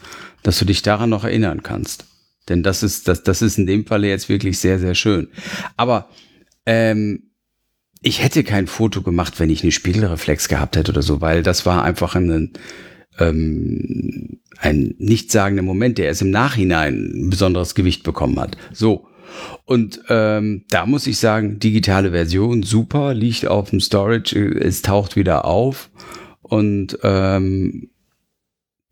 [0.43, 2.05] dass du dich daran noch erinnern kannst.
[2.49, 5.29] Denn das ist, das, das ist in dem Falle jetzt wirklich sehr, sehr schön.
[5.77, 6.09] Aber
[6.65, 7.30] ähm,
[8.01, 11.65] ich hätte kein Foto gemacht, wenn ich eine Spiegelreflex gehabt hätte oder so, weil das
[11.65, 12.51] war einfach ein,
[13.19, 18.57] ähm, ein nichtssagender Moment, der erst im Nachhinein ein besonderes Gewicht bekommen hat.
[18.73, 19.07] So.
[19.65, 25.15] Und ähm, da muss ich sagen, digitale Version, super, liegt auf dem Storage, es taucht
[25.15, 25.89] wieder auf.
[26.41, 27.91] Und ähm,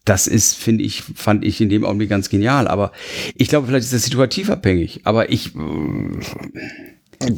[0.06, 2.68] das ist, finde ich, fand ich in dem Augenblick ganz genial.
[2.68, 2.92] Aber
[3.36, 5.02] ich glaube, vielleicht ist das situativ abhängig.
[5.04, 5.52] Aber ich.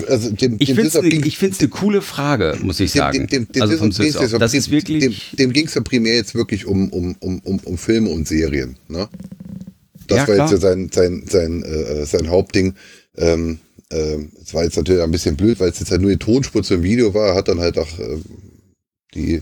[0.07, 3.25] Also dem, ich finde es eine, coole Frage, muss ich sagen.
[3.27, 6.67] Dem, dem, also vom das ist wirklich dem, dem ging es ja primär jetzt wirklich
[6.67, 8.77] um, um, um, um, um Filme und Serien.
[8.87, 9.09] Ne?
[10.07, 10.51] Das ja, war klar.
[10.51, 12.75] jetzt ja sein, sein, sein, äh, sein Hauptding.
[13.17, 13.59] Ähm,
[13.89, 16.61] äh, es war jetzt natürlich ein bisschen blöd, weil es jetzt halt nur die Tonspur
[16.61, 18.17] zum Video war, hat dann halt auch äh,
[19.15, 19.41] die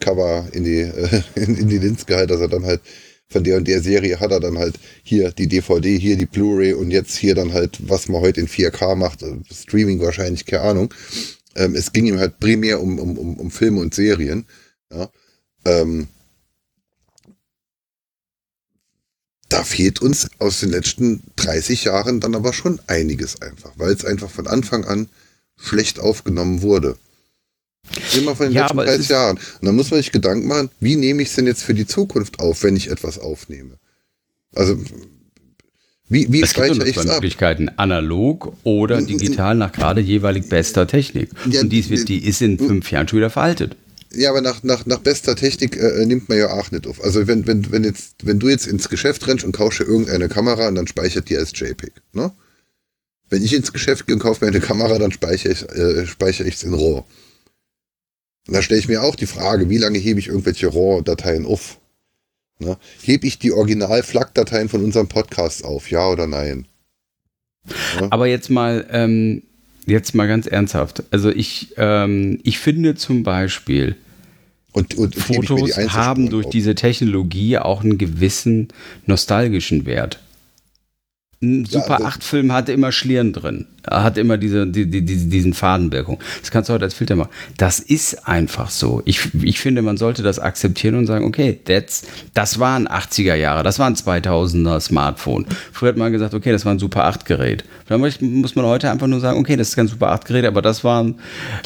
[0.00, 2.82] Cover in die, äh, in, in die Linz gehalten, dass er dann halt
[3.28, 6.72] von der und der Serie hat er dann halt hier die DVD, hier die Blu-ray
[6.72, 10.62] und jetzt hier dann halt, was man heute in 4K macht, äh, Streaming wahrscheinlich, keine
[10.62, 10.94] Ahnung.
[11.54, 14.46] Ähm, es ging ihm halt primär um, um, um, um Filme und Serien.
[14.90, 15.10] Ja.
[15.64, 16.08] Ähm,
[19.50, 24.04] da fehlt uns aus den letzten 30 Jahren dann aber schon einiges einfach, weil es
[24.04, 25.08] einfach von Anfang an
[25.56, 26.96] schlecht aufgenommen wurde.
[28.16, 29.36] Immer von den ja, letzten 30 Jahren.
[29.36, 31.86] Und dann muss man sich Gedanken machen, wie nehme ich es denn jetzt für die
[31.86, 33.78] Zukunft auf, wenn ich etwas aufnehme?
[34.54, 34.78] Also,
[36.08, 37.16] wie, wie es speichere ich es ab?
[37.16, 41.30] Möglichkeiten, analog oder digital nach gerade jeweilig bester Technik.
[41.50, 43.76] Ja, Und dies wird, die ist in fünf Jahren schon wieder veraltet.
[44.10, 47.04] Ja, aber nach, nach, nach bester Technik äh, nimmt man ja auch nicht auf.
[47.04, 50.28] Also wenn, wenn, wenn, jetzt, wenn du jetzt ins Geschäft rennst und kaufst dir irgendeine
[50.28, 51.92] Kamera und dann speichert die als JPEG.
[52.14, 52.32] Ne?
[53.28, 56.48] Wenn ich ins Geschäft gehe und kaufe mir eine Kamera, dann speichere ich äh, speichere
[56.48, 57.04] in RAW.
[58.48, 61.78] Und da stelle ich mir auch die Frage, wie lange hebe ich irgendwelche RAW-Dateien auf?
[62.58, 62.78] Ne?
[63.02, 66.66] Hebe ich die Original-FLAC-Dateien von unserem Podcast auf, ja oder nein?
[68.00, 68.10] Ne?
[68.10, 69.42] Aber jetzt mal, ähm,
[69.84, 71.02] jetzt mal ganz ernsthaft.
[71.10, 73.96] Also ich, ähm, ich finde zum Beispiel,
[74.72, 76.52] und, und Fotos haben durch auf.
[76.52, 78.68] diese Technologie auch einen gewissen
[79.04, 80.20] nostalgischen Wert.
[81.40, 83.66] Ein Super ja, 8-Film hatte immer Schlieren drin.
[83.84, 86.18] Er hat immer diese, die, die, diesen Fadenwirkung.
[86.40, 87.30] Das kannst du heute als Filter machen.
[87.56, 89.02] Das ist einfach so.
[89.04, 92.02] Ich, ich finde, man sollte das akzeptieren und sagen, okay, that's,
[92.34, 95.46] das waren 80er Jahre, das waren 2000er Smartphone.
[95.72, 97.64] Früher hat man gesagt, okay, das war ein Super 8-Gerät.
[97.88, 100.84] Dann muss man heute einfach nur sagen, okay, das ist kein Super 8-Gerät, aber das
[100.84, 101.06] war,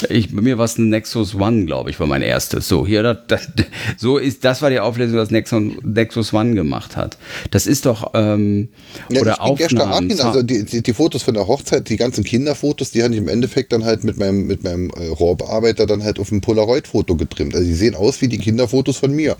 [0.09, 2.69] ich, bei mir war es ein Nexus One, glaube ich, war mein erstes.
[2.69, 3.49] So, hier, das, das,
[3.97, 7.19] so ist, das war die Auflösung, was Nexus, Nexus One gemacht hat.
[7.51, 8.69] Das ist doch, ähm,
[9.11, 10.21] ja, oder auch Aufnahmen.
[10.21, 13.29] Also die, die, die, Fotos von der Hochzeit, die ganzen Kinderfotos, die hatte ich im
[13.29, 17.55] Endeffekt dann halt mit meinem, mit meinem äh, RAW-Bearbeiter dann halt auf ein Polaroid-Foto getrimmt.
[17.55, 19.37] Also die sehen aus wie die Kinderfotos von mir.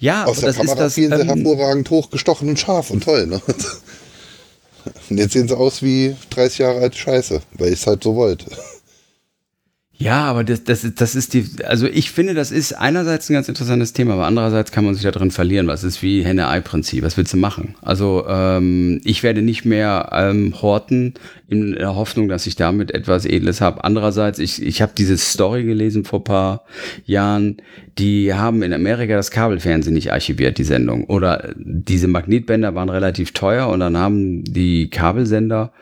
[0.00, 3.26] Ja, Aus der das Kamera ist das, ähm, hervorragend hochgestochen und scharf und toll.
[3.26, 3.40] Ne?
[5.10, 8.14] Und jetzt sehen sie aus wie 30 Jahre alte Scheiße, weil ich es halt so
[8.14, 8.46] wollte.
[10.02, 13.48] Ja, aber das, das, das ist die, also ich finde, das ist einerseits ein ganz
[13.48, 15.68] interessantes Thema, aber andererseits kann man sich da drin verlieren.
[15.68, 17.04] Was ist wie Henne-Ei-Prinzip?
[17.04, 17.76] Was willst du machen?
[17.82, 21.14] Also ähm, ich werde nicht mehr ähm, horten
[21.48, 23.84] in der Hoffnung, dass ich damit etwas Edles habe.
[23.84, 26.64] Andererseits, ich, ich habe diese Story gelesen vor paar
[27.04, 27.58] Jahren,
[27.98, 31.04] die haben in Amerika das Kabelfernsehen nicht archiviert, die Sendung.
[31.04, 35.72] Oder diese Magnetbänder waren relativ teuer und dann haben die Kabelsender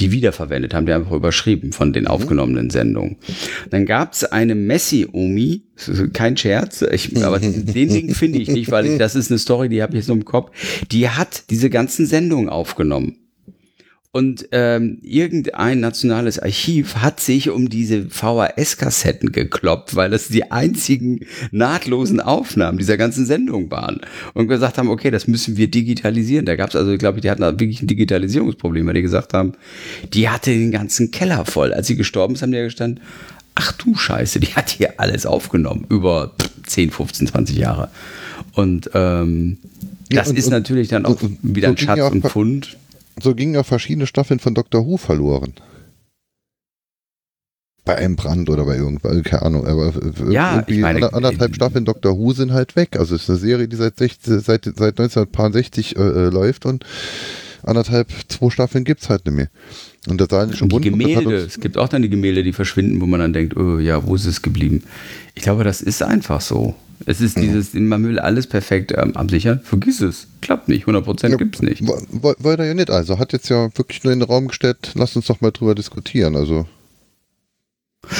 [0.00, 2.10] die wiederverwendet, haben die einfach überschrieben von den mhm.
[2.10, 3.16] aufgenommenen Sendungen.
[3.70, 5.62] Dann gab es eine Messi-Omi,
[6.12, 9.68] kein Scherz, ich, aber den Ding finde ich nicht, weil ich, das ist eine Story,
[9.68, 10.50] die habe ich so im Kopf.
[10.90, 13.16] Die hat diese ganzen Sendungen aufgenommen
[14.12, 21.20] Und ähm, irgendein nationales Archiv hat sich um diese VHS-Kassetten gekloppt, weil das die einzigen
[21.52, 24.00] nahtlosen Aufnahmen dieser ganzen Sendung waren.
[24.34, 26.44] Und gesagt haben, okay, das müssen wir digitalisieren.
[26.44, 29.52] Da gab es also, glaube ich, die hatten wirklich ein Digitalisierungsproblem, weil die gesagt haben,
[30.12, 31.72] die hatte den ganzen Keller voll.
[31.72, 33.00] Als sie gestorben ist, haben die ja gestanden,
[33.60, 36.32] ach du Scheiße, die hat hier alles aufgenommen über
[36.66, 37.90] 10, 15, 20 Jahre.
[38.54, 39.58] Und ähm,
[40.08, 42.12] das Ja, und- ist und- natürlich dann auch und- wieder so ein Schatz ja auch
[42.12, 42.76] und Pfund.
[43.22, 45.52] So gingen ja verschiedene Staffeln von Doctor Who verloren.
[47.84, 49.66] Bei einem Brand oder bei irgendwas, keine Ahnung.
[49.66, 52.96] Aber äh, Ja, irgendwie ich meine, ander- anderthalb äh, Staffeln Doctor Who sind halt weg.
[52.98, 56.84] Also es ist eine Serie, die seit, 60, seit, seit 1960 äh, äh, läuft und
[57.64, 59.48] anderthalb, zwei Staffeln gibt es halt nicht mehr.
[60.08, 63.00] Und der Saarländische Und die das Gemälde, es gibt auch dann die Gemälde, die verschwinden,
[63.00, 64.82] wo man dann denkt, oh ja, wo ist es geblieben?
[65.34, 66.74] Ich glaube, das ist einfach so.
[67.06, 71.36] Es ist dieses, man will alles perfekt ähm, absichern, vergiss es, klappt nicht, 100% Ja,
[71.36, 71.86] gibt's nicht.
[71.86, 72.90] wo- wo- Wollte er ja nicht.
[72.90, 75.74] Also hat jetzt ja wirklich nur in den Raum gestellt, lasst uns doch mal drüber
[75.74, 76.36] diskutieren.
[76.36, 76.66] Also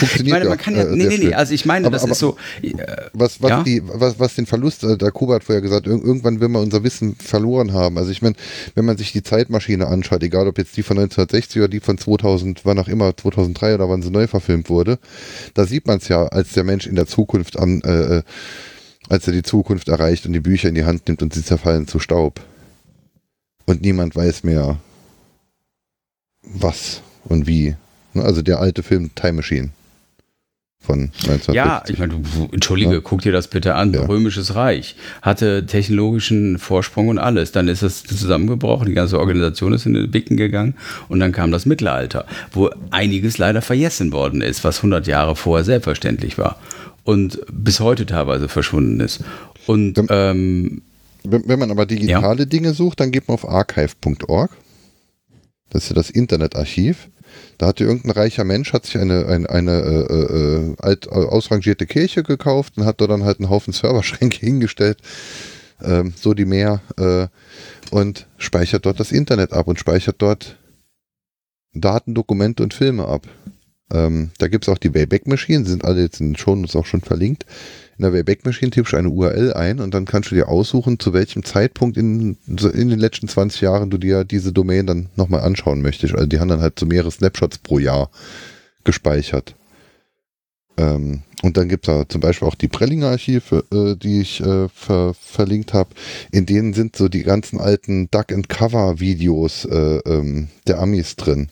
[0.03, 1.95] Ich funktioniert meine, ja, man kann ja, äh, nee, nee, nee, also ich meine, Aber-
[1.95, 2.73] das aber- ist so, äh,
[3.13, 3.63] Was, was, Ja?
[3.63, 6.63] die, was, was den Verlust, äh, der Kuba hat vorher gesagt, ir irgendwann will man
[6.63, 7.99] unser Wissen verloren haben.
[7.99, 8.35] Also ich meine,
[8.75, 11.99] wenn man sich die Zeitmaschine anschaut, egal ob jetzt die von 1960 oder die von
[11.99, 14.99] 2000, wann auch immer, 2003 oder wann sie neu verfilmt wurde,
[15.55, 18.23] da sieht man es ja, als der Mensch in der Zukunft an, äh, äh,
[19.09, 21.89] als er die Zukunft erreicht und die Bücher in die Hand nimmt und sie zerfallen
[21.89, 22.41] zu Staub.
[23.67, 24.79] Und niemand weiß mehr,
[26.43, 27.75] was und wie.
[28.15, 29.71] Ne, Also der alte Film Time Machine
[30.83, 31.55] von 1960.
[31.55, 33.01] ja, ich meine, du, entschuldige, Ja.
[33.03, 33.93] guck dir das bitte an.
[33.93, 34.07] Ja.
[34.07, 37.53] Römisches Reich hatte technologischen Vorsprung und alles.
[37.53, 40.75] Dann ist es zusammengebrochen, die ganze Organisation ist in den Wicken gegangen
[41.09, 45.65] und dann kam das Mittelalter, wo einiges leider vergessen worden ist, was 100 Jahre vorher
[45.65, 46.59] selbstverständlich war
[47.05, 49.23] und bis heute teilweise verschwunden ist.
[49.67, 50.31] Und Ja.
[50.31, 50.83] ähm,
[51.23, 54.51] Wenn, wenn man aber digitale Dinge sucht, dann geht man auf archive.org.
[55.69, 57.09] Das ist ja das Internetarchiv.
[57.61, 61.85] Da hatte irgendein reicher Mensch, hat sich eine, eine, eine äh, äh, alt, äh, ausrangierte
[61.85, 64.97] Kirche gekauft und hat dort dann halt einen Haufen Serverschränke hingestellt,
[65.83, 67.27] ähm, so die mehr, äh,
[67.91, 70.57] und speichert dort das Internet ab und speichert dort
[71.75, 73.29] Daten, Dokumente und Filme ab.
[73.93, 76.87] Ähm, da gibt es auch die Wayback Machine, sind alle jetzt in den Shownotes auch
[76.87, 77.45] schon verlinkt.
[78.01, 80.99] In der Wayback Machine tippst du eine URL ein und dann kannst du dir aussuchen,
[80.99, 85.43] zu welchem Zeitpunkt in, in den letzten 20 Jahren du dir diese Domain dann nochmal
[85.43, 86.15] anschauen möchtest.
[86.15, 88.09] Also die haben dann halt so mehrere Snapshots pro Jahr
[88.85, 89.55] gespeichert.
[90.79, 94.41] Ähm, und dann gibt es da zum Beispiel auch die Prellinger Archive, äh, die ich
[94.41, 95.91] äh, ver verlinkt habe.
[96.33, 101.17] In denen sind so die ganzen alten Duck and Cover Videos äh, ähm, der Amis
[101.17, 101.51] drin.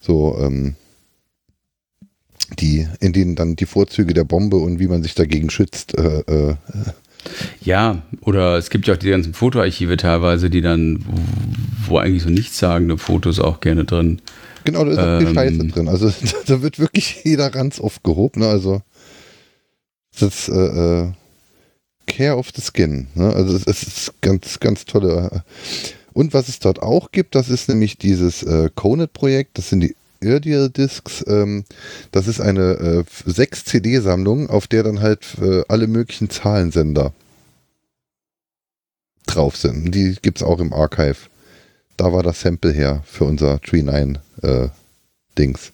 [0.00, 0.74] So, ähm,
[2.58, 5.96] die, in denen dann die Vorzüge der Bombe und wie man sich dagegen schützt.
[5.96, 6.54] Äh, äh,
[7.62, 11.04] Ja, oder es gibt ja auch die ganzen Fotoarchive teilweise, die dann,
[11.86, 14.20] wo, eigentlich so nichtssagende Fotos auch gerne drin.
[14.64, 15.34] genau, da ist auch viel Ähm.
[15.34, 15.88] Scheiße drin.
[15.88, 16.12] Also
[16.46, 18.40] da wird wirklich jeder Ranz aufgehoben.
[18.42, 18.48] Ne?
[18.48, 18.82] Also
[20.20, 21.12] das äh, äh,
[22.06, 23.08] Care of the Skin.
[23.14, 23.32] Ne?
[23.32, 25.30] Also es, es ist ganz, ganz tolle.
[25.32, 25.38] äh,
[26.12, 29.56] Und was es dort auch gibt, das ist nämlich dieses äh, Conet-Projekt.
[29.58, 31.24] Das sind die Irdial Discs.
[31.26, 31.64] Ähm,
[32.10, 37.12] das ist eine äh, 6 CD-Sammlung, auf der dann halt äh, alle möglichen Zahlensender
[39.26, 39.94] drauf sind.
[39.94, 41.16] Die gibt es auch im Archive.
[41.96, 44.68] Da war das Sample her für unser Tree 9 äh,
[45.38, 45.72] Dings.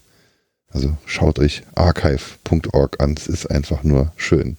[0.69, 3.15] Also schaut euch archive.org an.
[3.17, 4.57] Es ist einfach nur schön.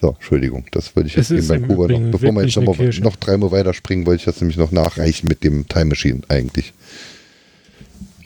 [0.00, 2.78] So, Entschuldigung, das würde ich Es jetzt eben bei Kuba noch, bevor wir jetzt noch,
[3.00, 6.72] noch dreimal weiterspringen, wollte ich das nämlich noch nachreichen mit dem Time Machine eigentlich.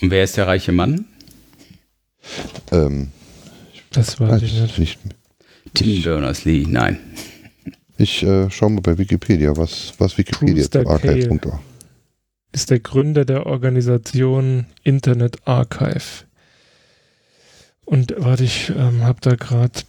[0.05, 1.06] Und wer ist der reiche Mann?
[2.72, 3.09] Ähm,
[3.90, 4.78] Das weiß ich nicht.
[4.78, 4.98] nicht.
[5.72, 6.98] Tim Berners-Lee, nein.
[7.97, 11.59] Ich äh, schaue mal bei Wikipedia, was, was Wikipedia Brewster zu archive.org.
[12.52, 16.26] Ist der Gründer der Organisation Internet Archive.
[17.86, 19.81] Und warte, ich ähm, habe da gerade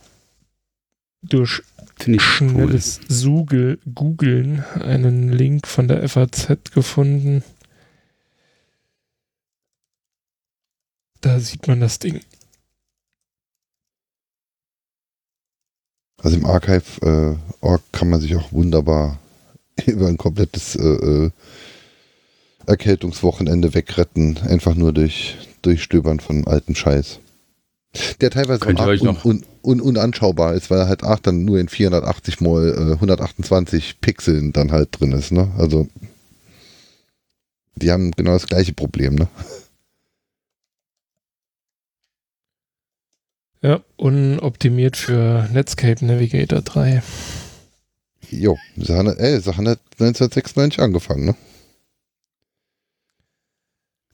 [1.24, 1.62] durch
[2.08, 2.20] cool.
[2.22, 7.44] schnelles Sugel, Googeln einen Link von der FAZ gefunden.
[11.26, 12.20] Da sieht man das Ding.
[16.22, 19.20] Also im Archive.org kann man sich auch wunderbar
[19.88, 21.32] über ein komplettes äh, äh,
[22.68, 27.20] Erkältungswochenende wegretten, einfach nur durch Durchstöbern von alten Scheiß.
[28.22, 28.76] Der teilweise un,
[29.08, 32.94] noch- un, un, unanschaubar ist, weil er halt ach, dann nur in 480 mal äh,
[32.94, 35.32] 128 Pixeln dann halt drin ist.
[35.32, 35.52] Ne?
[35.58, 35.88] Also
[37.78, 39.16] die haben genau das gleiche Problem.
[39.16, 39.28] Ne?
[43.62, 47.02] Ja, unoptimiert für Netscape Navigator 3.
[48.30, 48.58] Jo,
[49.20, 51.26] ey, haben halt 1996 angefangen.
[51.26, 51.36] Ne?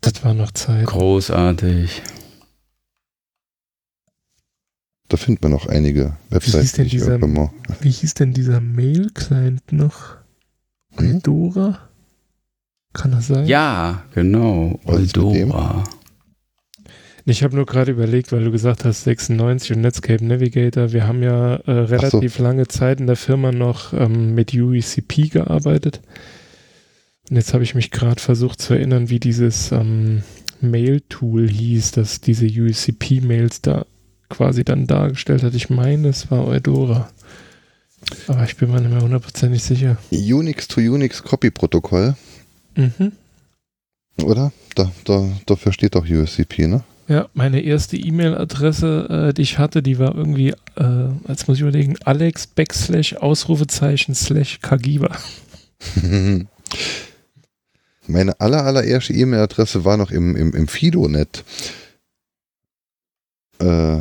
[0.02, 0.86] Das war noch Zeit.
[0.88, 2.02] Großartig.
[5.10, 6.62] Da findet man noch einige Webseiten.
[6.62, 7.20] hieß denn dieser-
[7.82, 10.16] Wie hieß denn dieser Mail-Client noch?
[10.98, 11.16] Hm?
[11.18, 11.90] Eudora?
[12.94, 13.46] Kann das sein?
[13.46, 14.80] Ja, genau.
[14.86, 15.52] Was ist mit dem?
[15.52, 15.84] Eudora.
[17.26, 20.92] Ich habe nur gerade überlegt, weil du gesagt hast 96 und Netscape Navigator.
[20.92, 26.02] Wir haben ja äh, relativ lange Zeit in der Firma noch ähm, mit UECP gearbeitet.
[27.30, 30.24] Und jetzt habe ich mich gerade versucht zu erinnern, wie dieses ähm,
[30.62, 33.86] Mail-Tool hieß, das diese UECP-Mails da
[34.30, 35.54] quasi dann dargestellt hat.
[35.54, 37.10] Ich meine, es war Eudora.
[38.28, 39.98] Aber ich bin mir nicht mehr hundertprozentig sicher.
[40.12, 42.16] Unix to Unix Copy Protokoll,
[42.76, 43.12] Mhm.
[44.24, 44.52] oder?
[44.76, 46.84] Da, da, dafür steht doch USCP, ne?
[47.12, 51.62] Ja, meine erste E-Mail-Adresse, äh, die ich hatte, die war irgendwie, äh, jetzt muss ich
[51.62, 55.18] überlegen, Alex Backslash Ausrufezeichen slash Kagiba.
[58.08, 61.44] Meine aller, allererste E-Mail-Adresse war noch im, im, im Fidonet.
[63.60, 64.00] Äh,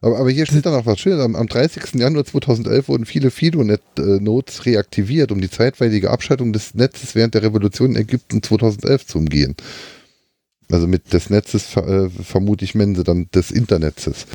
[0.00, 1.20] Aber, aber hier steht dann auch was Schönes.
[1.20, 1.94] Am, am 30.
[1.94, 7.90] Januar 2011 wurden viele Fidonet-Nodes reaktiviert, um die zeitweilige Abschaltung des Netzes während der Revolution
[7.90, 9.56] in Ägypten 2011 zu umgehen.
[10.70, 14.26] Also mit des Netzes äh, vermute ich Mense dann des Internets.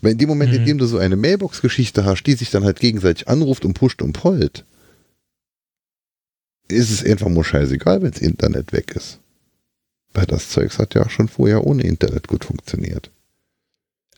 [0.00, 0.66] Weil in dem Moment, in Mhm.
[0.66, 4.12] dem du so eine Mailbox-Geschichte hast, die sich dann halt gegenseitig anruft und pusht und
[4.14, 4.64] pollt,
[6.68, 9.20] ist es einfach nur scheißegal, wenn das Internet weg ist.
[10.14, 13.10] Weil das Zeugs hat ja schon vorher ohne Internet gut funktioniert.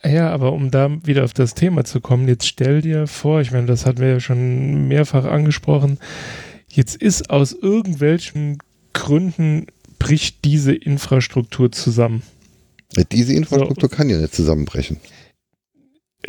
[0.05, 3.51] ja, aber um da wieder auf das Thema zu kommen, jetzt stell dir vor, ich
[3.51, 5.97] meine, das hatten wir ja schon mehrfach angesprochen,
[6.69, 8.59] jetzt ist aus irgendwelchen
[8.93, 9.65] Gründen
[9.99, 12.21] bricht diese Infrastruktur zusammen.
[13.11, 14.97] Diese Infrastruktur kann ja nicht zusammenbrechen.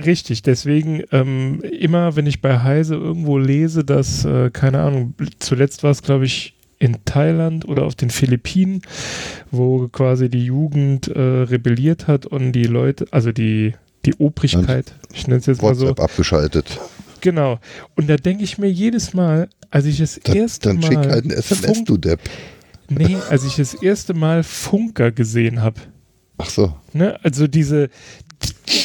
[0.05, 5.83] Richtig, deswegen ähm, immer, wenn ich bei Heise irgendwo lese, dass, äh, keine Ahnung, zuletzt
[5.83, 8.83] war es, glaube ich, in Thailand oder auf den Philippinen,
[9.51, 13.75] wo quasi die Jugend äh, rebelliert hat und die Leute, also die,
[14.05, 16.79] die Obrigkeit, ich nenne es jetzt mal so, WhatsApp abgeschaltet.
[17.21, 17.59] genau.
[17.97, 21.11] Und da denke ich mir jedes Mal, als ich das Dann, erste dann schick Mal
[21.11, 22.21] halt ein SMS, Funk, du Depp.
[22.89, 25.81] Nee, als ich das erste Mal Funker gesehen habe,
[26.39, 26.75] Ach so.
[26.93, 27.19] Ne?
[27.23, 27.91] Also diese,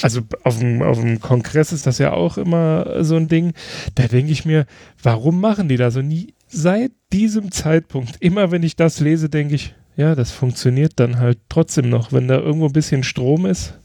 [0.02, 3.54] also auf dem, auf dem Kongress ist das ja auch immer so ein Ding.
[3.96, 4.66] Da denke ich mir,
[5.02, 5.96] warum machen die das?
[5.96, 10.94] Und nie, seit diesem Zeitpunkt, immer wenn ich das lese, denke ich, ja, das funktioniert
[10.96, 12.12] dann halt trotzdem noch.
[12.12, 13.76] Wenn da irgendwo ein bisschen Strom ist,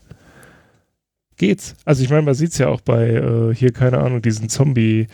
[1.36, 1.74] geht's.
[1.84, 5.08] Also ich meine, man sieht es ja auch bei äh, hier, keine Ahnung, diesen Zombie,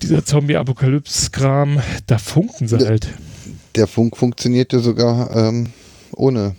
[0.00, 3.08] dieser Zombie-Apokalypse-Kram, da funken sie halt.
[3.74, 5.72] Der Funk funktioniert ja sogar ähm,
[6.12, 6.54] ohne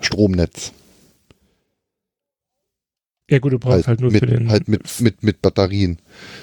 [0.00, 0.72] Stromnetz.
[3.28, 4.50] Ja gut, du brauchst halt, nur mit, für den...
[4.50, 5.98] halt mit, mit, mit Batterien.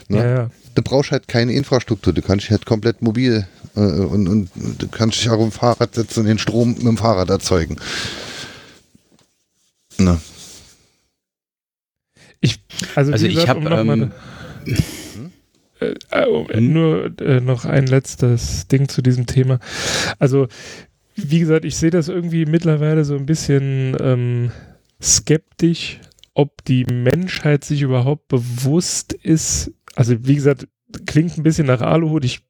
[0.09, 0.17] ne?
[0.17, 0.49] ja, ja.
[0.75, 2.13] Du brauchst halt keine Infrastruktur.
[2.13, 5.95] Du kannst dich halt komplett mobil äh, und, und du kannst dich auch dem Fahrrad
[5.95, 7.77] setzen und den Strom mit dem Fahrrad erzeugen.
[9.99, 10.19] Na,
[12.43, 12.59] Ich,
[12.95, 14.11] also, Also ich gesagt, hab, um noch mal ähm,
[15.79, 16.73] äh, äh, äh, Hm?
[16.73, 19.59] nur äh, noch ein letztes Ding zu diesem Thema.
[20.19, 20.47] Also,
[21.15, 24.51] wie gesagt, ich sehe das irgendwie mittlerweile so ein bisschen ähm,
[25.01, 25.99] skeptisch,
[26.33, 30.67] ob die Menschheit sich überhaupt bewusst ist, also wie gesagt,
[31.05, 32.41] klingt ein bisschen nach Aluhut, ich,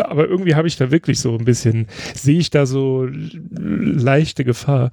[0.00, 4.90] aber irgendwie habe ich da wirklich so ein bisschen, sehe ich da so leichte Gefahr,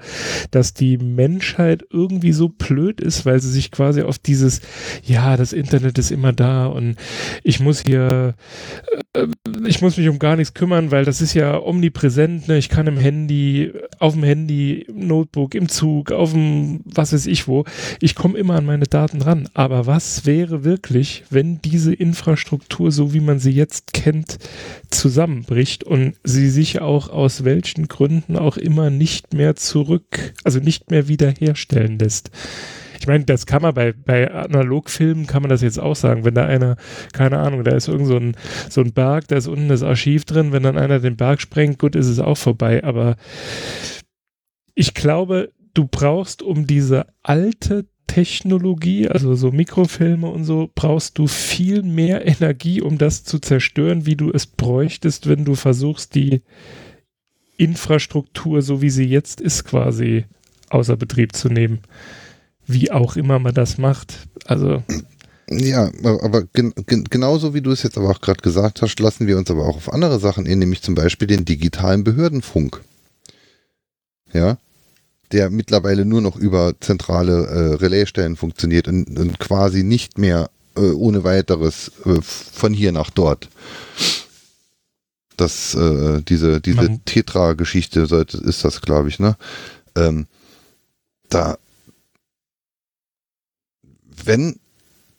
[0.52, 4.62] dass die Menschheit irgendwie so blöd ist, weil sie sich quasi auf dieses,
[5.04, 6.96] ja, das Internet ist immer da und
[7.44, 8.36] ich muss hier,
[9.66, 12.58] ich muss mich um gar nichts kümmern, weil das ist ja omnipräsent, ne?
[12.58, 17.26] ich kann im Handy, auf dem Handy, im Notebook, im Zug, auf dem, was weiß
[17.26, 17.66] ich wo,
[18.00, 19.50] ich komme immer an meine Daten ran.
[19.54, 24.38] Aber was wäre wirklich, wenn diese Infrastruktur so wie man sie jetzt kennt,
[24.90, 30.90] zusammenbricht und sie sich auch aus welchen Gründen auch immer nicht mehr zurück, also nicht
[30.90, 32.32] mehr wiederherstellen lässt.
[33.02, 36.24] Ich meine, das kann man bei, bei Analogfilmen kann man das jetzt auch sagen.
[36.24, 36.76] Wenn da einer,
[37.14, 38.38] keine Ahnung, da ist irgend so ein,
[38.70, 41.80] so ein Berg, da ist unten das Archiv drin, wenn dann einer den Berg sprengt,
[41.80, 42.84] gut, ist es auch vorbei.
[42.84, 43.16] Aber
[44.76, 51.26] ich glaube, du brauchst, um diese alte Technologie, also so Mikrofilme und so, brauchst du
[51.26, 56.44] viel mehr Energie, um das zu zerstören, wie du es bräuchtest, wenn du versuchst, die
[57.58, 60.26] Infrastruktur, so wie sie jetzt ist, quasi
[60.70, 61.80] außer Betrieb zu nehmen.
[62.68, 64.28] Wie auch immer man das macht.
[64.46, 64.84] Also.
[65.50, 69.28] Ja, aber gen gen genauso wie du es jetzt aber auch gerade gesagt hast, lassen
[69.28, 72.82] wir uns aber auch auf andere Sachen in, nämlich zum Beispiel den digitalen Behördenfunk.
[74.32, 74.58] Ja,
[75.32, 80.92] der mittlerweile nur noch über zentrale äh, Relaisstellen funktioniert und, und, quasi nicht mehr äh,
[80.92, 83.50] ohne weiteres äh, von hier nach dort.
[85.38, 88.02] Das, äh, diese, diese Tetra-Geschichte
[88.44, 89.36] ist das, glaube ich, ne?
[89.96, 90.28] Ähm,
[91.30, 91.58] da,
[94.26, 94.60] wenn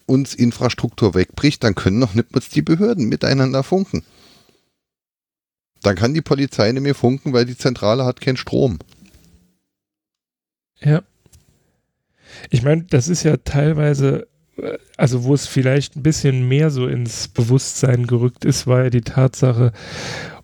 [0.06, 4.04] uns Infrastruktur wegbricht, dann können noch nicht mal die Behörden miteinander funken.
[5.82, 8.78] Dann kann die Polizei nicht mehr funken, weil die Zentrale hat keinen Strom.
[10.80, 11.02] Ja.
[12.50, 16.86] Ich meine, das ist ja teilweise, äh, also wo es vielleicht ein bisschen mehr so
[16.86, 19.72] ins Bewusstsein gerückt ist, war ja die Tatsache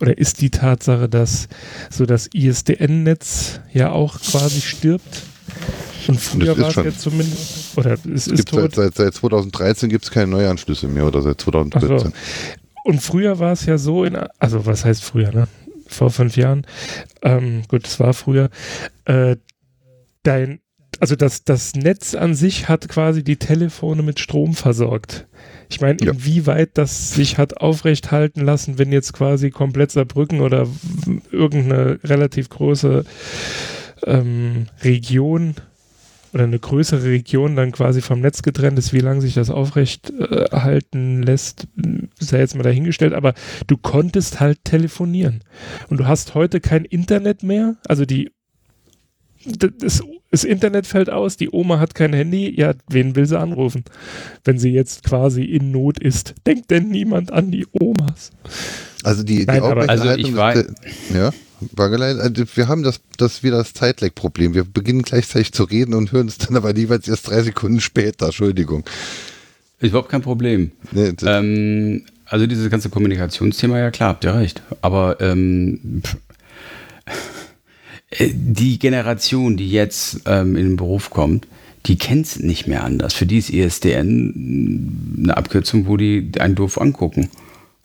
[0.01, 1.49] oder ist die Tatsache, dass
[1.91, 5.23] so das ISDN-Netz ja auch quasi stirbt.
[6.09, 8.75] Und früher war es ja zumindest, oder es ist tot.
[8.75, 11.99] Seit, seit, seit 2013 gibt es keine Neuanschlüsse mehr oder seit 2014.
[11.99, 12.13] So.
[12.85, 15.49] Und früher war es ja so, in, also was heißt früher, ne?
[15.87, 16.67] Vor fünf Jahren.
[17.23, 18.49] Ähm, gut, es war früher.
[19.05, 19.37] Äh,
[20.23, 20.61] dein,
[21.01, 25.27] also das, das Netz an sich hat quasi die Telefone mit Strom versorgt.
[25.71, 26.13] Ich meine, ja.
[26.13, 30.67] inwieweit das sich hat aufrecht halten lassen, wenn jetzt quasi komplett Saarbrücken oder
[31.31, 33.05] irgendeine relativ große
[34.05, 35.55] ähm, Region
[36.33, 40.11] oder eine größere Region dann quasi vom Netz getrennt ist, wie lange sich das aufrecht
[40.11, 41.69] äh, halten lässt,
[42.19, 43.35] sei jetzt mal dahingestellt, aber
[43.67, 45.41] du konntest halt telefonieren.
[45.89, 48.31] Und du hast heute kein Internet mehr, also die
[49.47, 53.85] das, das, Internet fällt aus, die Oma hat kein Handy, ja, wen will sie anrufen,
[54.45, 56.35] wenn sie jetzt quasi in Not ist?
[56.47, 58.31] Denkt denn niemand an die Omas?
[59.05, 61.33] Also die, Nein, die also ich war, ja,
[61.77, 64.55] also wir haben das, das wieder das Zeitlag-Problem.
[64.55, 68.27] Wir beginnen gleichzeitig zu reden und hören es dann aber jeweils erst drei Sekunden später.
[68.27, 68.85] Entschuldigung.
[69.81, 70.73] Ist überhaupt kein Problem.
[70.93, 74.63] Nee, ähm, also dieses ganze Kommunikationsthema, ja klar, habt ihr recht.
[74.83, 76.03] Aber ähm,
[78.11, 81.47] äh, die Generation, die jetzt ähm, in den Beruf kommt,
[81.87, 83.15] die kennt es nicht mehr anders.
[83.15, 87.31] Für die ist ISDN eine Abkürzung, wo die einen doof angucken.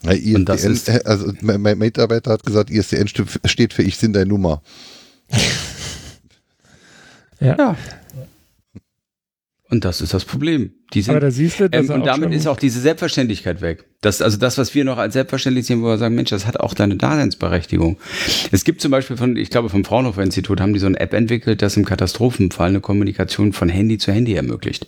[0.04, 4.14] Ja, ISDN, Und das ist, also mein Mitarbeiter hat gesagt, ISDN steht für Ich sind
[4.14, 4.62] deine Nummer.
[7.40, 7.56] ja.
[7.58, 7.78] ja.
[9.70, 10.74] Und das ist das Problem.
[10.94, 13.86] Sind, Aber da siehst du, ähm, und damit ist auch diese Selbstverständlichkeit weg.
[14.02, 16.60] Das, also das, was wir noch als selbstverständlich sehen, wo wir sagen, Mensch, das hat
[16.60, 17.98] auch deine Daseinsberechtigung.
[18.52, 21.14] Es gibt zum Beispiel von, ich glaube, vom Fraunhofer Institut haben die so eine App
[21.14, 24.88] entwickelt, das im Katastrophenfall eine Kommunikation von Handy zu Handy ermöglicht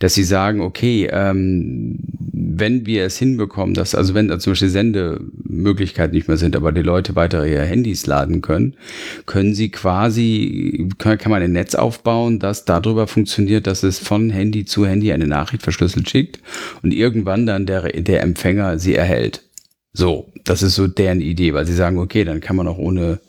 [0.00, 1.98] dass sie sagen, okay, ähm,
[2.32, 6.72] wenn wir es hinbekommen, dass, also wenn da zum Beispiel Sendemöglichkeiten nicht mehr sind, aber
[6.72, 8.74] die Leute weiter ihre Handys laden können,
[9.26, 14.30] können sie quasi, kann, kann man ein Netz aufbauen, das darüber funktioniert, dass es von
[14.30, 16.40] Handy zu Handy eine Nachricht verschlüsselt schickt
[16.82, 19.42] und irgendwann dann der, der Empfänger sie erhält.
[19.92, 23.20] So, das ist so deren Idee, weil sie sagen, okay, dann kann man auch ohne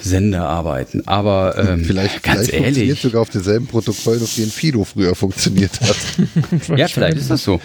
[0.00, 1.02] Sender arbeiten.
[1.06, 5.14] Aber ähm, vielleicht, ganz vielleicht ehrlich, funktioniert sogar auf denselben Protokollen, auf denen Fido früher
[5.14, 5.96] funktioniert hat.
[6.78, 7.60] ja, vielleicht ist das so.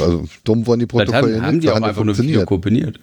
[0.00, 2.98] Also dumm waren die Protokolle haben, haben die auch einfach nur Fido kombiniert.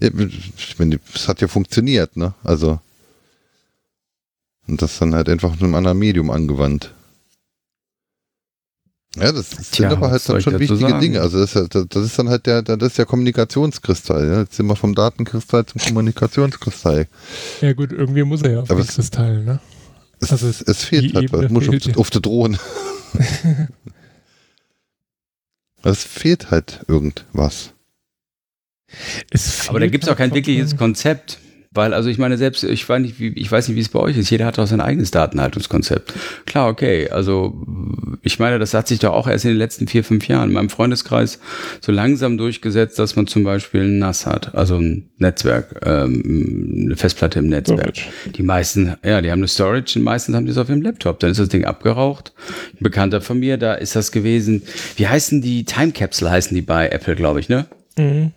[0.00, 0.10] Ja,
[0.58, 2.34] ich meine, es hat ja funktioniert, ne?
[2.44, 2.80] Also
[4.68, 6.92] und das dann halt einfach in einem anderen Medium angewandt.
[9.16, 11.00] Ja, das sind aber halt dann schon wichtige sagen?
[11.00, 11.20] Dinge.
[11.22, 14.28] Also das ist, ja, das ist dann halt der, das ist der Kommunikationskristall.
[14.28, 14.40] Ja?
[14.40, 17.08] Jetzt sind wir vom Datenkristall zum Kommunikationskristall.
[17.62, 19.60] Ja gut, irgendwie muss er ja auf aber den Kristall, ne?
[20.20, 21.50] Es, Also es fehlt die halt was.
[21.50, 21.98] Muss auf, fehlt dir.
[21.98, 22.58] auf der Drohne.
[25.82, 27.72] es fehlt halt irgendwas.
[29.30, 31.38] Es Aber da fehlt gibt es auch kein wirkliches Konzept.
[31.76, 34.00] Weil, also ich meine, selbst, ich weiß nicht, wie, ich weiß nicht, wie es bei
[34.00, 34.30] euch ist.
[34.30, 36.12] Jeder hat auch sein eigenes Datenhaltungskonzept.
[36.46, 37.08] Klar, okay.
[37.10, 37.54] Also,
[38.22, 40.54] ich meine, das hat sich doch auch erst in den letzten vier, fünf Jahren in
[40.54, 41.38] meinem Freundeskreis
[41.80, 46.96] so langsam durchgesetzt, dass man zum Beispiel ein NAS hat, also ein Netzwerk, ähm, eine
[46.96, 47.96] Festplatte im Netzwerk.
[47.96, 48.32] Storage.
[48.32, 51.20] Die meisten, ja, die haben eine Storage, die meisten haben das auf ihrem Laptop.
[51.20, 52.32] Dann ist das Ding abgeraucht.
[52.74, 54.62] Ein Bekannter von mir, da ist das gewesen.
[54.96, 55.64] Wie heißen die?
[55.64, 57.66] Time Capsule heißen die bei Apple, glaube ich, ne?
[57.98, 58.32] Mhm.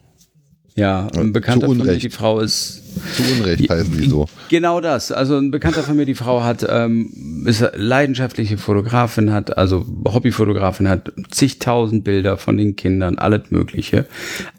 [0.79, 2.03] Ja, ein Bekannter von mir, Unrecht.
[2.03, 2.83] die Frau ist
[3.15, 4.27] Zu Unrecht heißen die so.
[4.47, 5.11] Genau das.
[5.11, 10.87] Also ein Bekannter von mir, die Frau hat, ähm, ist leidenschaftliche Fotografin, hat, also Hobbyfotografin,
[10.87, 14.05] hat zigtausend Bilder von den Kindern, alles Mögliche.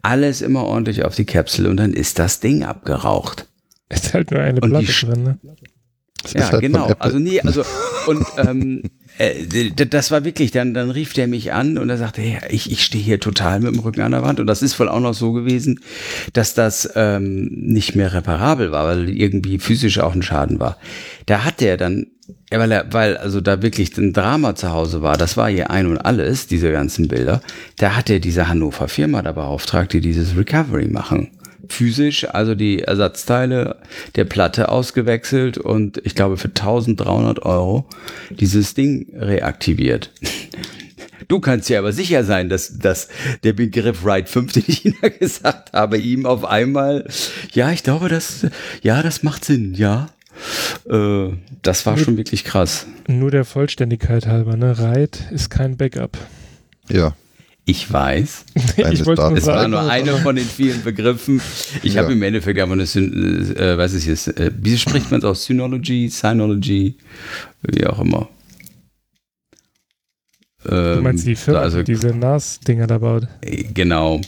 [0.02, 3.46] Alles immer ordentlich auf die Kapsel und dann ist das Ding abgeraucht.
[3.88, 5.38] Ist halt nur eine Und die Platte drin, ne?
[6.22, 6.92] Das Ja, halt genau.
[6.98, 7.64] Also nee, also
[8.06, 8.82] und ähm,
[9.20, 12.72] äh, das war wirklich, dann, dann rief der mich an und er sagte, ja, ich,
[12.72, 14.40] ich stehe hier total mit dem Rücken an der Wand.
[14.40, 15.80] Und das ist wohl auch noch so gewesen,
[16.32, 20.78] dass das ähm, nicht mehr reparabel war, weil irgendwie physisch auch ein Schaden war.
[21.26, 22.06] Da hat der dann,
[22.50, 25.86] weil er, weil also da wirklich ein Drama zu Hause war, das war hier ein
[25.86, 27.42] und alles, diese ganzen Bilder,
[27.76, 31.28] da hat er diese Hannover Firma da beauftragt, die dieses Recovery machen
[31.72, 33.76] physisch, also die Ersatzteile
[34.16, 37.86] der Platte ausgewechselt und ich glaube für 1300 Euro
[38.30, 40.10] dieses Ding reaktiviert.
[41.28, 43.06] Du kannst ja aber sicher sein, dass, dass
[43.44, 47.06] der Begriff Ride 5, den ich Ihnen gesagt habe, ihm auf einmal,
[47.52, 48.46] ja, ich glaube, das,
[48.82, 50.08] ja, das macht Sinn, ja.
[50.88, 51.28] Äh,
[51.62, 52.86] das war schon wirklich krass.
[53.06, 54.76] Nur der Vollständigkeit halber, ne?
[54.76, 56.18] Ride ist kein Backup.
[56.88, 57.14] Ja.
[57.70, 58.44] Ich weiß.
[58.90, 61.40] Ich wollte nur Es war sagen, nur einer von den vielen Begriffen.
[61.84, 62.02] Ich Ja.
[62.02, 65.24] habe im Endeffekt aber eine, Syn äh, was ist jetzt, äh, wie spricht man es
[65.24, 65.44] aus?
[65.44, 66.96] Synology, Synology,
[67.62, 68.28] wie auch immer.
[70.64, 73.28] du Ähm, meinst die Firma, also, die diese NAS-Dinger da baut.
[73.42, 74.20] äh, genau,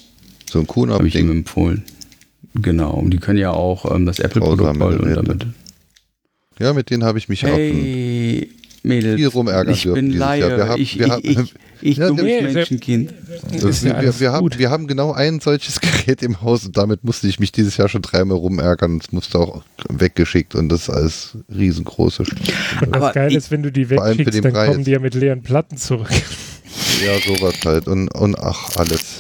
[0.49, 1.83] So ein habe ich ihm empfohlen.
[2.55, 5.47] Genau, und die können ja auch ähm, das Apple-Protokoll und damit.
[6.61, 8.51] Ja, mit denen habe ich mich auch Hey,
[8.83, 10.11] Mädels, viel rumärgern ich bin.
[10.13, 11.55] Laie, Wir haben- ich, wir ich, haben- ich,
[11.91, 13.13] ich Ja, Menschenkind.
[13.53, 14.59] Ist ja wir, wir, haben, gut.
[14.59, 17.89] wir haben genau ein solches Gerät im Haus und damit musste ich mich dieses Jahr
[17.89, 18.99] schon dreimal rumärgern.
[19.03, 22.25] Es musste auch weggeschickt und das ist alles riesengroße.
[22.85, 23.89] Und das Geile ist, wenn du die
[24.33, 24.69] den dann Preis.
[24.71, 26.11] kommen die ja mit leeren Platten zurück.
[27.05, 27.87] Ja, sowas halt.
[27.87, 29.19] Und, und ach, alles.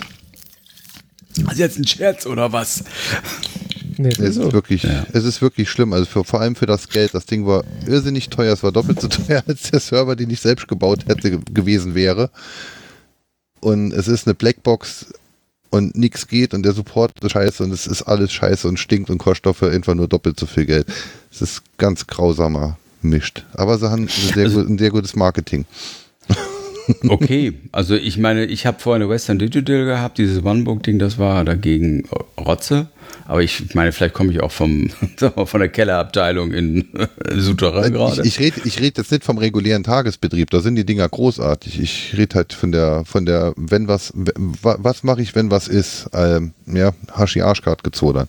[1.50, 2.84] Ist jetzt ein Scherz oder was?
[3.98, 4.52] Nee, Es ist so.
[4.52, 5.92] wirklich, es ist wirklich schlimm.
[5.92, 7.14] Also für, vor allem für das Geld.
[7.14, 8.52] Das Ding war irrsinnig teuer.
[8.52, 11.94] Es war doppelt so teuer als der Server, den ich selbst gebaut hätte ge- gewesen
[11.94, 12.30] wäre.
[13.60, 15.06] Und es ist eine Blackbox
[15.70, 19.08] und nichts geht und der Support ist scheiße und es ist alles scheiße und stinkt
[19.08, 20.86] und kostet dafür einfach nur doppelt so viel Geld.
[21.30, 23.44] Es ist ganz grausamer mischt.
[23.54, 25.64] Aber sie haben sehr, Also- gut, ein sehr gutes Marketing.
[27.08, 31.44] Okay, also ich meine, ich habe vorher eine Western Digital gehabt, dieses OneBook-Ding, das war
[31.44, 32.88] dagegen Rotze.
[33.26, 34.90] Aber ich meine, vielleicht komme ich auch vom,
[35.44, 36.88] von der Kellerabteilung in
[37.30, 38.22] Souterrain Ich, gerade.
[38.26, 41.78] ich rede ich red jetzt nicht vom regulären Tagesbetrieb, da sind die Dinger großartig.
[41.80, 45.68] Ich rede halt von der, von der, wenn was, wa- was mache ich, wenn was
[45.68, 48.28] ist, ähm, ja, Hashi Arschkart gezodern.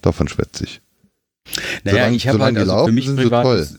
[0.00, 0.80] Davon schwätze ich.
[1.84, 3.78] naja, solange- ich habe halt also für laufen, mich sind sie privates,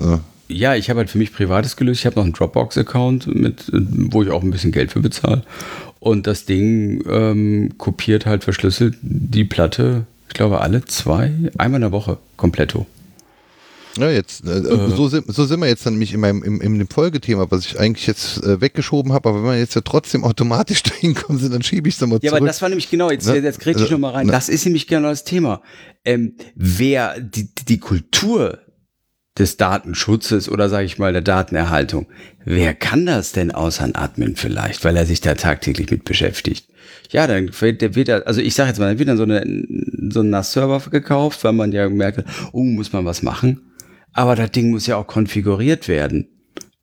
[0.00, 0.20] Ja.
[0.52, 2.00] Ja, ich habe halt für mich privates gelöst.
[2.00, 3.72] Ich habe noch einen Dropbox-Account mit, äh,
[4.10, 5.42] wo ich auch ein bisschen Geld für bezahle.
[6.00, 11.82] Und das Ding ähm, kopiert halt verschlüsselt die Platte, ich glaube alle zwei, einmal in
[11.82, 12.86] der Woche, kompletto.
[13.98, 16.78] Ja, jetzt, äh, so, sind, so sind wir jetzt dann nämlich in meinem im, in
[16.78, 20.24] dem Folgethema, was ich eigentlich jetzt äh, weggeschoben habe, aber wenn wir jetzt ja trotzdem
[20.24, 22.38] automatisch dahin kommen sind, dann schiebe ich es dann mal Ja, zurück.
[22.38, 23.36] aber das war nämlich genau, jetzt, Ne?
[23.40, 24.26] jetzt krieg ich Also, noch mal rein.
[24.26, 24.32] ne?
[24.32, 25.60] Das ist nämlich genau das Thema.
[26.06, 28.58] Ähm, wer die, die Kultur
[29.38, 32.06] des Datenschutzes oder sage ich mal der Datenerhaltung,
[32.44, 36.68] wer kann das denn außer ein Admin vielleicht, weil er sich da tagtäglich mit beschäftigt?
[37.10, 39.42] Ja, dann wird, da, also ich sage jetzt mal, dann wird dann so, eine,
[40.10, 43.72] so ein NAS-Server gekauft, weil man ja merkt, oh, muss man was machen.
[44.12, 46.28] Aber das Ding muss ja auch konfiguriert werden.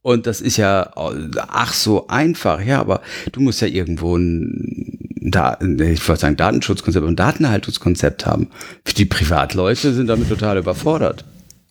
[0.01, 3.01] Und das ist ja ach so einfach, ja, aber
[3.31, 8.47] du musst ja irgendwo ein, da, ich wollte sagen Datenschutzkonzept, ein Datenerhaltungskonzept haben.
[8.97, 11.25] Die Privatleute sind damit total überfordert.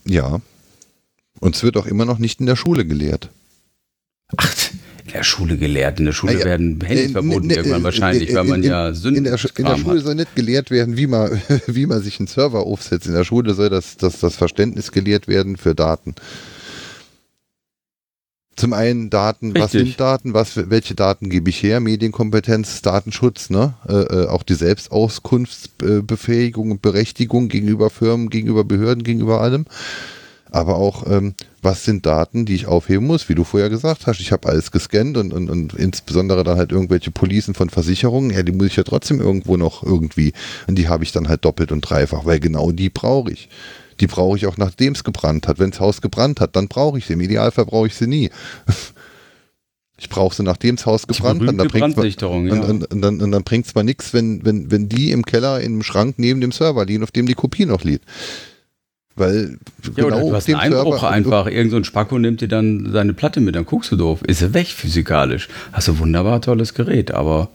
[0.05, 0.41] ja.
[1.41, 3.31] Und es wird auch immer noch nicht in der Schule gelehrt.
[4.37, 4.55] Ach,
[5.05, 6.45] in der Schule gelehrt, in der Schule ja.
[6.45, 9.25] werden Handys Äh, verboten ne, irgendwann äh, wahrscheinlich, äh, weil man in- ja Sünden in
[9.25, 10.05] der, in der Schule hat.
[10.05, 13.07] soll nicht gelehrt werden, wie man, wie man sich einen Server aufsetzt.
[13.07, 16.15] In der Schule soll das, das, das Verständnis gelehrt werden für Daten.
[18.57, 19.91] Zum einen Daten, was Richtig.
[19.93, 23.75] sind Daten, was, welche Daten gebe ich her, Medienkompetenz, Datenschutz, ne?
[23.89, 29.65] Äh, äh, auch die Selbstauskunftsbefähigung und Berechtigung gegenüber Firmen, gegenüber Behörden, gegenüber allem.
[30.51, 34.21] Aber auch, ähm, was sind Daten, die ich aufheben muss, wie du vorher gesagt hast.
[34.21, 38.43] Ich habe alles gescannt und, und, und insbesondere dann halt irgendwelche Policen von Versicherungen, ja,
[38.43, 40.33] die muss ich ja trotzdem irgendwo noch irgendwie,
[40.67, 43.49] und die habe ich dann halt doppelt und dreifach, weil genau die brauche ich.
[44.01, 45.59] Die brauche ich auch nachdem es gebrannt hat.
[45.59, 47.15] Wenn das Haus gebrannt hat, dann brauche ich sie.
[47.15, 48.31] Im Idealfall brauche ich sie nie.
[50.01, 51.59] Ich brauche sie, nachdem das Haus gebrannt hat.
[51.59, 51.97] Dann bringt
[52.47, 52.53] ja.
[52.55, 55.25] und, und, und, dann, und dann bringt es mal nichts, wenn, wenn, wenn die im
[55.25, 58.05] Keller im Schrank neben dem Server liegen, auf dem die Kopie noch liegt.
[59.19, 59.59] Weil
[59.97, 61.47] ja, genau du hast einen Einbruch Server einfach.
[61.47, 64.23] Irgend so ein Spacko nimmt dir dann seine Platte mit, dann guckst du doof.
[64.27, 65.49] Ist er weg physikalisch.
[65.73, 67.49] Hast du wunderbar tolles Gerät, aber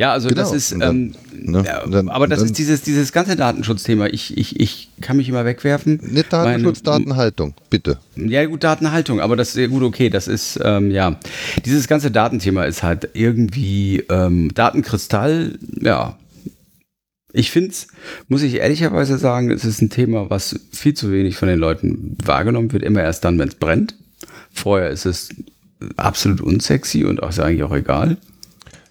[0.00, 0.40] ja, also genau.
[0.40, 4.06] das ist, dann, ähm, ne, dann, aber das dann, ist dieses, dieses ganze Datenschutzthema.
[4.06, 6.00] Ich, ich, ich kann mich immer wegwerfen.
[6.02, 7.98] Nicht Datenschutz, mein, Datenhaltung, bitte.
[8.16, 11.16] Ja, gut, Datenhaltung, aber das ist gut, okay, das ist, ähm, ja,
[11.66, 16.16] dieses ganze Datenthema ist halt irgendwie ähm, Datenkristall, ja,
[17.32, 17.88] ich finde es,
[18.28, 22.16] muss ich ehrlicherweise sagen, es ist ein Thema, was viel zu wenig von den Leuten
[22.24, 23.94] wahrgenommen wird, immer erst dann, wenn es brennt.
[24.52, 25.30] Vorher ist es
[25.96, 28.16] absolut unsexy und auch ist eigentlich auch egal.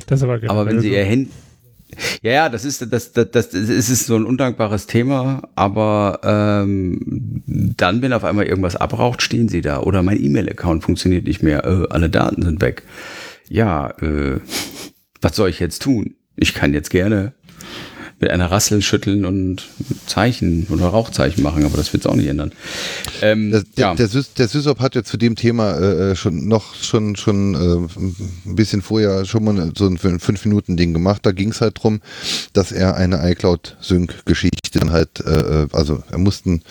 [0.08, 1.30] Das aber, aber wenn sie ihr Handy,
[2.22, 7.42] ja, ja, das ist das, das, das, das ist so ein undankbares Thema, aber ähm,
[7.46, 9.82] dann, wenn auf einmal irgendwas abraucht, stehen sie da.
[9.82, 12.84] Oder mein E-Mail-Account funktioniert nicht mehr, äh, alle Daten sind weg.
[13.50, 14.40] Ja, äh,
[15.22, 16.16] was soll ich jetzt tun?
[16.36, 17.34] Ich kann jetzt gerne
[18.20, 19.68] mit einer Rassel schütteln und
[20.06, 22.52] Zeichen oder Rauchzeichen machen, aber das wird es auch nicht ändern.
[23.22, 23.96] Ähm, der, ja.
[23.96, 28.48] der, der, der Sysop hat ja zu dem Thema äh, schon noch schon schon äh,
[28.50, 31.26] ein bisschen vorher schon mal so ein fünf Minuten Ding gemacht.
[31.26, 32.02] Da ging es halt drum,
[32.54, 36.62] dass er eine iCloud Sync Geschichte dann halt, äh, äh, also er mussten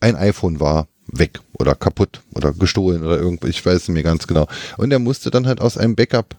[0.00, 4.26] ein iPhone war weg oder kaputt oder gestohlen oder irgendwas, ich weiß es mir ganz
[4.26, 4.48] genau.
[4.76, 6.36] Und er musste dann halt aus einem Backup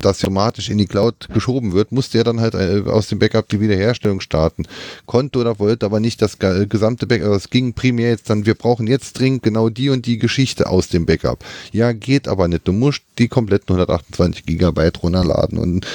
[0.00, 3.48] das automatisch in die Cloud geschoben wird, musste er dann halt äh, aus dem Backup
[3.48, 4.64] die Wiederherstellung starten.
[5.06, 8.86] Konnte oder wollte aber nicht das gesamte Backup, es ging primär jetzt dann, wir brauchen
[8.86, 11.44] jetzt dringend genau die und die Geschichte aus dem Backup.
[11.72, 12.66] Ja, geht aber nicht.
[12.68, 15.86] Du musst die kompletten 128 Gigabyte runterladen und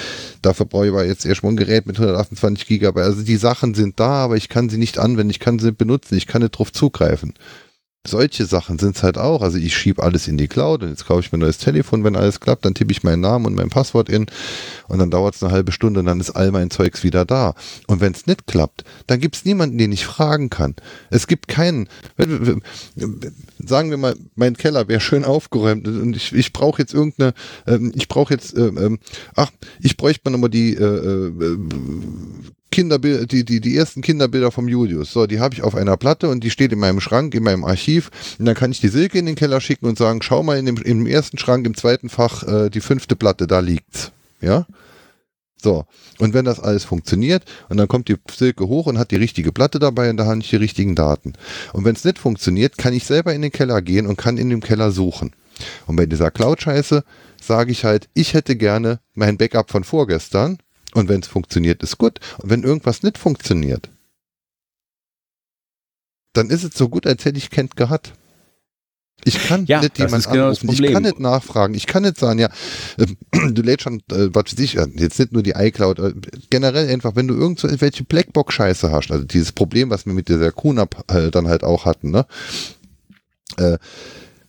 [0.42, 3.04] dafür brauche ich aber jetzt erstmal ein Gerät mit 128 Gigabyte.
[3.04, 6.18] Also die Sachen sind da, aber ich kann sie nicht anwenden, ich kann sie benutzen,
[6.18, 7.34] ich kann nicht drauf zugreifen
[8.08, 9.42] solche Sachen sind es halt auch.
[9.42, 12.04] Also ich schiebe alles in die Cloud und jetzt kaufe ich mir ein neues Telefon,
[12.04, 14.28] wenn alles klappt, dann tippe ich meinen Namen und mein Passwort in
[14.88, 17.56] und dann dauert es eine halbe Stunde und dann ist all mein Zeugs wieder da.
[17.88, 20.76] Und wenn es nicht klappt, dann gibt es niemanden, den ich fragen kann.
[21.10, 21.90] Es gibt keinen,
[23.60, 27.34] sagen wir mal, mein Keller wäre schön aufgeräumt und ich, ich brauche jetzt irgendeine,
[27.68, 29.00] ähm, ich brauche jetzt, ähm, ähm,
[29.36, 29.52] ach,
[29.82, 31.58] ich bräuchte mal nochmal die äh, äh,
[32.72, 35.12] Kinderbilder, die, die, die ersten Kinderbilder vom Julius.
[35.12, 37.64] So, die habe ich auf einer Platte und die steht in meinem Schrank, in meinem
[37.64, 38.12] Archiv.
[38.38, 40.66] Und dann kann ich die Silke in den Keller schicken und sagen, schau mal in
[40.66, 44.12] dem, im ersten Schrank, im zweiten Fach, äh, die fünfte Platte, da liegt's.
[44.42, 44.66] Ja?
[45.62, 45.86] So.
[46.20, 49.52] Und wenn das alles funktioniert, und dann kommt die Silke hoch und hat die richtige
[49.52, 51.34] Platte dabei und da habe ich die richtigen Daten.
[51.74, 54.50] Und wenn es nicht funktioniert, kann ich selber in den Keller gehen und kann in
[54.50, 55.34] dem Keller suchen.
[55.88, 57.04] Und bei dieser Cloud-Scheiße
[57.42, 60.60] sage ich halt, ich hätte gerne mein Backup von vorgestern
[60.94, 62.20] und wenn es funktioniert, ist gut.
[62.40, 63.90] Und wenn irgendwas nicht funktioniert,
[66.34, 68.14] dann ist es so gut, als hätte ich Kent gehabt.
[69.26, 72.40] Ich kann ja, nicht jemand genau anrufen, ich kann nicht nachfragen, ich kann nicht sagen,
[72.40, 72.50] ja,
[72.98, 73.06] äh,
[73.52, 76.14] du lädst schon, äh, was weiß ich, jetzt nicht nur die iCloud, äh,
[76.50, 81.04] generell einfach, wenn du irgendwelche Blackbox-Scheiße hast, also dieses Problem, was wir mit dieser QNAP
[81.12, 82.26] äh, dann halt auch hatten, ne,
[83.58, 83.78] äh,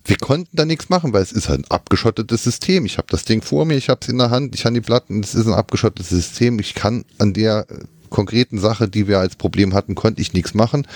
[0.05, 2.87] wir konnten da nichts machen, weil es ist halt ein abgeschottetes System.
[2.87, 4.81] Ich habe das Ding vor mir, ich habe es in der Hand, ich habe die
[4.81, 6.59] Platten, es ist ein abgeschottetes System.
[6.59, 10.55] Ich kann an der äh, konkreten Sache, die wir als Problem hatten, konnte ich nichts
[10.55, 10.87] machen,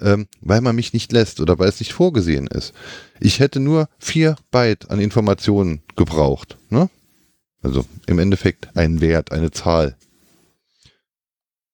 [0.00, 2.72] ähm, weil man mich nicht lässt oder weil es nicht vorgesehen ist.
[3.20, 6.58] Ich hätte nur vier Byte an Informationen gebraucht.
[6.68, 6.90] Ne?
[7.62, 9.96] Also im Endeffekt einen Wert, eine Zahl.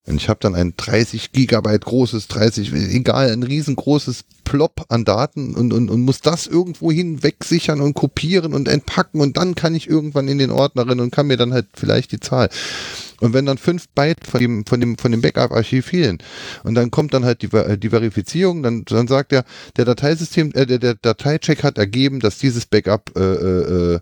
[0.08, 5.54] Und ich habe dann ein 30 Gigabyte großes, 30, egal, ein riesengroßes Plop an Daten
[5.54, 9.74] und, und, und muss das irgendwo hin wegsichern und kopieren und entpacken und dann kann
[9.74, 12.48] ich irgendwann in den Ordner rein und kann mir dann halt vielleicht die Zahl.
[13.20, 16.18] Und wenn dann fünf Byte von dem, von dem, von dem Backup-Archiv fehlen
[16.64, 17.48] und dann kommt dann halt die,
[17.78, 19.44] die Verifizierung, dann, dann sagt er,
[19.76, 24.00] der Dateisystem, äh, der, der Dateicheck hat ergeben, dass dieses Backup äh, äh, äh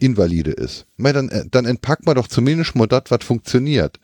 [0.00, 0.86] invalide ist.
[0.98, 4.00] Dann, äh, dann entpackt man doch zumindest mal das, was funktioniert.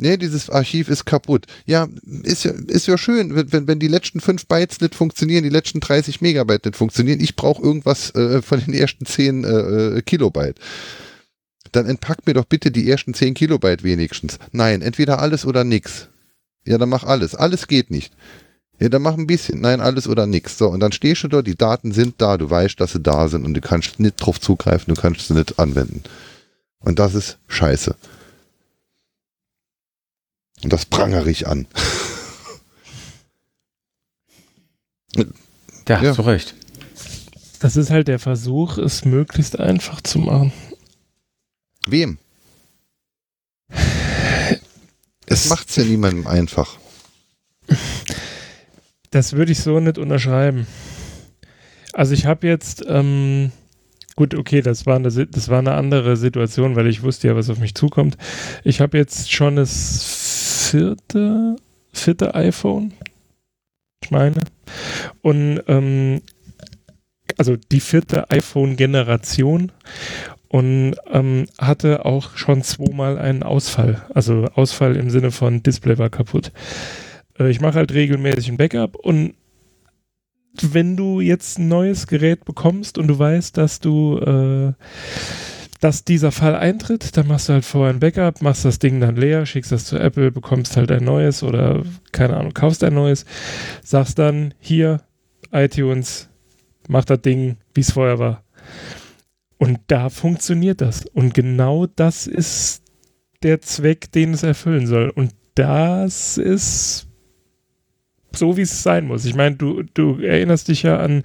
[0.00, 1.46] Nee, dieses Archiv ist kaputt.
[1.66, 1.88] Ja,
[2.22, 5.80] ist ja, ist ja schön, wenn, wenn die letzten fünf Bytes nicht funktionieren, die letzten
[5.80, 7.20] 30 Megabyte nicht funktionieren.
[7.20, 10.60] Ich brauche irgendwas äh, von den ersten 10 äh, äh, Kilobyte.
[11.72, 14.38] Dann entpackt mir doch bitte die ersten 10 Kilobyte wenigstens.
[14.52, 16.08] Nein, entweder alles oder nix.
[16.64, 17.34] Ja, dann mach alles.
[17.34, 18.12] Alles geht nicht.
[18.78, 19.60] Ja, dann mach ein bisschen.
[19.60, 20.58] Nein, alles oder nix.
[20.58, 23.26] So, und dann stehst du dort, die Daten sind da, du weißt, dass sie da
[23.26, 26.04] sind und du kannst nicht drauf zugreifen, du kannst sie nicht anwenden.
[26.78, 27.96] Und das ist scheiße.
[30.64, 31.66] Und das prangere ich an.
[35.88, 36.12] Ja, Ja.
[36.14, 36.54] zu Recht.
[37.60, 40.52] Das ist halt der Versuch, es möglichst einfach zu machen.
[41.86, 42.18] Wem?
[45.26, 46.78] Es Es- macht's ja niemandem einfach.
[49.10, 50.66] Das würde ich so nicht unterschreiben.
[51.94, 53.50] Also ich habe jetzt, ähm,
[54.14, 57.48] gut, okay, das war, eine, das war eine andere Situation, weil ich wusste ja, was
[57.50, 58.16] auf mich zukommt.
[58.64, 60.27] Ich habe jetzt schon das
[60.68, 61.56] vierte,
[61.92, 62.92] vierte iPhone,
[64.02, 64.42] ich meine.
[65.22, 66.20] Und ähm,
[67.36, 69.72] also die vierte iPhone-Generation
[70.48, 74.02] und ähm, hatte auch schon zweimal einen Ausfall.
[74.14, 76.52] Also Ausfall im Sinne von Display war kaputt.
[77.38, 79.34] Äh, ich mache halt regelmäßig ein Backup und
[80.60, 84.72] wenn du jetzt ein neues Gerät bekommst und du weißt, dass du äh,
[85.80, 89.16] dass dieser Fall eintritt, dann machst du halt vorher ein Backup, machst das Ding dann
[89.16, 91.82] leer, schickst das zu Apple, bekommst halt ein neues oder
[92.12, 93.24] keine Ahnung, kaufst ein neues,
[93.82, 95.02] sagst dann hier
[95.52, 96.28] iTunes,
[96.88, 98.44] mach das Ding, wie es vorher war.
[99.58, 101.04] Und da funktioniert das.
[101.06, 102.82] Und genau das ist
[103.42, 105.10] der Zweck, den es erfüllen soll.
[105.10, 107.07] Und das ist
[108.32, 109.24] so, wie es sein muss.
[109.24, 111.22] Ich meine, du, du erinnerst dich ja an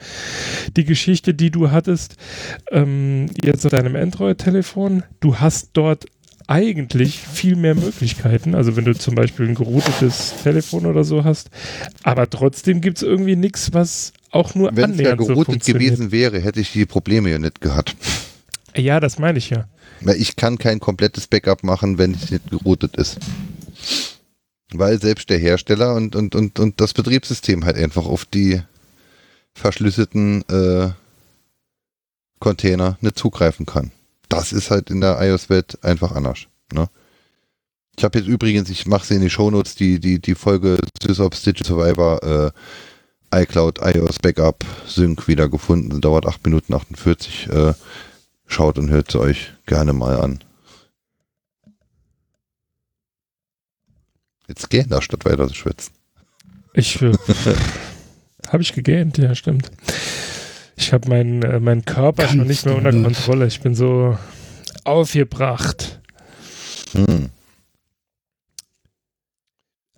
[0.76, 2.16] die Geschichte, die du hattest
[2.72, 5.04] ähm, jetzt auf deinem Android-Telefon.
[5.20, 6.06] Du hast dort
[6.48, 8.56] eigentlich viel mehr Möglichkeiten.
[8.56, 11.50] Also wenn du zum Beispiel ein geroutetes Telefon oder so hast.
[12.04, 15.54] Aber trotzdem gibt es irgendwie nichts, was auch nur Wenn es ja annähernd so geroutet
[15.54, 15.94] funktioniert.
[15.94, 17.96] gewesen wäre, hätte ich die Probleme ja nicht gehabt.
[18.76, 19.68] Ja, das meine ich ja.
[20.02, 23.20] Weil ich kann kein komplettes Backup machen, wenn es nicht geroutet ist.
[24.80, 28.62] Weil selbst der Hersteller und, und, und, und das Betriebssystem halt einfach auf die
[29.54, 30.92] verschlüsselten äh,
[32.40, 33.92] Container nicht zugreifen kann.
[34.30, 36.48] Das ist halt in der iOS-Welt einfach anders.
[36.74, 36.90] Ne?
[37.98, 41.44] Ich habe jetzt übrigens, ich mache sie in die Shownotes, die, die, die Folge SysOps
[41.44, 42.52] Digital Survivor
[43.32, 46.02] äh, iCloud iOS Backup Sync wieder gefunden.
[46.02, 47.50] Dauert 8 Minuten 48.
[47.50, 47.74] Äh,
[48.48, 50.44] schaut und hört sie euch gerne mal an.
[54.56, 55.94] Jetzt gehen da statt weiter zu schwitzen.
[56.76, 57.12] Ich äh,
[58.50, 59.72] habe ich gegähnt, ja, stimmt.
[60.76, 62.92] Ich habe meinen äh, meinen Körper schon Ganz nicht mehr unter.
[62.92, 63.48] Kontrolle.
[63.48, 64.16] Ich bin so
[64.84, 66.02] aufgebracht.
[66.92, 67.30] Hm.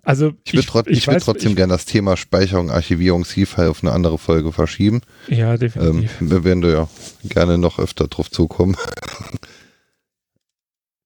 [0.02, 3.68] Also Ich würde trot ich würd weiß- trotzdem ich- gerne das Thema Speicherung, Archivierung, C-File
[3.68, 5.02] auf eine andere Folge verschieben.
[5.28, 6.12] Ja, Ähm, definitiv.
[6.20, 6.88] wir werden da ja
[7.24, 8.76] gerne noch öfter drauf zukommen.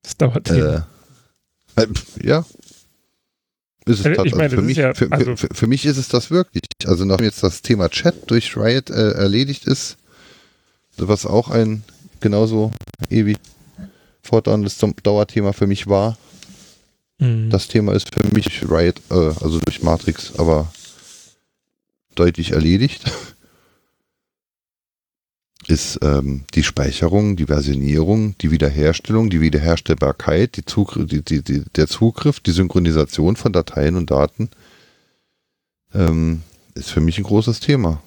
[0.02, 0.82] das dauert Äh,
[1.76, 1.86] äh,
[2.22, 2.44] ja.
[3.90, 5.84] Ist es Äh, ich meine, also für, mich, ist ja- für, also- für, für mich
[5.86, 6.62] ist es das wirklich.
[6.86, 9.96] Also nachdem jetzt das Thema Chat durch Riot äh, erledigt ist,
[10.96, 11.82] was auch ein
[12.20, 12.72] genauso
[13.08, 13.38] ewig
[14.22, 16.16] fortdauerndes Dauerthema für mich war,
[17.18, 17.50] Mhm.
[17.50, 20.72] das Thema ist für mich Riot, äh, also durch Matrix, aber
[22.14, 23.04] deutlich erledigt.
[25.70, 31.62] Ist ähm, die Speicherung, die Versionierung, die Wiederherstellung, die Wiederherstellbarkeit, die Zugriff, die, die, die,
[31.76, 34.50] der Zugriff, die Synchronisation von Dateien und Daten
[35.94, 36.42] ähm,
[36.74, 38.02] ist für mich ein großes Thema.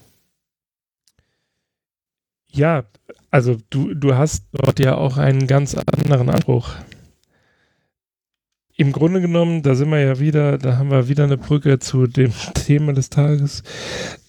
[2.49, 2.84] Ja,
[3.31, 6.69] also du, du hast dort ja auch einen ganz anderen Anspruch.
[8.76, 12.07] Im Grunde genommen, da sind wir ja wieder, da haben wir wieder eine Brücke zu
[12.07, 13.64] dem Thema des Tages.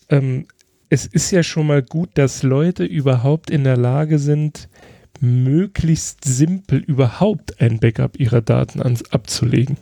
[0.09, 0.47] Ähm,
[0.89, 4.69] es ist ja schon mal gut, dass Leute überhaupt in der Lage sind,
[5.21, 9.77] möglichst simpel überhaupt ein Backup ihrer Daten ans, abzulegen.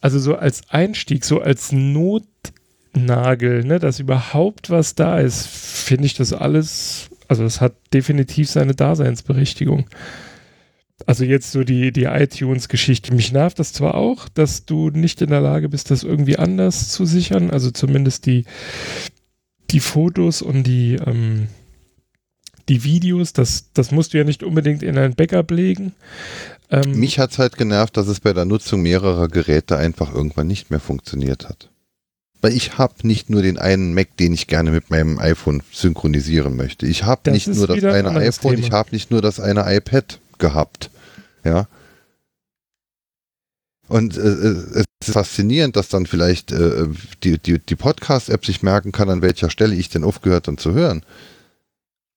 [0.00, 6.14] Also so als Einstieg, so als Notnagel, ne, dass überhaupt was da ist, finde ich
[6.14, 9.86] das alles, also es hat definitiv seine Daseinsberechtigung.
[11.04, 13.12] Also jetzt so die, die iTunes-Geschichte.
[13.12, 16.88] Mich nervt das zwar auch, dass du nicht in der Lage bist, das irgendwie anders
[16.88, 18.44] zu sichern, also zumindest die,
[19.70, 21.48] die Fotos und die, ähm,
[22.68, 25.92] die Videos, das, das musst du ja nicht unbedingt in ein Backup legen.
[26.70, 30.46] Ähm, Mich hat es halt genervt, dass es bei der Nutzung mehrerer Geräte einfach irgendwann
[30.46, 31.70] nicht mehr funktioniert hat.
[32.40, 36.56] Weil ich habe nicht nur den einen Mac, den ich gerne mit meinem iPhone synchronisieren
[36.56, 36.86] möchte.
[36.86, 38.66] Ich habe nicht nur das ein eine iPhone, Thema.
[38.66, 40.90] ich habe nicht nur das eine iPad gehabt.
[41.44, 41.68] Ja.
[43.88, 46.88] Und äh, äh, es ist faszinierend, dass dann vielleicht äh,
[47.22, 50.72] die, die, die Podcast-App sich merken kann, an welcher Stelle ich denn aufgehört habe zu
[50.72, 51.04] hören.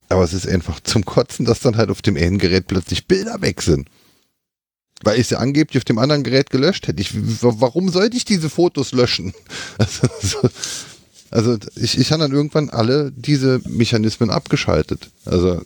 [0.10, 3.42] Aber es ist einfach zum Kotzen, dass dann halt auf dem einen Gerät plötzlich Bilder
[3.42, 3.88] weg sind.
[5.04, 7.02] Weil ich sie angeblich auf dem anderen Gerät gelöscht hätte.
[7.02, 9.34] Ich, warum sollte ich diese Fotos löschen?
[9.78, 10.50] Also, so,
[11.32, 15.10] also ich, ich habe dann irgendwann alle diese Mechanismen abgeschaltet.
[15.26, 15.62] Also,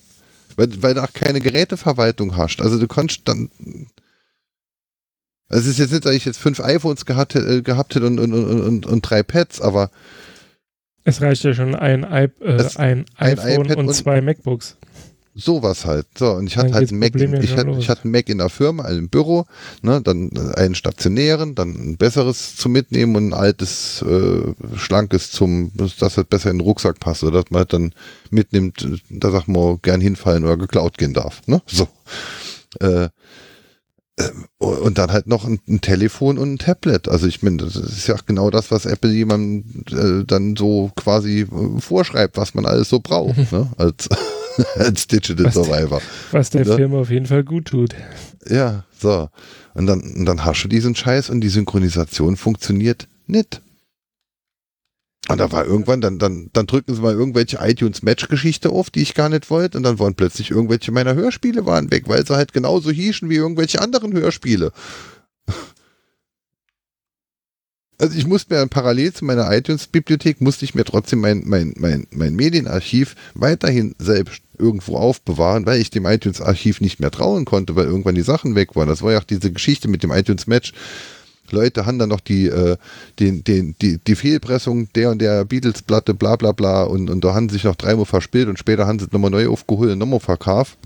[0.57, 2.61] weil, weil du auch keine Geräteverwaltung hast.
[2.61, 3.49] Also du kannst dann.
[5.49, 8.07] Also es ist jetzt nicht, dass ich jetzt fünf iPhones gehabt, hätte- äh, gehabt hätte
[8.07, 9.91] und, und, und, und, und drei Pads, aber
[11.03, 14.77] Es reicht ja schon ein, I äh, ein, ein iPhone iPad und, und- zwei MacBooks.
[15.35, 16.05] Sowas halt.
[16.18, 18.38] So, und ich hatte halt einen Mac, in, ich, hatte, ich hatte einen Mac in
[18.38, 19.45] der Firma, einen im Büro,
[19.81, 25.72] ne, dann einen stationären, dann ein besseres zum Mitnehmen und ein altes, äh, schlankes zum,
[25.76, 27.93] dass das besser in den Rucksack passt oder dass man halt dann
[28.30, 31.41] mitnimmt, äh, da sagt man gern hinfallen oder geklaut gehen darf.
[31.47, 31.61] Ne?
[31.65, 31.88] So.
[32.80, 33.10] Äh,
[34.19, 37.10] ähm, und dann halt noch ein, ein Telefon und ein Tablet.
[37.10, 41.41] Also ich meine, das ist ja genau das, was Apple jemandem äh, dann so quasi
[41.41, 43.72] äh, vorschreibt, was man alles so braucht, ne?
[43.77, 44.10] als,
[44.75, 46.01] als Digital Was- Survivor.
[46.31, 46.75] Was der Ja.
[46.75, 47.95] Firma auf jeden Fall gut tut.
[48.47, 49.30] Ja, so.
[49.73, 53.61] Und dann, und dann hast du diesen Scheiß und die Synchronisation funktioniert nicht.
[55.30, 59.13] Und da war irgendwann, dann, dann, dann drücken sie mal irgendwelche iTunes-Match-Geschichte auf, die ich
[59.13, 62.51] gar nicht wollte, und dann waren plötzlich irgendwelche meiner Hörspiele waren weg, weil sie halt
[62.51, 64.73] genauso hießen wie irgendwelche anderen Hörspiele.
[67.99, 72.07] Also ich musste mir parallel zu meiner iTunes-Bibliothek, musste ich mir trotzdem mein, mein, mein,
[72.11, 77.86] mein Medienarchiv weiterhin selbst irgendwo aufbewahren, weil ich dem iTunes-Archiv nicht mehr trauen konnte, weil
[77.86, 78.88] irgendwann die Sachen weg waren.
[78.88, 80.74] Das war ja auch diese Geschichte mit dem iTunes-Match.
[81.52, 82.78] Leute haben dann noch die, äh,
[83.20, 87.34] den, den, die, die Fehlpressung der und der Beatles-Platte, bla bla bla, und, und da
[87.34, 89.99] haben sie sich noch dreimal verspielt und später haben sie es nochmal neu aufgeholt und
[89.99, 90.78] nochmal verkauft.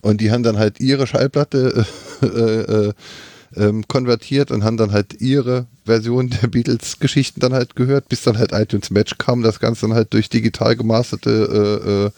[0.00, 1.86] Und die haben dann halt ihre Schallplatte
[2.22, 2.92] äh, äh,
[3.58, 8.38] ähm, konvertiert und haben dann halt ihre Version der Beatles-Geschichten dann halt gehört, bis dann
[8.38, 12.10] halt iTunes Match kam, das Ganze dann halt durch digital gemasterte äh, äh,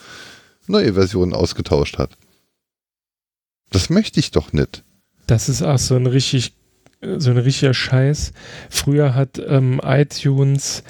[0.67, 2.11] neue Versionen ausgetauscht hat.
[3.71, 4.83] Das möchte ich doch nicht.
[5.27, 6.55] Das ist auch so ein richtig,
[7.19, 8.33] so ein richtiger Scheiß.
[8.69, 10.83] Früher hat ähm, iTunes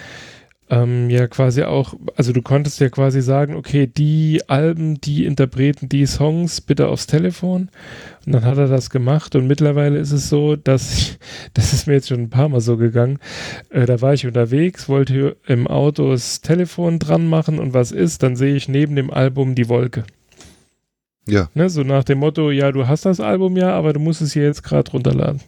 [0.71, 5.89] ähm, ja quasi auch, also du konntest ja quasi sagen, okay, die Alben, die Interpreten,
[5.89, 7.71] die Songs bitte aufs Telefon.
[8.25, 11.19] Und dann hat er das gemacht und mittlerweile ist es so, dass ich,
[11.55, 13.19] das ist mir jetzt schon ein paar Mal so gegangen,
[13.71, 18.23] äh, da war ich unterwegs, wollte im Auto das Telefon dran machen und was ist,
[18.23, 20.05] dann sehe ich neben dem Album die Wolke.
[21.27, 21.51] Ja.
[21.55, 24.33] Ne, so nach dem Motto, ja, du hast das Album ja, aber du musst es
[24.33, 25.41] hier jetzt gerade runterladen.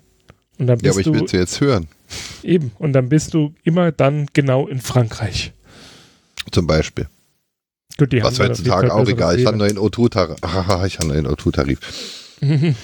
[0.58, 1.86] Und dann Ja, aber ich will es ja jetzt hören.
[2.42, 5.52] Eben, und dann bist du immer dann genau in Frankreich.
[6.50, 7.08] Zum Beispiel.
[7.98, 9.38] Gut, Was heutzutage auch egal.
[9.38, 10.36] Ich habe einen neuen O2-Tarif.
[10.42, 11.78] Haha, ich habe einen neuen O2-Tarif.
[12.40, 12.74] Mhm.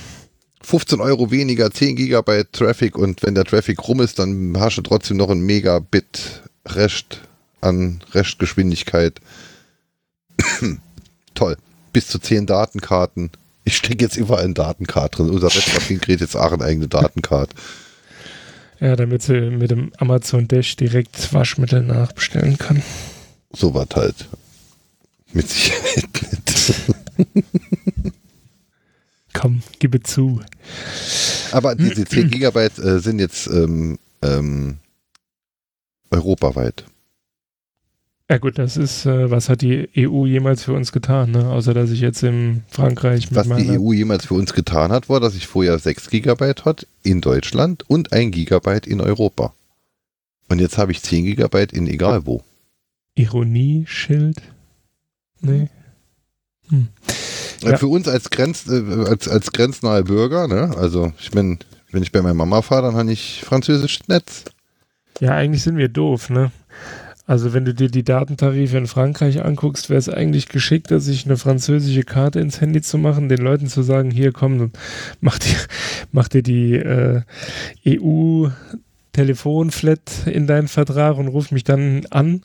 [0.62, 4.82] 15 Euro weniger, 10 Gigabyte Traffic und wenn der Traffic rum ist, dann hast du
[4.82, 7.22] trotzdem noch ein Megabit Rest
[7.60, 9.20] an Restgeschwindigkeit.
[11.34, 11.56] Toll.
[11.92, 13.30] Bis zu 10 Datenkarten.
[13.64, 15.30] Ich stecke jetzt überall eine Datenkarte drin.
[15.30, 17.54] Unser Wettbewerb kriegt jetzt auch eine eigene Datenkarte.
[18.80, 22.82] Ja, damit sie mit dem Amazon Dash direkt Waschmittel nachbestellen kann.
[23.52, 24.28] So was halt.
[25.32, 26.74] Mit Sicherheit nicht.
[29.32, 30.40] Komm, gib zu.
[31.52, 34.78] Aber diese 10 Gigabyte äh, sind jetzt ähm, ähm,
[36.10, 36.84] europaweit.
[38.30, 41.48] Ja gut, das ist, äh, was hat die EU jemals für uns getan, ne?
[41.48, 45.08] Außer dass ich jetzt in Frankreich mit Was die EU jemals für uns getan hat,
[45.08, 49.54] war, dass ich vorher 6 Gigabyte hat in Deutschland und 1 Gigabyte in Europa.
[50.50, 52.42] Und jetzt habe ich 10 Gigabyte in egal wo.
[53.14, 54.42] Ironie-Schild.
[55.40, 55.68] Nee.
[56.68, 56.88] Hm.
[57.62, 57.78] Ja.
[57.78, 60.76] Für uns als, Grenz, äh, als, als grenznahe Bürger, ne?
[60.76, 61.58] also ich bin,
[61.90, 64.44] wenn ich bei meiner Mama fahre, dann habe ich französisches Netz.
[65.20, 66.52] Ja, eigentlich sind wir doof, ne?
[67.28, 71.36] Also wenn du dir die Datentarife in Frankreich anguckst, wäre es eigentlich geschickter, sich eine
[71.36, 74.72] französische Karte ins Handy zu machen, den Leuten zu sagen, hier komm,
[75.20, 75.56] mach dir,
[76.10, 77.20] mach dir die äh,
[77.86, 78.48] EU
[79.12, 82.42] Telefonflat in deinen Vertrag und ruf mich dann an,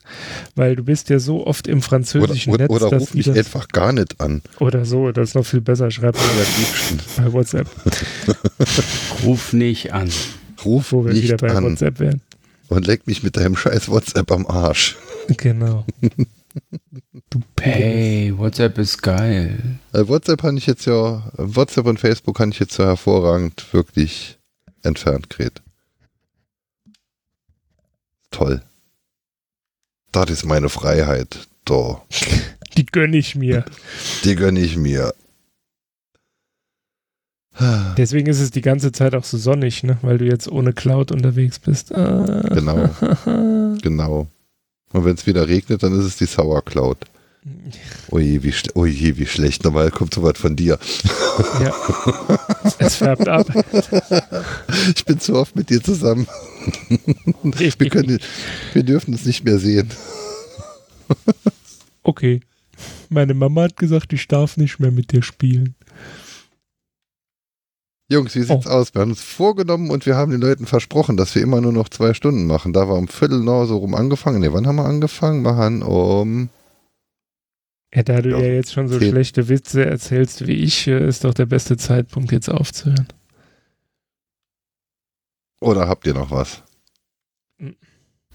[0.54, 3.24] weil du bist ja so oft im Oder, französischen oder, Netz, oder dass ruf mich
[3.24, 4.42] das, einfach gar nicht an.
[4.58, 7.68] oder so, das ist noch viel besser, schreib mir bei WhatsApp,
[9.24, 10.10] Ruf nicht an.
[10.62, 12.20] Ruf wo wir wieder nicht bei an WhatsApp wären.
[12.74, 14.96] Und leck mich mit deinem scheiß WhatsApp am Arsch.
[15.28, 15.86] Genau.
[17.30, 19.78] du Hey, WhatsApp ist geil.
[19.92, 24.38] Äh, WhatsApp kann ich jetzt ja, WhatsApp und Facebook kann ich jetzt ja hervorragend wirklich
[24.82, 25.62] entfernt kriegt.
[28.30, 28.62] Toll.
[30.12, 31.48] Das ist meine Freiheit.
[31.64, 32.02] Da.
[32.76, 33.64] Die gönne ich mir.
[34.24, 35.14] Die gönne ich mir.
[37.96, 39.98] Deswegen ist es die ganze Zeit auch so sonnig, ne?
[40.02, 41.94] weil du jetzt ohne Cloud unterwegs bist.
[41.94, 42.42] Ah.
[42.52, 42.90] Genau.
[43.82, 44.28] Genau.
[44.92, 46.98] Und wenn es wieder regnet, dann ist es die Sauercloud.
[48.10, 49.64] Oje, wie, oje, wie schlecht.
[49.64, 50.78] Normal kommt sowas von dir.
[51.60, 51.74] Ja.
[52.78, 53.46] Es färbt ab.
[54.96, 56.26] Ich bin zu oft mit dir zusammen.
[57.42, 58.18] Wir, können,
[58.72, 59.90] wir dürfen es nicht mehr sehen.
[62.02, 62.40] Okay.
[63.08, 65.74] Meine Mama hat gesagt, ich darf nicht mehr mit dir spielen.
[68.10, 68.70] Jungs, wie sieht's Oh.
[68.70, 68.94] aus?
[68.94, 71.88] Wir haben uns vorgenommen und wir haben den Leuten versprochen, dass wir immer nur noch
[71.88, 72.72] zwei Stunden machen.
[72.72, 74.40] Da war um Viertel noch so rum angefangen.
[74.40, 75.42] Ne, wann haben wir angefangen?
[75.42, 76.50] Machen um.
[77.94, 79.10] Ja, da du Ja, ja, jetzt schon so zehn.
[79.10, 83.08] schlechte Witze erzählst wie ich, äh, ist doch der beste Zeitpunkt, jetzt aufzuhören.
[85.60, 86.62] Oder habt ihr noch was?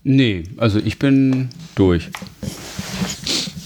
[0.02, 2.10] Nee, also ich bin durch.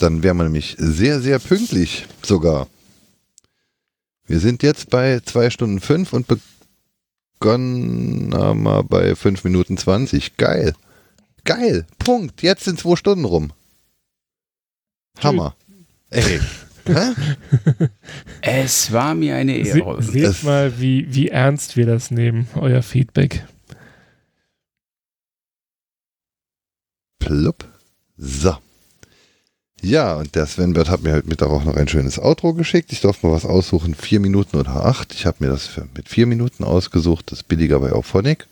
[0.01, 2.67] Dann wären wir nämlich sehr, sehr pünktlich sogar.
[4.25, 6.27] Wir sind jetzt bei zwei Stunden fünf und
[7.39, 10.37] begonnen haben wir bei fünf Minuten zwanzig.
[10.37, 10.73] Geil.
[11.43, 11.85] Geil.
[11.99, 12.41] Punkt.
[12.41, 13.51] Jetzt sind zwei Stunden rum.
[15.19, 15.55] Hammer.
[16.09, 16.39] Ey.
[18.41, 20.01] Es war mir eine Ehre.
[20.03, 23.45] Se seht Es- mal, wie, wie ernst wir das nehmen, euer Feedback.
[27.19, 27.65] Plupp.
[28.17, 28.57] So.
[29.83, 32.93] Ja, und der Sven Bert hat mir heute Mittag auch noch ein schönes Outro geschickt.
[32.93, 35.13] Ich durfte mal was aussuchen, vier Minuten oder acht.
[35.13, 38.47] Ich habe mir das mit vier Minuten ausgesucht, das ist billiger bei Auphonic.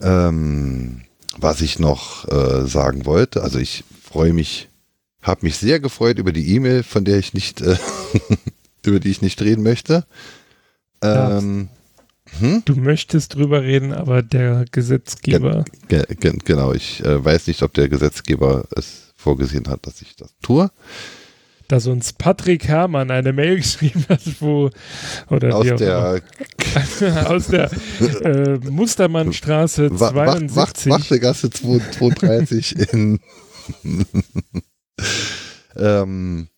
[0.00, 1.02] Ähm,
[1.38, 4.68] was ich noch äh, sagen wollte, also ich freue mich,
[5.22, 7.76] habe mich sehr gefreut über die E-Mail, von der ich nicht, äh,
[8.84, 10.04] über die ich nicht reden möchte.
[11.02, 11.68] Ähm,
[12.40, 12.62] hm?
[12.64, 15.64] Du möchtest drüber reden, aber der Gesetzgeber.
[15.86, 20.14] Ge ge genau, ich äh, weiß nicht, ob der Gesetzgeber es vorgesehen hat, dass ich
[20.16, 20.70] das tue.
[21.68, 24.68] dass uns Patrick Herrmann eine Mail geschrieben hat, wo
[25.30, 26.22] oder Aus der
[27.30, 27.70] aus der
[28.24, 30.90] äh, Mustermannstraße Wa- Wach- 72.
[30.92, 33.20] Wach- Wachtegasse 32 in.
[35.76, 36.48] ähm,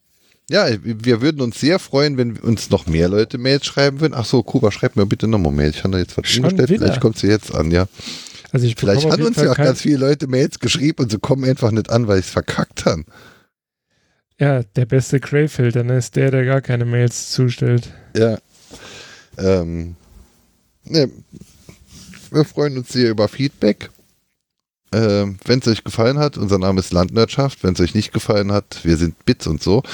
[0.51, 4.13] ja, wir würden uns sehr freuen, wenn uns noch mehr Leute Mails schreiben würden.
[4.15, 5.71] Ach so, Kuba, schreib mir bitte nochmal Mail.
[5.71, 6.67] Ich habe da jetzt was wieder?
[6.79, 7.87] Vielleicht kommt sie jetzt an, ja.
[8.55, 11.19] Also ich Vielleicht haben uns Fall ja auch ganz viele Leute Mails geschrieben und sie
[11.19, 13.03] kommen einfach nicht an, weil ich es verkackt habe.
[14.39, 17.93] Ja, der beste Crayfield, dann ist der, der gar keine Mails zustellt.
[18.17, 18.39] Ja.
[19.39, 19.97] Ähm,
[20.85, 21.11] ne,
[22.31, 23.91] wir freuen uns sehr über Feedback.
[24.93, 27.65] Ähm, Wenn es euch gefallen hat, unser Name ist Landwirtschaft.
[27.65, 29.83] Wenn es euch nicht gefallen hat, wir sind Bits und so.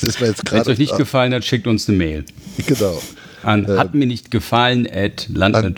[0.00, 2.24] Das ist mir jetzt Wenn es gerade euch nicht gefallen hat, schickt uns eine Mail.
[2.66, 3.00] genau.
[3.42, 5.74] An Äh, hat mir nicht gefallen at an, an, an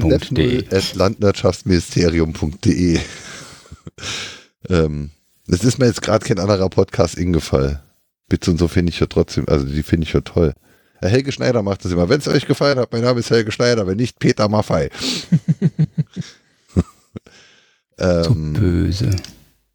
[0.00, 0.66] landwirtschaft.de.
[0.94, 3.00] landwirtschaftsministerium.de.
[4.68, 5.10] ähm,
[5.46, 7.78] das ist mir jetzt gerade kein anderer Podcast ingefallen.
[8.28, 10.52] Bits und so finde ich ja trotzdem, also die finde ich ja toll.
[11.00, 12.08] Herr Helge Schneider macht das immer.
[12.08, 14.90] Wenn es euch gefallen hat, mein Name ist Helge Schneider, wenn nicht Peter Maffei.
[17.98, 19.10] So ähm, böse.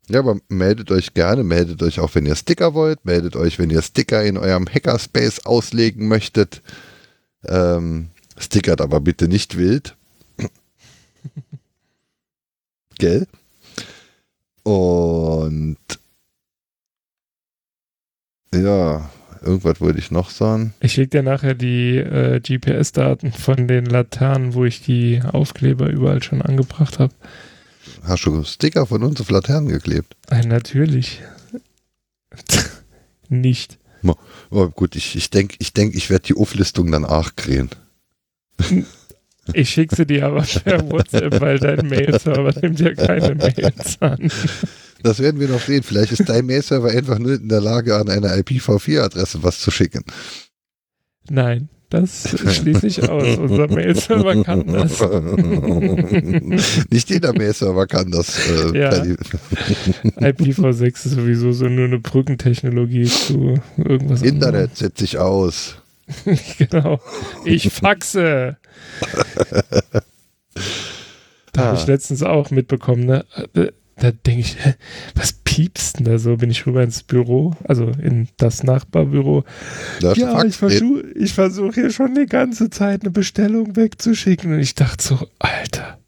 [0.09, 3.69] ja, aber meldet euch gerne, meldet euch auch, wenn ihr Sticker wollt, meldet euch, wenn
[3.69, 6.61] ihr Sticker in eurem Hackerspace auslegen möchtet.
[7.47, 9.95] Ähm, stickert aber bitte nicht wild.
[12.97, 13.27] Gell?
[14.63, 15.77] Und
[18.53, 19.09] ja,
[19.41, 20.73] irgendwas wollte ich noch sagen.
[20.81, 26.21] Ich schicke dir nachher die äh, GPS-Daten von den Laternen, wo ich die Aufkleber überall
[26.21, 27.13] schon angebracht habe.
[28.03, 30.15] Hast du Sticker von uns auf Laternen geklebt?
[30.29, 31.21] Äh, natürlich.
[33.29, 33.79] Nicht.
[34.51, 37.69] Oh, gut, ich, ich denke, ich, denk, ich werde die Auflistung dann auch kriegen.
[39.53, 44.31] Ich schicke sie dir aber per WhatsApp, weil dein Mail-Server nimmt ja keine Mails an.
[45.03, 45.83] Das werden wir noch sehen.
[45.83, 50.03] Vielleicht ist dein Mail-Server einfach nur in der Lage, an einer IPv4-Adresse was zu schicken.
[51.29, 53.37] Nein, das schließe ich aus.
[53.37, 54.99] Unser Mail-Server kann das.
[56.89, 58.49] Nicht jeder Mail-Server kann das.
[58.49, 58.89] Äh, Ja.
[58.89, 59.15] per die-
[60.19, 65.75] IPv6 ist sowieso so nur eine Brückentechnologie zu irgendwas Internet setzt sich aus.
[66.57, 66.99] genau.
[67.45, 68.57] Ich faxe.
[71.53, 73.25] Da habe ich letztens auch mitbekommen, ne?
[74.01, 74.73] Da denke ich, hä,
[75.13, 76.35] was piepst denn da so?
[76.35, 79.43] Bin ich rüber ins Büro, also in das Nachbarbüro.
[79.99, 84.53] Da Ja, ein ich versuche ich versuch hier schon die ganze Zeit eine Bestellung wegzuschicken.
[84.53, 85.99] Und ich dachte so, Alter,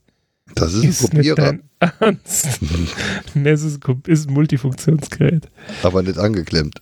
[0.55, 1.59] Das ist ein ist nicht Kopierer,
[1.99, 2.59] Ernst?
[3.35, 5.49] nee, es ist, ein- ist ein Multifunktionsgerät.
[5.83, 6.81] aber nicht angeklemmt.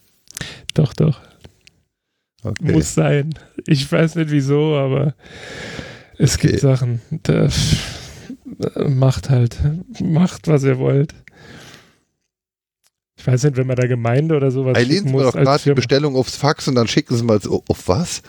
[0.75, 1.19] Doch, doch.
[2.43, 2.71] Okay.
[2.71, 3.33] Muss sein.
[3.67, 5.13] Ich weiß nicht wieso, aber
[6.17, 6.47] es Okay.
[6.51, 7.49] gibt Sachen, da
[8.87, 9.57] macht halt,
[10.01, 11.13] macht, was ihr wollt.
[13.17, 15.63] Ich weiß nicht, wenn man da Gemeinde oder sowas Sie mir muss doch als gerade
[15.63, 15.73] die.
[15.75, 18.23] Bestellung aufs Fax und dann schicken Sie mal so, auf was?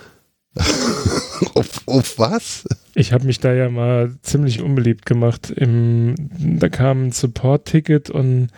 [1.55, 2.65] auf, auf was?
[2.95, 5.51] Ich habe mich da ja mal ziemlich unbeliebt gemacht.
[5.51, 6.15] Im,
[6.59, 8.49] da kam ein Support-Ticket und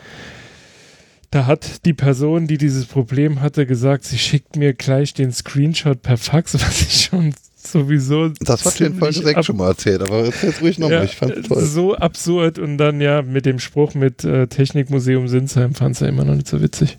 [1.31, 6.03] da hat die Person, die dieses Problem hatte, gesagt, sie schickt mir gleich den Screenshot
[6.03, 7.35] per Fax, was ich schon
[7.67, 8.29] sowieso.
[8.41, 10.99] Das hat den 6 ab- schon mal erzählt, aber erzähl's ruhig nochmal.
[10.99, 11.63] Ja, ich fand's toll.
[11.65, 16.09] So absurd und dann ja mit dem Spruch mit äh, Technikmuseum Sinsheim fand es ja
[16.09, 16.99] immer noch nicht so witzig.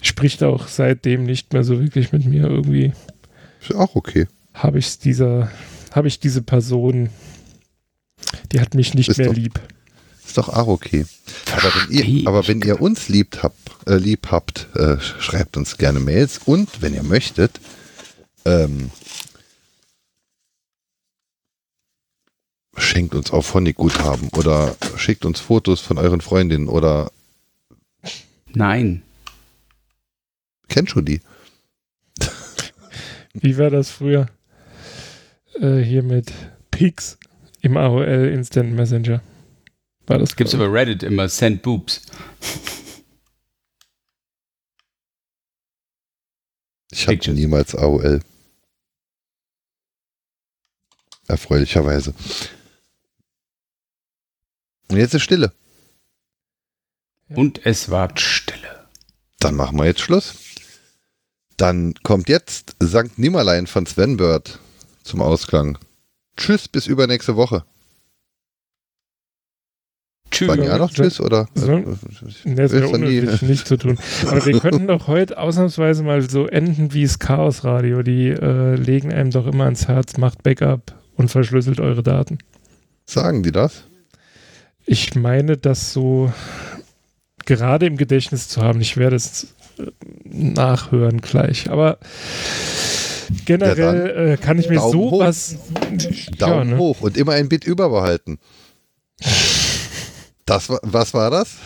[0.00, 2.44] spricht auch seitdem nicht mehr so wirklich mit mir.
[2.44, 2.92] Irgendwie
[3.60, 4.26] Ist auch okay.
[4.54, 5.50] habe ich dieser,
[5.92, 7.08] habe ich diese Person,
[8.52, 9.60] die hat mich nicht Ist mehr doch- lieb.
[10.24, 11.04] Ist doch auch okay.
[11.54, 13.56] Aber wenn ihr, aber wenn ihr uns liebt habt,
[13.86, 17.60] äh, lieb habt, äh, schreibt uns gerne Mails und wenn ihr möchtet,
[18.44, 18.90] ähm,
[22.76, 27.10] schenkt uns auch Phonic-Guthaben oder schickt uns Fotos von euren Freundinnen oder
[28.54, 29.02] Nein.
[30.68, 31.20] kennt schon die.
[33.34, 34.26] Wie war das früher?
[35.54, 36.32] Äh, hier mit
[36.70, 37.18] Pics
[37.60, 39.22] im AOL Instant Messenger.
[40.06, 42.02] War das Gibt's über Reddit immer Send Boobs.
[46.90, 48.20] Ich hatte niemals AOL.
[51.28, 52.14] Erfreulicherweise.
[54.92, 55.52] Und jetzt ist Stille.
[57.34, 58.86] Und es war Stille.
[59.40, 60.34] Dann machen wir jetzt Schluss.
[61.56, 64.58] Dann kommt jetzt Sankt Nimmerlein von Sven Bird
[65.02, 65.78] zum Ausklang.
[66.36, 67.64] Tschüss, bis übernächste Woche.
[70.30, 70.48] Tschüss.
[70.48, 71.46] Sagen ja noch Tschüss oder?
[71.54, 71.84] So- Äh,
[72.54, 73.98] Das Ist unnötig, nicht zu tun.
[74.26, 78.02] Aber wir könnten doch heute ausnahmsweise mal so enden wie das Chaos Radio.
[78.02, 82.38] Die äh, legen einem doch immer ans Herz, macht Backup und verschlüsselt eure Daten.
[83.04, 83.84] Sagen die das?
[84.86, 86.32] Ich meine, das so
[87.44, 88.80] gerade im Gedächtnis zu haben.
[88.80, 89.86] Ich werde es äh,
[90.24, 91.70] nachhören gleich.
[91.70, 91.98] Aber
[93.44, 95.10] generell äh, kann ich mir Daumen hoch.
[95.12, 95.56] sowas.
[96.38, 96.78] Daumen ja, ne?
[96.78, 98.38] hoch und immer ein Bit überbehalten.
[100.44, 101.56] Das war, was war das?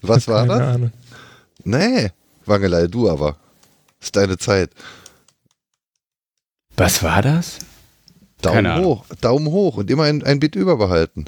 [0.00, 0.74] Was war Keine das?
[0.74, 0.92] Ahnung.
[1.64, 2.10] Nee,
[2.46, 3.36] Wangelei, du aber.
[4.00, 4.70] Ist deine Zeit.
[6.76, 7.58] Was war das?
[8.40, 8.84] Daumen Keine Ahnung.
[8.86, 11.26] hoch, Daumen hoch und immer ein, ein Bit überbehalten.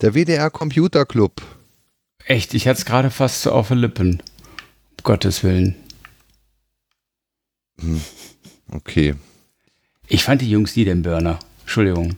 [0.00, 1.42] Der WDR Computer Club.
[2.24, 4.22] Echt, ich hatte es gerade fast so auf den Lippen.
[4.90, 5.74] Um Gottes Willen.
[7.80, 8.00] Hm.
[8.70, 9.16] Okay.
[10.06, 11.38] Ich fand die Jungs nie den Burner.
[11.62, 12.16] Entschuldigung.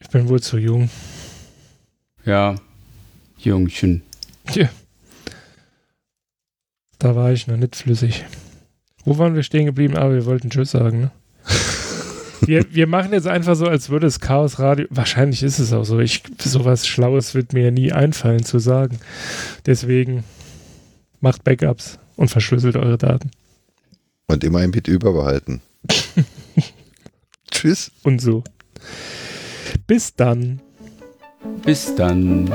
[0.00, 0.88] Ich bin wohl zu jung.
[2.24, 2.54] Ja.
[3.38, 4.02] Jungchen.
[4.46, 4.70] Tja.
[6.98, 8.24] Da war ich noch nicht flüssig.
[9.04, 9.96] Wo waren wir stehen geblieben?
[9.96, 11.10] Aber wir wollten Tschüss sagen, ne?
[12.40, 14.86] Wir, wir machen jetzt einfach so, als würde es Chaos Radio.
[14.90, 16.00] Wahrscheinlich ist es auch so.
[16.00, 18.98] Ich, sowas Schlaues wird mir nie einfallen zu sagen.
[19.64, 20.24] Deswegen
[21.20, 23.30] macht Backups und verschlüsselt eure Daten.
[24.26, 25.60] Und immer ein Bit überbehalten.
[27.50, 27.90] Tschüss.
[28.02, 28.42] Und so.
[29.86, 30.60] Bis dann.
[31.64, 32.50] Bis dann.